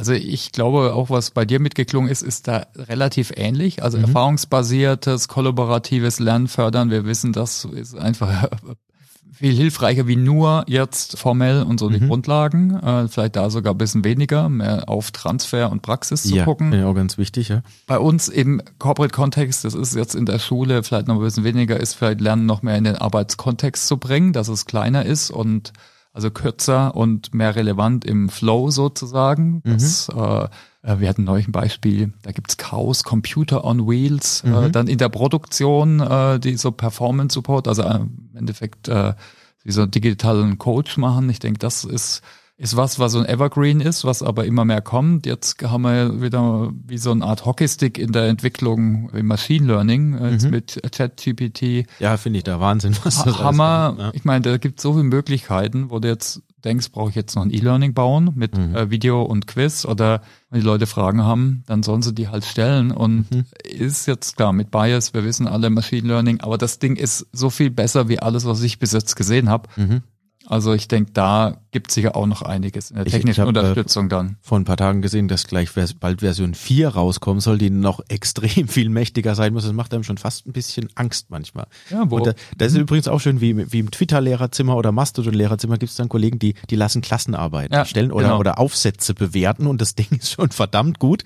Also 0.00 0.14
ich 0.14 0.52
glaube, 0.52 0.94
auch 0.94 1.10
was 1.10 1.30
bei 1.30 1.44
dir 1.44 1.60
mitgeklungen 1.60 2.10
ist, 2.10 2.22
ist 2.22 2.48
da 2.48 2.66
relativ 2.74 3.34
ähnlich. 3.36 3.82
Also 3.82 3.98
mhm. 3.98 4.04
erfahrungsbasiertes, 4.04 5.28
kollaboratives 5.28 6.20
Lernen 6.20 6.48
fördern. 6.48 6.88
Wir 6.90 7.04
wissen, 7.04 7.34
das 7.34 7.66
ist 7.66 7.98
einfach 7.98 8.48
viel 9.34 9.52
hilfreicher 9.52 10.06
wie 10.06 10.16
nur 10.16 10.64
jetzt 10.68 11.18
formell 11.18 11.64
und 11.64 11.78
so 11.78 11.90
mhm. 11.90 11.92
die 11.92 12.06
Grundlagen. 12.06 12.80
Äh, 12.80 13.08
vielleicht 13.08 13.36
da 13.36 13.50
sogar 13.50 13.74
ein 13.74 13.76
bisschen 13.76 14.02
weniger, 14.02 14.48
mehr 14.48 14.88
auf 14.88 15.10
Transfer 15.10 15.70
und 15.70 15.82
Praxis 15.82 16.22
zu 16.22 16.34
ja, 16.34 16.46
gucken. 16.46 16.72
Ja, 16.72 16.86
auch 16.86 16.94
ganz 16.94 17.18
wichtig, 17.18 17.50
ja. 17.50 17.60
Bei 17.86 17.98
uns 17.98 18.30
im 18.30 18.62
Corporate-Kontext, 18.78 19.66
das 19.66 19.74
ist 19.74 19.94
jetzt 19.94 20.14
in 20.14 20.24
der 20.24 20.38
Schule 20.38 20.82
vielleicht 20.82 21.08
noch 21.08 21.16
ein 21.16 21.20
bisschen 21.20 21.44
weniger, 21.44 21.78
ist 21.78 21.92
vielleicht 21.92 22.22
Lernen 22.22 22.46
noch 22.46 22.62
mehr 22.62 22.78
in 22.78 22.84
den 22.84 22.96
Arbeitskontext 22.96 23.86
zu 23.86 23.98
bringen, 23.98 24.32
dass 24.32 24.48
es 24.48 24.64
kleiner 24.64 25.04
ist 25.04 25.30
und 25.30 25.74
also 26.12 26.30
kürzer 26.30 26.96
und 26.96 27.34
mehr 27.34 27.54
relevant 27.56 28.04
im 28.04 28.28
Flow 28.28 28.70
sozusagen. 28.70 29.62
Mhm. 29.64 29.72
Das, 29.72 30.08
äh, 30.08 30.44
äh, 30.82 30.98
wir 31.00 31.08
hatten 31.08 31.24
neulich 31.24 31.48
ein 31.48 31.52
Beispiel, 31.52 32.12
da 32.22 32.32
gibt's 32.32 32.56
Chaos 32.56 33.04
Computer 33.04 33.64
on 33.64 33.88
Wheels, 33.88 34.42
äh, 34.44 34.48
mhm. 34.48 34.64
äh, 34.64 34.70
dann 34.70 34.88
in 34.88 34.98
der 34.98 35.08
Produktion, 35.08 36.00
äh, 36.00 36.40
die 36.40 36.56
so 36.56 36.72
Performance 36.72 37.34
Support, 37.34 37.68
also 37.68 37.82
äh, 37.82 37.96
im 37.96 38.30
Endeffekt 38.34 38.88
äh, 38.88 39.14
wie 39.62 39.72
so 39.72 39.82
einen 39.82 39.90
digitalen 39.90 40.58
Coach 40.58 40.96
machen. 40.96 41.28
Ich 41.28 41.38
denke, 41.38 41.58
das 41.58 41.84
ist 41.84 42.22
ist 42.60 42.76
was, 42.76 42.98
was 42.98 43.12
so 43.12 43.18
ein 43.18 43.24
Evergreen 43.24 43.80
ist, 43.80 44.04
was 44.04 44.22
aber 44.22 44.44
immer 44.44 44.66
mehr 44.66 44.82
kommt. 44.82 45.24
Jetzt 45.24 45.62
haben 45.62 45.80
wir 45.80 46.20
wieder 46.20 46.70
wie 46.86 46.98
so 46.98 47.10
eine 47.10 47.24
Art 47.24 47.46
Hockeystick 47.46 47.96
in 47.96 48.12
der 48.12 48.28
Entwicklung 48.28 49.08
im 49.14 49.26
Machine 49.26 49.66
Learning 49.66 50.14
äh, 50.18 50.32
mhm. 50.32 50.50
mit 50.50 50.78
ChatGPT. 50.92 51.86
Ja, 52.00 52.18
finde 52.18 52.36
ich 52.36 52.44
da 52.44 52.60
Wahnsinn, 52.60 52.94
was 53.02 53.24
das 53.24 53.38
Hammer. 53.38 53.96
Ja. 53.98 54.10
Ich 54.12 54.24
meine, 54.26 54.42
da 54.42 54.58
gibt 54.58 54.78
so 54.78 54.92
viele 54.92 55.04
Möglichkeiten, 55.04 55.88
wo 55.88 56.00
du 56.00 56.08
jetzt 56.08 56.42
denkst, 56.62 56.92
brauche 56.92 57.08
ich 57.08 57.16
jetzt 57.16 57.34
noch 57.34 57.44
ein 57.44 57.50
E-Learning 57.50 57.94
bauen 57.94 58.32
mit 58.34 58.58
mhm. 58.58 58.74
äh, 58.74 58.90
Video 58.90 59.22
und 59.22 59.46
Quiz 59.46 59.86
oder 59.86 60.20
wenn 60.50 60.60
die 60.60 60.66
Leute 60.66 60.86
Fragen 60.86 61.24
haben, 61.24 61.64
dann 61.66 61.82
sollen 61.82 62.02
sie 62.02 62.12
die 62.12 62.28
halt 62.28 62.44
stellen 62.44 62.90
und 62.90 63.30
mhm. 63.30 63.46
ist 63.64 64.04
jetzt 64.04 64.36
klar 64.36 64.52
mit 64.52 64.70
Bias, 64.70 65.14
wir 65.14 65.24
wissen 65.24 65.48
alle 65.48 65.70
Machine 65.70 66.06
Learning, 66.06 66.42
aber 66.42 66.58
das 66.58 66.78
Ding 66.78 66.96
ist 66.96 67.26
so 67.32 67.48
viel 67.48 67.70
besser 67.70 68.10
wie 68.10 68.18
alles, 68.18 68.44
was 68.44 68.60
ich 68.60 68.78
bis 68.78 68.92
jetzt 68.92 69.16
gesehen 69.16 69.48
habe. 69.48 69.70
Mhm. 69.76 70.02
Also 70.50 70.74
ich 70.74 70.88
denke, 70.88 71.12
da 71.12 71.58
gibt 71.70 71.90
es 71.90 71.94
sicher 71.94 72.16
auch 72.16 72.26
noch 72.26 72.42
einiges 72.42 72.90
in 72.90 72.96
der 72.96 73.04
technischen 73.04 73.28
ich, 73.28 73.38
ich 73.38 73.38
äh, 73.38 73.46
Unterstützung 73.46 74.08
dann. 74.08 74.36
Vor 74.40 74.58
ein 74.58 74.64
paar 74.64 74.76
Tagen 74.76 75.00
gesehen, 75.00 75.28
dass 75.28 75.46
gleich 75.46 75.70
bald 76.00 76.22
Version 76.22 76.54
4 76.54 76.88
rauskommen 76.88 77.40
soll, 77.40 77.56
die 77.56 77.70
noch 77.70 78.00
extrem 78.08 78.66
viel 78.66 78.88
mächtiger 78.88 79.36
sein 79.36 79.52
muss. 79.52 79.62
Das 79.62 79.72
macht 79.72 79.94
einem 79.94 80.02
schon 80.02 80.18
fast 80.18 80.48
ein 80.48 80.52
bisschen 80.52 80.88
Angst 80.96 81.30
manchmal. 81.30 81.68
Ja, 81.88 82.10
wo? 82.10 82.16
Und 82.16 82.26
da, 82.26 82.32
das 82.58 82.72
ist 82.72 82.78
übrigens 82.78 83.06
auch 83.06 83.20
schön, 83.20 83.40
wie, 83.40 83.70
wie 83.72 83.78
im 83.78 83.92
Twitter-Lehrerzimmer 83.92 84.74
oder 84.74 84.90
Mastodon-Lehrerzimmer 84.90 85.78
gibt 85.78 85.90
es 85.90 85.96
dann 85.96 86.08
Kollegen, 86.08 86.40
die, 86.40 86.54
die 86.68 86.74
lassen 86.74 87.00
Klassenarbeit 87.00 87.72
ja, 87.72 87.84
stellen 87.84 88.10
oder, 88.10 88.30
genau. 88.30 88.40
oder 88.40 88.58
Aufsätze 88.58 89.14
bewerten 89.14 89.68
und 89.68 89.80
das 89.80 89.94
Ding 89.94 90.08
ist 90.18 90.32
schon 90.32 90.50
verdammt 90.50 90.98
gut. 90.98 91.22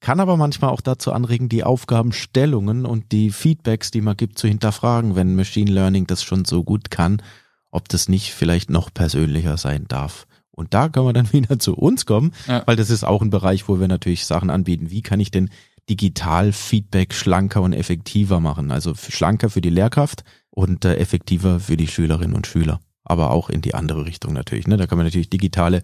Kann 0.00 0.18
aber 0.18 0.36
manchmal 0.36 0.70
auch 0.70 0.80
dazu 0.80 1.12
anregen, 1.12 1.48
die 1.48 1.62
Aufgabenstellungen 1.62 2.84
und 2.84 3.12
die 3.12 3.30
Feedbacks, 3.30 3.92
die 3.92 4.00
man 4.00 4.16
gibt, 4.16 4.40
zu 4.40 4.48
hinterfragen, 4.48 5.14
wenn 5.14 5.36
Machine 5.36 5.70
Learning 5.70 6.08
das 6.08 6.24
schon 6.24 6.44
so 6.44 6.64
gut 6.64 6.90
kann 6.90 7.22
ob 7.70 7.88
das 7.88 8.08
nicht 8.08 8.32
vielleicht 8.32 8.70
noch 8.70 8.92
persönlicher 8.92 9.56
sein 9.56 9.86
darf. 9.88 10.26
Und 10.50 10.74
da 10.74 10.88
können 10.88 11.06
wir 11.06 11.12
dann 11.12 11.32
wieder 11.32 11.58
zu 11.58 11.74
uns 11.74 12.06
kommen, 12.06 12.32
ja. 12.46 12.62
weil 12.66 12.76
das 12.76 12.90
ist 12.90 13.04
auch 13.04 13.22
ein 13.22 13.30
Bereich, 13.30 13.68
wo 13.68 13.78
wir 13.78 13.88
natürlich 13.88 14.26
Sachen 14.26 14.50
anbieten. 14.50 14.90
Wie 14.90 15.02
kann 15.02 15.20
ich 15.20 15.30
denn 15.30 15.50
digital 15.88 16.52
Feedback 16.52 17.14
schlanker 17.14 17.62
und 17.62 17.72
effektiver 17.72 18.40
machen? 18.40 18.70
Also 18.70 18.94
schlanker 18.94 19.50
für 19.50 19.60
die 19.60 19.70
Lehrkraft 19.70 20.24
und 20.50 20.84
äh, 20.84 20.96
effektiver 20.96 21.60
für 21.60 21.76
die 21.76 21.88
Schülerinnen 21.88 22.34
und 22.34 22.46
Schüler. 22.46 22.80
Aber 23.04 23.30
auch 23.30 23.50
in 23.50 23.60
die 23.60 23.74
andere 23.74 24.06
Richtung 24.06 24.32
natürlich. 24.32 24.66
Ne? 24.66 24.76
Da 24.76 24.86
kann 24.86 24.98
man 24.98 25.06
natürlich 25.06 25.30
digitale 25.30 25.82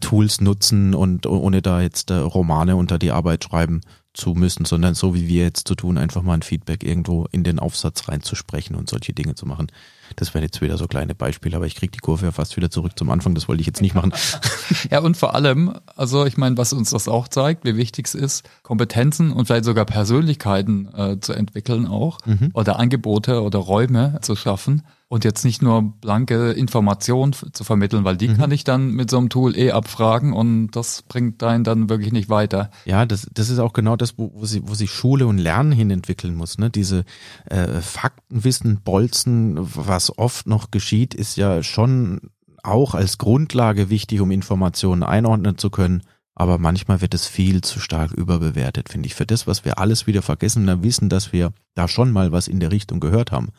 Tools 0.00 0.40
nutzen 0.40 0.94
und 0.94 1.26
ohne 1.26 1.60
da 1.60 1.80
jetzt 1.80 2.10
äh, 2.10 2.14
Romane 2.14 2.76
unter 2.76 2.98
die 2.98 3.10
Arbeit 3.10 3.44
schreiben 3.44 3.80
zu 4.14 4.34
müssen, 4.34 4.64
sondern 4.64 4.94
so 4.94 5.14
wie 5.14 5.28
wir 5.28 5.42
jetzt 5.42 5.68
zu 5.68 5.74
tun, 5.74 5.98
einfach 5.98 6.22
mal 6.22 6.34
ein 6.34 6.42
Feedback 6.42 6.84
irgendwo 6.84 7.26
in 7.32 7.44
den 7.44 7.58
Aufsatz 7.58 8.08
reinzusprechen 8.08 8.76
und 8.76 8.88
solche 8.88 9.12
Dinge 9.12 9.34
zu 9.34 9.44
machen. 9.44 9.66
Das 10.16 10.34
wären 10.34 10.44
jetzt 10.44 10.60
wieder 10.60 10.78
so 10.78 10.86
kleine 10.86 11.14
Beispiele, 11.14 11.56
aber 11.56 11.66
ich 11.66 11.74
kriege 11.74 11.90
die 11.90 11.98
Kurve 11.98 12.26
ja 12.26 12.32
fast 12.32 12.56
wieder 12.56 12.70
zurück 12.70 12.92
zum 12.96 13.10
Anfang, 13.10 13.34
das 13.34 13.48
wollte 13.48 13.60
ich 13.60 13.66
jetzt 13.66 13.82
nicht 13.82 13.94
machen. 13.94 14.12
ja, 14.90 15.00
und 15.00 15.16
vor 15.16 15.34
allem, 15.34 15.74
also 15.96 16.24
ich 16.26 16.36
meine, 16.36 16.56
was 16.56 16.72
uns 16.72 16.90
das 16.90 17.08
auch 17.08 17.26
zeigt, 17.26 17.64
wie 17.64 17.76
wichtig 17.76 18.06
es 18.06 18.14
ist, 18.14 18.48
Kompetenzen 18.62 19.32
und 19.32 19.46
vielleicht 19.46 19.64
sogar 19.64 19.84
Persönlichkeiten 19.84 20.88
äh, 20.94 21.18
zu 21.20 21.32
entwickeln 21.32 21.86
auch 21.86 22.18
mhm. 22.24 22.50
oder 22.54 22.78
Angebote 22.78 23.42
oder 23.42 23.58
Räume 23.58 24.18
zu 24.22 24.36
schaffen. 24.36 24.82
Und 25.14 25.22
jetzt 25.22 25.44
nicht 25.44 25.62
nur 25.62 25.80
blanke 26.00 26.50
Information 26.50 27.32
zu 27.34 27.62
vermitteln, 27.62 28.02
weil 28.02 28.16
die 28.16 28.26
mhm. 28.26 28.36
kann 28.36 28.50
ich 28.50 28.64
dann 28.64 28.90
mit 28.90 29.08
so 29.08 29.18
einem 29.18 29.28
Tool 29.28 29.56
eh 29.56 29.70
abfragen 29.70 30.32
und 30.32 30.72
das 30.72 31.02
bringt 31.02 31.40
einen 31.44 31.62
dann 31.62 31.88
wirklich 31.88 32.10
nicht 32.10 32.28
weiter. 32.28 32.72
Ja, 32.84 33.06
das, 33.06 33.28
das 33.32 33.48
ist 33.48 33.60
auch 33.60 33.74
genau 33.74 33.94
das, 33.94 34.18
wo, 34.18 34.32
wo, 34.34 34.44
sie, 34.44 34.66
wo 34.66 34.74
sich 34.74 34.90
Schule 34.90 35.28
und 35.28 35.38
Lernen 35.38 35.70
hin 35.70 35.92
entwickeln 35.92 36.34
muss. 36.34 36.58
Ne? 36.58 36.68
Diese 36.68 37.04
äh, 37.44 37.80
Faktenwissen, 37.80 38.80
Bolzen, 38.82 39.56
was 39.60 40.18
oft 40.18 40.48
noch 40.48 40.72
geschieht, 40.72 41.14
ist 41.14 41.36
ja 41.36 41.62
schon 41.62 42.20
auch 42.64 42.96
als 42.96 43.16
Grundlage 43.16 43.90
wichtig, 43.90 44.20
um 44.20 44.32
Informationen 44.32 45.04
einordnen 45.04 45.58
zu 45.58 45.70
können. 45.70 46.02
Aber 46.34 46.58
manchmal 46.58 47.02
wird 47.02 47.14
es 47.14 47.28
viel 47.28 47.60
zu 47.60 47.78
stark 47.78 48.10
überbewertet, 48.10 48.88
finde 48.88 49.06
ich. 49.06 49.14
Für 49.14 49.26
das, 49.26 49.46
was 49.46 49.64
wir 49.64 49.78
alles 49.78 50.08
wieder 50.08 50.22
vergessen, 50.22 50.66
dann 50.66 50.82
wissen, 50.82 51.08
dass 51.08 51.32
wir 51.32 51.52
da 51.76 51.86
schon 51.86 52.10
mal 52.10 52.32
was 52.32 52.48
in 52.48 52.58
der 52.58 52.72
Richtung 52.72 52.98
gehört 52.98 53.30
haben 53.30 53.50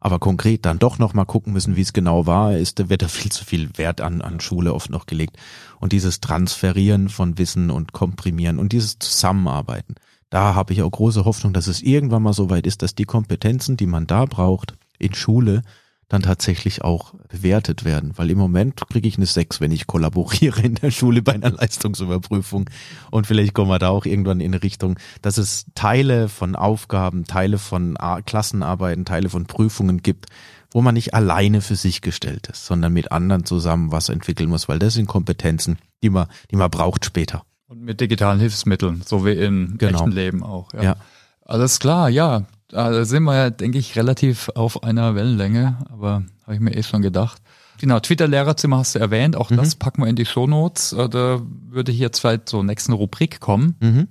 aber 0.00 0.18
konkret 0.18 0.64
dann 0.64 0.78
doch 0.78 0.98
noch 0.98 1.14
mal 1.14 1.26
gucken 1.26 1.52
müssen, 1.52 1.76
wie 1.76 1.82
es 1.82 1.92
genau 1.92 2.26
war, 2.26 2.56
ist, 2.56 2.88
wird 2.88 3.02
da 3.02 3.08
viel 3.08 3.30
zu 3.30 3.44
viel 3.44 3.76
Wert 3.76 4.00
an, 4.00 4.22
an 4.22 4.40
Schule 4.40 4.72
oft 4.74 4.90
noch 4.90 5.06
gelegt. 5.06 5.36
Und 5.78 5.92
dieses 5.92 6.20
Transferieren 6.20 7.10
von 7.10 7.38
Wissen 7.38 7.70
und 7.70 7.92
Komprimieren 7.92 8.58
und 8.58 8.72
dieses 8.72 8.98
Zusammenarbeiten, 8.98 9.96
da 10.30 10.54
habe 10.54 10.72
ich 10.72 10.82
auch 10.82 10.90
große 10.90 11.24
Hoffnung, 11.24 11.52
dass 11.52 11.66
es 11.66 11.82
irgendwann 11.82 12.22
mal 12.22 12.32
so 12.32 12.50
weit 12.50 12.66
ist, 12.66 12.82
dass 12.82 12.94
die 12.94 13.04
Kompetenzen, 13.04 13.76
die 13.76 13.86
man 13.86 14.06
da 14.06 14.24
braucht 14.24 14.74
in 14.98 15.14
Schule, 15.14 15.62
dann 16.10 16.22
tatsächlich 16.22 16.82
auch 16.82 17.14
bewertet 17.28 17.84
werden. 17.84 18.12
Weil 18.16 18.30
im 18.30 18.38
Moment 18.38 18.80
kriege 18.90 19.08
ich 19.08 19.16
eine 19.16 19.26
Sechs, 19.26 19.60
wenn 19.60 19.70
ich 19.70 19.86
kollaboriere 19.86 20.60
in 20.60 20.74
der 20.74 20.90
Schule 20.90 21.22
bei 21.22 21.32
einer 21.32 21.52
Leistungsüberprüfung. 21.52 22.68
Und 23.10 23.26
vielleicht 23.26 23.54
kommen 23.54 23.70
wir 23.70 23.78
da 23.78 23.88
auch 23.88 24.04
irgendwann 24.04 24.40
in 24.40 24.52
eine 24.52 24.62
Richtung, 24.62 24.98
dass 25.22 25.38
es 25.38 25.66
Teile 25.74 26.28
von 26.28 26.56
Aufgaben, 26.56 27.24
Teile 27.24 27.58
von 27.58 27.96
Klassenarbeiten, 28.26 29.04
Teile 29.04 29.30
von 29.30 29.46
Prüfungen 29.46 30.02
gibt, 30.02 30.26
wo 30.72 30.82
man 30.82 30.94
nicht 30.94 31.14
alleine 31.14 31.60
für 31.60 31.76
sich 31.76 32.00
gestellt 32.00 32.48
ist, 32.48 32.66
sondern 32.66 32.92
mit 32.92 33.12
anderen 33.12 33.44
zusammen 33.44 33.92
was 33.92 34.08
entwickeln 34.08 34.50
muss, 34.50 34.68
weil 34.68 34.80
das 34.80 34.94
sind 34.94 35.06
Kompetenzen, 35.06 35.78
die 36.02 36.10
man, 36.10 36.26
die 36.50 36.56
man 36.56 36.70
braucht 36.70 37.04
später. 37.04 37.44
Und 37.68 37.82
mit 37.82 38.00
digitalen 38.00 38.40
Hilfsmitteln, 38.40 39.02
so 39.06 39.24
wie 39.24 39.32
im 39.32 39.78
genau. 39.78 39.98
echten 39.98 40.10
Leben 40.10 40.42
auch. 40.42 40.72
Ja. 40.74 40.82
ja. 40.82 40.96
Alles 41.44 41.78
klar, 41.78 42.08
ja 42.08 42.46
da 42.70 43.04
sind 43.04 43.24
wir 43.24 43.36
ja, 43.36 43.50
denke 43.50 43.78
ich, 43.78 43.96
relativ 43.96 44.50
auf 44.54 44.82
einer 44.82 45.14
Wellenlänge, 45.14 45.78
aber 45.90 46.24
habe 46.44 46.54
ich 46.54 46.60
mir 46.60 46.76
eh 46.76 46.82
schon 46.82 47.02
gedacht. 47.02 47.42
Genau, 47.78 47.98
Twitter-Lehrerzimmer 47.98 48.78
hast 48.78 48.94
du 48.94 48.98
erwähnt, 48.98 49.36
auch 49.36 49.50
mhm. 49.50 49.56
das 49.56 49.74
packen 49.74 50.02
wir 50.02 50.08
in 50.08 50.16
die 50.16 50.26
Shownotes. 50.26 50.92
Äh, 50.92 51.08
da 51.08 51.40
würde 51.68 51.92
ich 51.92 51.98
jetzt 51.98 52.20
vielleicht 52.20 52.48
zur 52.48 52.62
nächsten 52.62 52.92
Rubrik 52.92 53.40
kommen. 53.40 53.76
Mhm. 53.80 54.08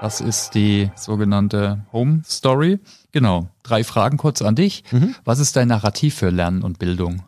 Das 0.00 0.20
ist 0.20 0.50
die 0.54 0.90
sogenannte 0.94 1.84
Home 1.92 2.22
Story. 2.24 2.78
Genau, 3.10 3.48
drei 3.62 3.82
Fragen 3.82 4.18
kurz 4.18 4.42
an 4.42 4.54
dich. 4.54 4.84
Mhm. 4.92 5.14
Was 5.24 5.38
ist 5.38 5.56
dein 5.56 5.68
Narrativ 5.68 6.14
für 6.14 6.30
Lernen 6.30 6.62
und 6.62 6.78
Bildung? 6.78 7.24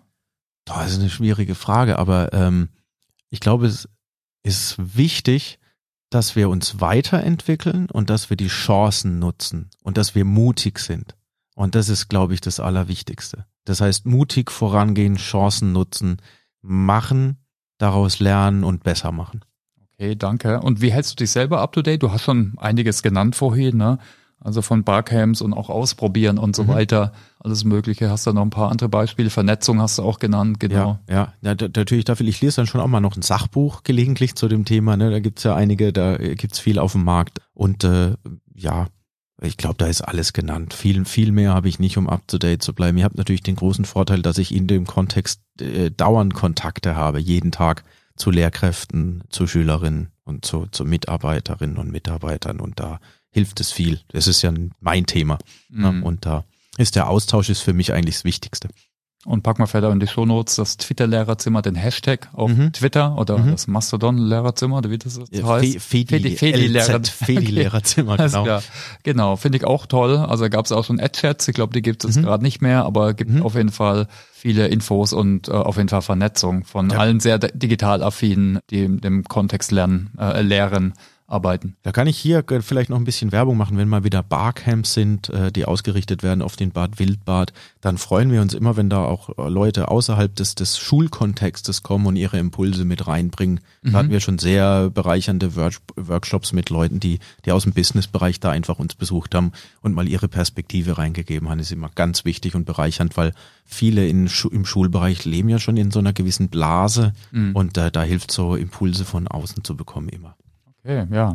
Das 0.65 0.93
ist 0.93 1.01
eine 1.01 1.09
schwierige 1.09 1.55
Frage, 1.55 1.99
aber 1.99 2.33
ähm, 2.35 2.69
ich 3.31 3.41
glaube, 3.41 3.67
es 3.67 3.89
ist 4.43 4.77
wichtig, 4.79 5.59
dass 6.11 6.37
wir 6.37 6.49
uns 6.49 6.81
weiterentwickeln 6.81 7.89
und 7.91 8.11
dass 8.11 8.31
wir 8.31 8.37
die 8.37 8.49
Chancen 8.49 9.19
nutzen 9.19 9.71
und 9.83 9.99
dass 9.99 10.15
wir 10.15 10.25
mutig 10.25 10.79
sind. 10.79 11.17
Und 11.55 11.75
das 11.75 11.89
ist, 11.89 12.09
glaube 12.09 12.35
ich, 12.35 12.41
das 12.41 12.61
Allerwichtigste. 12.61 13.45
Das 13.65 13.81
heißt, 13.81 14.07
mutig 14.07 14.51
vorangehen, 14.51 15.17
Chancen 15.17 15.73
nutzen, 15.73 16.23
machen, 16.63 17.39
daraus 17.79 18.21
lernen 18.21 18.65
und 18.65 18.85
besser 18.85 19.13
machen. 19.13 19.45
Okay, 19.93 20.15
danke. 20.15 20.61
Und 20.61 20.81
wie 20.81 20.93
hältst 20.93 21.13
du 21.13 21.17
dich 21.17 21.31
selber 21.31 21.61
up 21.61 21.73
to 21.73 21.83
date? 21.83 22.03
Du 22.03 22.13
hast 22.13 22.23
schon 22.23 22.55
einiges 22.59 23.03
genannt 23.03 23.35
vorhin, 23.35 23.77
ne? 23.77 23.99
Also 24.41 24.62
von 24.62 24.84
Barcamps 24.84 25.41
und 25.41 25.53
auch 25.53 25.68
ausprobieren 25.68 26.39
und 26.39 26.55
so 26.55 26.64
mhm. 26.64 26.68
weiter. 26.68 27.12
Alles 27.41 27.64
Mögliche. 27.64 28.09
Hast 28.09 28.26
du 28.26 28.32
noch 28.32 28.43
ein 28.43 28.51
paar 28.51 28.70
andere 28.70 28.89
Beispiele? 28.89 29.30
Vernetzung 29.30 29.80
hast 29.80 29.99
du 29.99 30.03
auch 30.03 30.20
genannt, 30.20 30.61
genau. 30.61 31.01
Ja, 31.09 31.32
ja. 31.43 31.55
ja 31.55 31.68
natürlich 31.74 32.05
dafür. 32.05 32.26
Ich 32.26 32.41
lese 32.41 32.57
dann 32.57 32.66
schon 32.66 32.80
auch 32.80 32.86
mal 32.86 33.01
noch 33.01 33.16
ein 33.16 33.22
Sachbuch 33.22 33.82
gelegentlich 33.82 34.36
zu 34.36 34.47
dem 34.47 34.64
Thema. 34.64 34.97
Ne? 34.97 35.11
Da 35.11 35.18
gibt's 35.18 35.43
ja 35.43 35.57
einige, 35.57 35.93
da 35.93 36.16
gibt's 36.16 36.61
viel 36.61 36.78
auf 36.78 36.93
dem 36.93 37.05
Markt. 37.05 37.41
Und 37.53 37.82
äh, 37.82 38.14
ja, 38.55 38.86
ich 39.41 39.57
glaube, 39.57 39.76
da 39.78 39.86
ist 39.86 40.03
alles 40.03 40.32
genannt. 40.32 40.74
Viel, 40.74 41.05
viel 41.05 41.30
mehr 41.30 41.55
habe 41.55 41.68
ich 41.68 41.78
nicht, 41.78 41.97
um 41.97 42.09
up 42.09 42.26
to 42.26 42.39
date 42.39 42.62
zu 42.62 42.74
bleiben. 42.74 42.99
Ihr 42.99 43.05
habt 43.05 43.16
natürlich 43.16 43.43
den 43.43 43.57
großen 43.57 43.84
Vorteil, 43.84 44.20
dass 44.20 44.39
ich 44.39 44.55
in 44.55 44.66
dem 44.66 44.86
Kontext 44.86 45.41
äh, 45.61 45.91
dauernd 45.91 46.34
Kontakte 46.34 46.97
habe, 46.97 47.20
jeden 47.20 47.53
Tag 47.53 47.84
zu 48.16 48.30
Lehrkräften, 48.30 49.22
zu 49.30 49.47
Schülerinnen 49.47 50.09
und 50.24 50.45
zu, 50.45 50.66
zu 50.66 50.84
Mitarbeiterinnen 50.84 51.76
und 51.76 51.93
Mitarbeitern. 51.93 52.59
Und 52.59 52.80
da 52.80 52.99
hilft 53.39 53.61
es 53.61 53.70
viel. 53.70 54.01
Das 54.09 54.26
ist 54.26 54.43
ja 54.43 54.53
mein 54.80 55.07
Thema. 55.07 55.39
Ne? 55.68 55.93
Mhm. 55.93 56.03
Und 56.03 56.26
da 56.26 56.45
ist 56.76 56.97
der 56.97 57.09
Austausch 57.09 57.51
ist 57.51 57.61
für 57.61 57.72
mich 57.72 57.93
eigentlich 57.93 58.16
das 58.16 58.24
Wichtigste. 58.24 58.68
Und 59.24 59.43
pack 59.43 59.59
mal 59.59 59.66
vielleicht 59.66 59.93
in 59.93 60.01
die 60.01 60.07
Shownotes 60.09 60.57
das 60.57 60.76
Twitter-Lehrerzimmer, 60.76 61.62
den 61.62 61.74
Hashtag 61.74 62.28
auf 62.32 62.51
mhm. 62.51 62.72
Twitter 62.72 63.16
oder 63.16 63.39
mhm. 63.39 63.53
das 63.53 63.66
Mastodon-Lehrerzimmer, 63.66 64.78
oder 64.78 64.91
wie 64.91 64.99
das 64.99 65.18
jetzt 65.30 65.45
heißt. 65.45 65.80
Fedi, 65.80 66.30
Fedi-Lehrerzimmer, 66.36 68.16
Fedi 68.16 68.30
genau. 68.30 68.47
Ja, 68.47 68.62
genau, 69.03 69.36
finde 69.36 69.59
ich 69.59 69.64
auch 69.64 69.86
toll. 69.86 70.16
Also 70.16 70.49
gab 70.49 70.64
es 70.64 70.72
auch 70.72 70.84
schon 70.84 70.99
Ad-Chats, 70.99 71.47
ich 71.47 71.55
glaube, 71.55 71.74
die 71.74 71.82
gibt 71.82 72.05
es 72.05 72.16
mhm. 72.16 72.22
gerade 72.22 72.43
nicht 72.43 72.61
mehr, 72.61 72.84
aber 72.84 73.14
gibt 73.14 73.32
mhm. 73.32 73.43
auf 73.43 73.55
jeden 73.55 73.70
Fall 73.70 74.09
viele 74.32 74.66
Infos 74.68 75.12
und 75.12 75.49
äh, 75.49 75.53
auf 75.53 75.76
jeden 75.76 75.89
Fall 75.89 76.03
Vernetzung 76.03 76.64
von 76.64 76.91
ja. 76.91 76.99
allen 76.99 77.20
sehr 77.20 77.39
digital 77.39 78.03
affinen, 78.03 78.61
die 78.70 79.01
dem 79.01 79.24
Kontext 79.24 79.70
lernen, 79.70 80.11
äh, 80.18 80.43
lehren 80.43 80.95
arbeiten. 81.29 81.76
Da 81.83 81.93
kann 81.93 82.07
ich 82.07 82.16
hier 82.16 82.43
vielleicht 82.61 82.89
noch 82.89 82.97
ein 82.97 83.05
bisschen 83.05 83.33
Werbung 83.33 83.59
machen, 83.59 83.76
wenn 83.76 83.89
mal 83.89 84.03
wieder 84.03 84.22
Barcamps 84.22 84.95
sind, 84.95 85.29
äh, 85.29 85.53
die 85.53 85.66
ausgerichtet 85.66 86.22
werden 86.22 86.41
auf 86.41 86.57
den 86.57 86.70
Bad 86.70 86.99
Wildbad, 86.99 87.53
dann 87.83 87.99
freuen 87.99 88.33
wir 88.33 88.41
uns 88.41 88.55
immer, 88.55 88.76
wenn 88.76 88.89
da 88.89 89.05
auch 89.05 89.29
äh, 89.37 89.49
Leute 89.49 89.89
außerhalb 89.89 90.35
des, 90.35 90.55
des 90.55 90.79
Schulkontextes 90.79 91.83
kommen 91.83 92.07
und 92.07 92.16
ihre 92.16 92.39
Impulse 92.39 92.87
mit 92.87 93.07
reinbringen. 93.07 93.61
Mhm. 93.83 93.93
Da 93.93 93.99
hatten 93.99 94.11
wir 94.11 94.20
schon 94.20 94.39
sehr 94.39 94.89
bereichernde 94.89 95.55
Workshops 95.55 96.53
mit 96.53 96.70
Leuten, 96.70 96.99
die, 96.99 97.18
die 97.45 97.53
aus 97.53 97.64
dem 97.64 97.74
Businessbereich 97.74 98.41
da 98.41 98.51
einfach 98.51 98.79
uns 98.79 98.95
besucht 98.95 99.35
haben 99.35 99.53
und 99.83 99.95
mal 99.95 100.09
ihre 100.09 100.29
Perspektive 100.29 100.97
reingegeben 100.97 101.51
haben. 101.51 101.59
Das 101.59 101.66
ist 101.66 101.72
immer 101.72 101.91
ganz 101.95 102.24
wichtig 102.24 102.55
und 102.55 102.64
bereichernd, 102.64 103.18
weil 103.18 103.35
viele 103.66 104.09
in, 104.09 104.31
im 104.51 104.64
Schulbereich 104.64 105.26
leben 105.26 105.51
ja 105.51 105.59
schon 105.59 105.76
in 105.76 105.91
so 105.91 105.99
einer 105.99 106.14
gewissen 106.14 106.49
Blase 106.49 107.12
mhm. 107.33 107.55
und 107.55 107.76
äh, 107.76 107.91
da 107.91 108.03
hilft 108.03 108.31
so 108.31 108.57
Impulse 108.57 109.05
von 109.05 109.29
außen 109.29 109.62
zu 109.62 109.76
bekommen 109.76 110.09
immer. 110.09 110.35
Okay, 110.89 111.07
ja. 111.12 111.34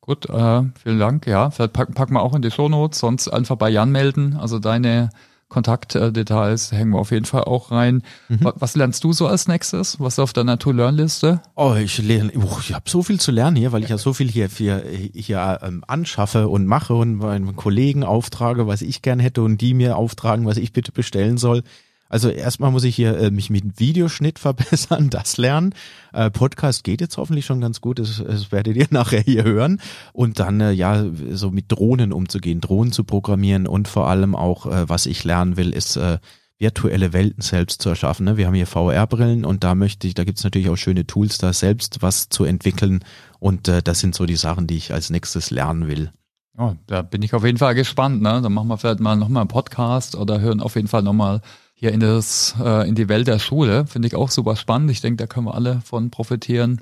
Gut, 0.00 0.30
äh, 0.30 0.62
vielen 0.80 1.00
Dank. 1.00 1.26
Ja, 1.26 1.50
vielleicht 1.50 1.72
packen, 1.72 1.94
packen 1.94 2.14
wir 2.14 2.22
auch 2.22 2.36
in 2.36 2.42
die 2.42 2.52
Shownotes, 2.52 3.00
sonst 3.00 3.26
einfach 3.26 3.56
bei 3.56 3.68
Jan 3.68 3.90
melden. 3.90 4.36
Also 4.36 4.60
deine 4.60 5.10
Kontaktdetails 5.48 6.70
hängen 6.70 6.92
wir 6.92 7.00
auf 7.00 7.10
jeden 7.10 7.24
Fall 7.24 7.42
auch 7.42 7.72
rein. 7.72 8.04
Mhm. 8.28 8.52
Was 8.54 8.76
lernst 8.76 9.02
du 9.02 9.12
so 9.12 9.26
als 9.26 9.48
nächstes? 9.48 9.98
Was 9.98 10.14
ist 10.14 10.18
auf 10.20 10.32
deiner 10.32 10.56
To-Learn-Liste? 10.56 11.40
Oh, 11.56 11.74
ich 11.74 11.98
lerne, 11.98 12.30
oh, 12.36 12.58
ich 12.60 12.74
habe 12.74 12.88
so 12.88 13.02
viel 13.02 13.18
zu 13.18 13.32
lernen 13.32 13.56
hier, 13.56 13.72
weil 13.72 13.82
ich 13.82 13.90
ja 13.90 13.98
so 13.98 14.12
viel 14.12 14.30
hier, 14.30 14.46
hier, 14.46 14.84
hier 15.12 15.58
ähm, 15.62 15.82
anschaffe 15.88 16.48
und 16.48 16.66
mache 16.66 16.94
und 16.94 17.16
meinen 17.16 17.56
Kollegen 17.56 18.04
auftrage, 18.04 18.68
was 18.68 18.82
ich 18.82 19.02
gern 19.02 19.18
hätte 19.18 19.42
und 19.42 19.60
die 19.60 19.74
mir 19.74 19.96
auftragen, 19.96 20.46
was 20.46 20.58
ich 20.58 20.72
bitte 20.72 20.92
bestellen 20.92 21.38
soll. 21.38 21.64
Also 22.12 22.28
erstmal 22.28 22.70
muss 22.70 22.84
ich 22.84 22.94
hier 22.94 23.16
äh, 23.16 23.30
mich 23.30 23.48
mit 23.48 23.80
Videoschnitt 23.80 24.38
verbessern, 24.38 25.08
das 25.08 25.38
lernen. 25.38 25.74
Äh, 26.12 26.30
Podcast 26.30 26.84
geht 26.84 27.00
jetzt 27.00 27.16
hoffentlich 27.16 27.46
schon 27.46 27.62
ganz 27.62 27.80
gut, 27.80 27.98
das, 27.98 28.22
das 28.22 28.52
werdet 28.52 28.76
ihr 28.76 28.86
nachher 28.90 29.22
hier 29.22 29.44
hören. 29.44 29.80
Und 30.12 30.38
dann 30.38 30.60
äh, 30.60 30.72
ja 30.72 31.06
so 31.30 31.50
mit 31.50 31.72
Drohnen 31.72 32.12
umzugehen, 32.12 32.60
Drohnen 32.60 32.92
zu 32.92 33.04
programmieren 33.04 33.66
und 33.66 33.88
vor 33.88 34.08
allem 34.08 34.34
auch, 34.34 34.66
äh, 34.66 34.88
was 34.90 35.06
ich 35.06 35.24
lernen 35.24 35.56
will, 35.56 35.72
ist 35.72 35.96
äh, 35.96 36.18
virtuelle 36.58 37.14
Welten 37.14 37.42
selbst 37.42 37.80
zu 37.80 37.88
erschaffen. 37.88 38.26
Ne? 38.26 38.36
Wir 38.36 38.46
haben 38.46 38.54
hier 38.54 38.66
VR-Brillen 38.66 39.46
und 39.46 39.64
da 39.64 39.74
möchte 39.74 40.06
ich, 40.06 40.12
da 40.12 40.24
gibt's 40.24 40.44
natürlich 40.44 40.68
auch 40.68 40.76
schöne 40.76 41.06
Tools, 41.06 41.38
da 41.38 41.54
selbst 41.54 42.02
was 42.02 42.28
zu 42.28 42.44
entwickeln. 42.44 43.02
Und 43.38 43.68
äh, 43.68 43.82
das 43.82 44.00
sind 44.00 44.14
so 44.14 44.26
die 44.26 44.36
Sachen, 44.36 44.66
die 44.66 44.76
ich 44.76 44.92
als 44.92 45.08
nächstes 45.08 45.50
lernen 45.50 45.88
will. 45.88 46.12
Oh, 46.58 46.74
da 46.86 47.00
bin 47.00 47.22
ich 47.22 47.32
auf 47.32 47.44
jeden 47.46 47.56
Fall 47.56 47.74
gespannt. 47.74 48.20
Ne? 48.20 48.42
Dann 48.42 48.52
machen 48.52 48.68
wir 48.68 48.76
vielleicht 48.76 49.00
mal 49.00 49.16
nochmal 49.16 49.40
einen 49.40 49.48
Podcast 49.48 50.14
oder 50.14 50.40
hören 50.40 50.60
auf 50.60 50.76
jeden 50.76 50.88
Fall 50.88 51.02
nochmal 51.02 51.40
hier 51.82 51.90
in 51.90 51.98
das, 51.98 52.54
äh, 52.60 52.88
in 52.88 52.94
die 52.94 53.08
Welt 53.08 53.26
der 53.26 53.40
Schule. 53.40 53.88
Finde 53.88 54.06
ich 54.06 54.14
auch 54.14 54.30
super 54.30 54.54
spannend. 54.54 54.92
Ich 54.92 55.00
denke, 55.00 55.16
da 55.16 55.26
können 55.26 55.46
wir 55.46 55.56
alle 55.56 55.80
von 55.84 56.10
profitieren. 56.10 56.80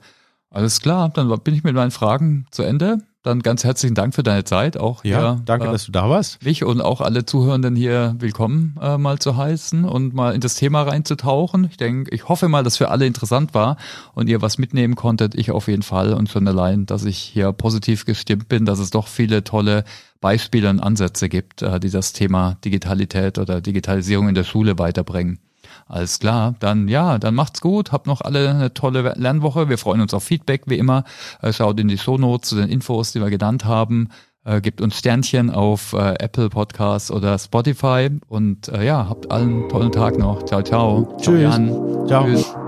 Alles 0.53 0.80
klar, 0.80 1.11
dann 1.11 1.28
bin 1.40 1.55
ich 1.55 1.62
mit 1.62 1.74
meinen 1.74 1.92
Fragen 1.92 2.46
zu 2.51 2.64
Ende. 2.64 2.98
Dann 3.22 3.40
ganz 3.40 3.64
herzlichen 3.64 3.94
Dank 3.94 4.14
für 4.14 4.22
deine 4.22 4.44
Zeit. 4.44 4.78
Auch 4.78 5.05
ja, 5.05 5.18
hier, 5.18 5.42
danke, 5.44 5.68
äh, 5.68 5.70
dass 5.72 5.84
du 5.84 5.92
da 5.92 6.09
warst. 6.09 6.42
Mich 6.42 6.64
und 6.64 6.80
auch 6.80 7.03
alle 7.03 7.26
Zuhörenden 7.26 7.76
hier 7.76 8.16
willkommen 8.18 8.76
äh, 8.80 8.96
mal 8.96 9.18
zu 9.18 9.36
heißen 9.36 9.84
und 9.84 10.14
mal 10.14 10.34
in 10.34 10.40
das 10.40 10.55
Thema 10.55 10.82
reinzutauchen. 10.82 11.66
Ich 11.70 11.76
denke, 11.76 12.12
ich 12.14 12.28
hoffe 12.28 12.48
mal, 12.48 12.64
dass 12.64 12.78
für 12.78 12.88
alle 12.88 13.07
interessant 13.07 13.53
war 13.53 13.76
und 14.14 14.30
ihr 14.30 14.40
was 14.40 14.57
mitnehmen 14.57 14.96
konntet. 14.96 15.34
Ich 15.34 15.51
auf 15.51 15.68
jeden 15.68 15.82
Fall 15.82 16.14
und 16.14 16.30
schon 16.30 16.48
allein, 16.48 16.86
dass 16.86 17.05
ich 17.05 17.18
hier 17.18 17.53
positiv 17.53 18.07
gestimmt 18.07 18.48
bin, 18.48 18.64
dass 18.64 18.78
es 18.78 18.88
doch 18.88 19.07
viele 19.07 19.44
tolle 19.44 19.84
Beispiele 20.22 20.70
und 20.70 20.80
Ansätze 20.80 21.28
gibt, 21.28 21.61
äh, 21.61 21.78
die 21.78 21.90
das 21.90 22.14
Thema 22.14 22.57
Digitalität 22.64 23.38
oder 23.38 23.61
Digitalisierung 23.61 24.30
in 24.30 24.34
der 24.34 24.44
Schule 24.44 24.78
weiterbringen. 24.78 25.38
Alles 25.91 26.20
klar, 26.20 26.55
dann 26.61 26.86
ja, 26.86 27.18
dann 27.18 27.34
macht's 27.34 27.61
gut, 27.61 27.91
habt 27.91 28.07
noch 28.07 28.20
alle 28.20 28.49
eine 28.49 28.72
tolle 28.72 29.12
Lernwoche. 29.16 29.68
Wir 29.68 29.76
freuen 29.76 30.01
uns 30.01 30.14
auf 30.14 30.22
Feedback 30.22 30.62
wie 30.66 30.78
immer. 30.78 31.03
Äh, 31.43 31.53
schaut 31.53 31.80
in 31.80 31.88
die 31.88 31.99
Shownotes 31.99 32.49
zu 32.49 32.55
den 32.55 32.68
Infos, 32.68 33.11
die 33.11 33.20
wir 33.20 33.28
genannt 33.28 33.64
haben. 33.64 34.09
Äh, 34.45 34.61
gebt 34.61 34.80
uns 34.80 34.97
Sternchen 34.97 35.51
auf 35.51 35.93
äh, 35.93 36.14
Apple 36.20 36.49
Podcasts 36.49 37.11
oder 37.11 37.36
Spotify 37.41 38.09
und 38.28 38.68
äh, 38.68 38.86
ja, 38.86 39.09
habt 39.09 39.32
allen 39.32 39.68
tollen 39.68 39.91
Tag 39.91 40.16
noch. 40.16 40.45
Ciao, 40.45 40.62
ciao. 40.62 41.16
Tschüss. 41.20 41.24
Ciao. 41.24 41.34
Jan. 41.36 42.07
Ciao. 42.07 42.24
Tschüss. 42.24 42.59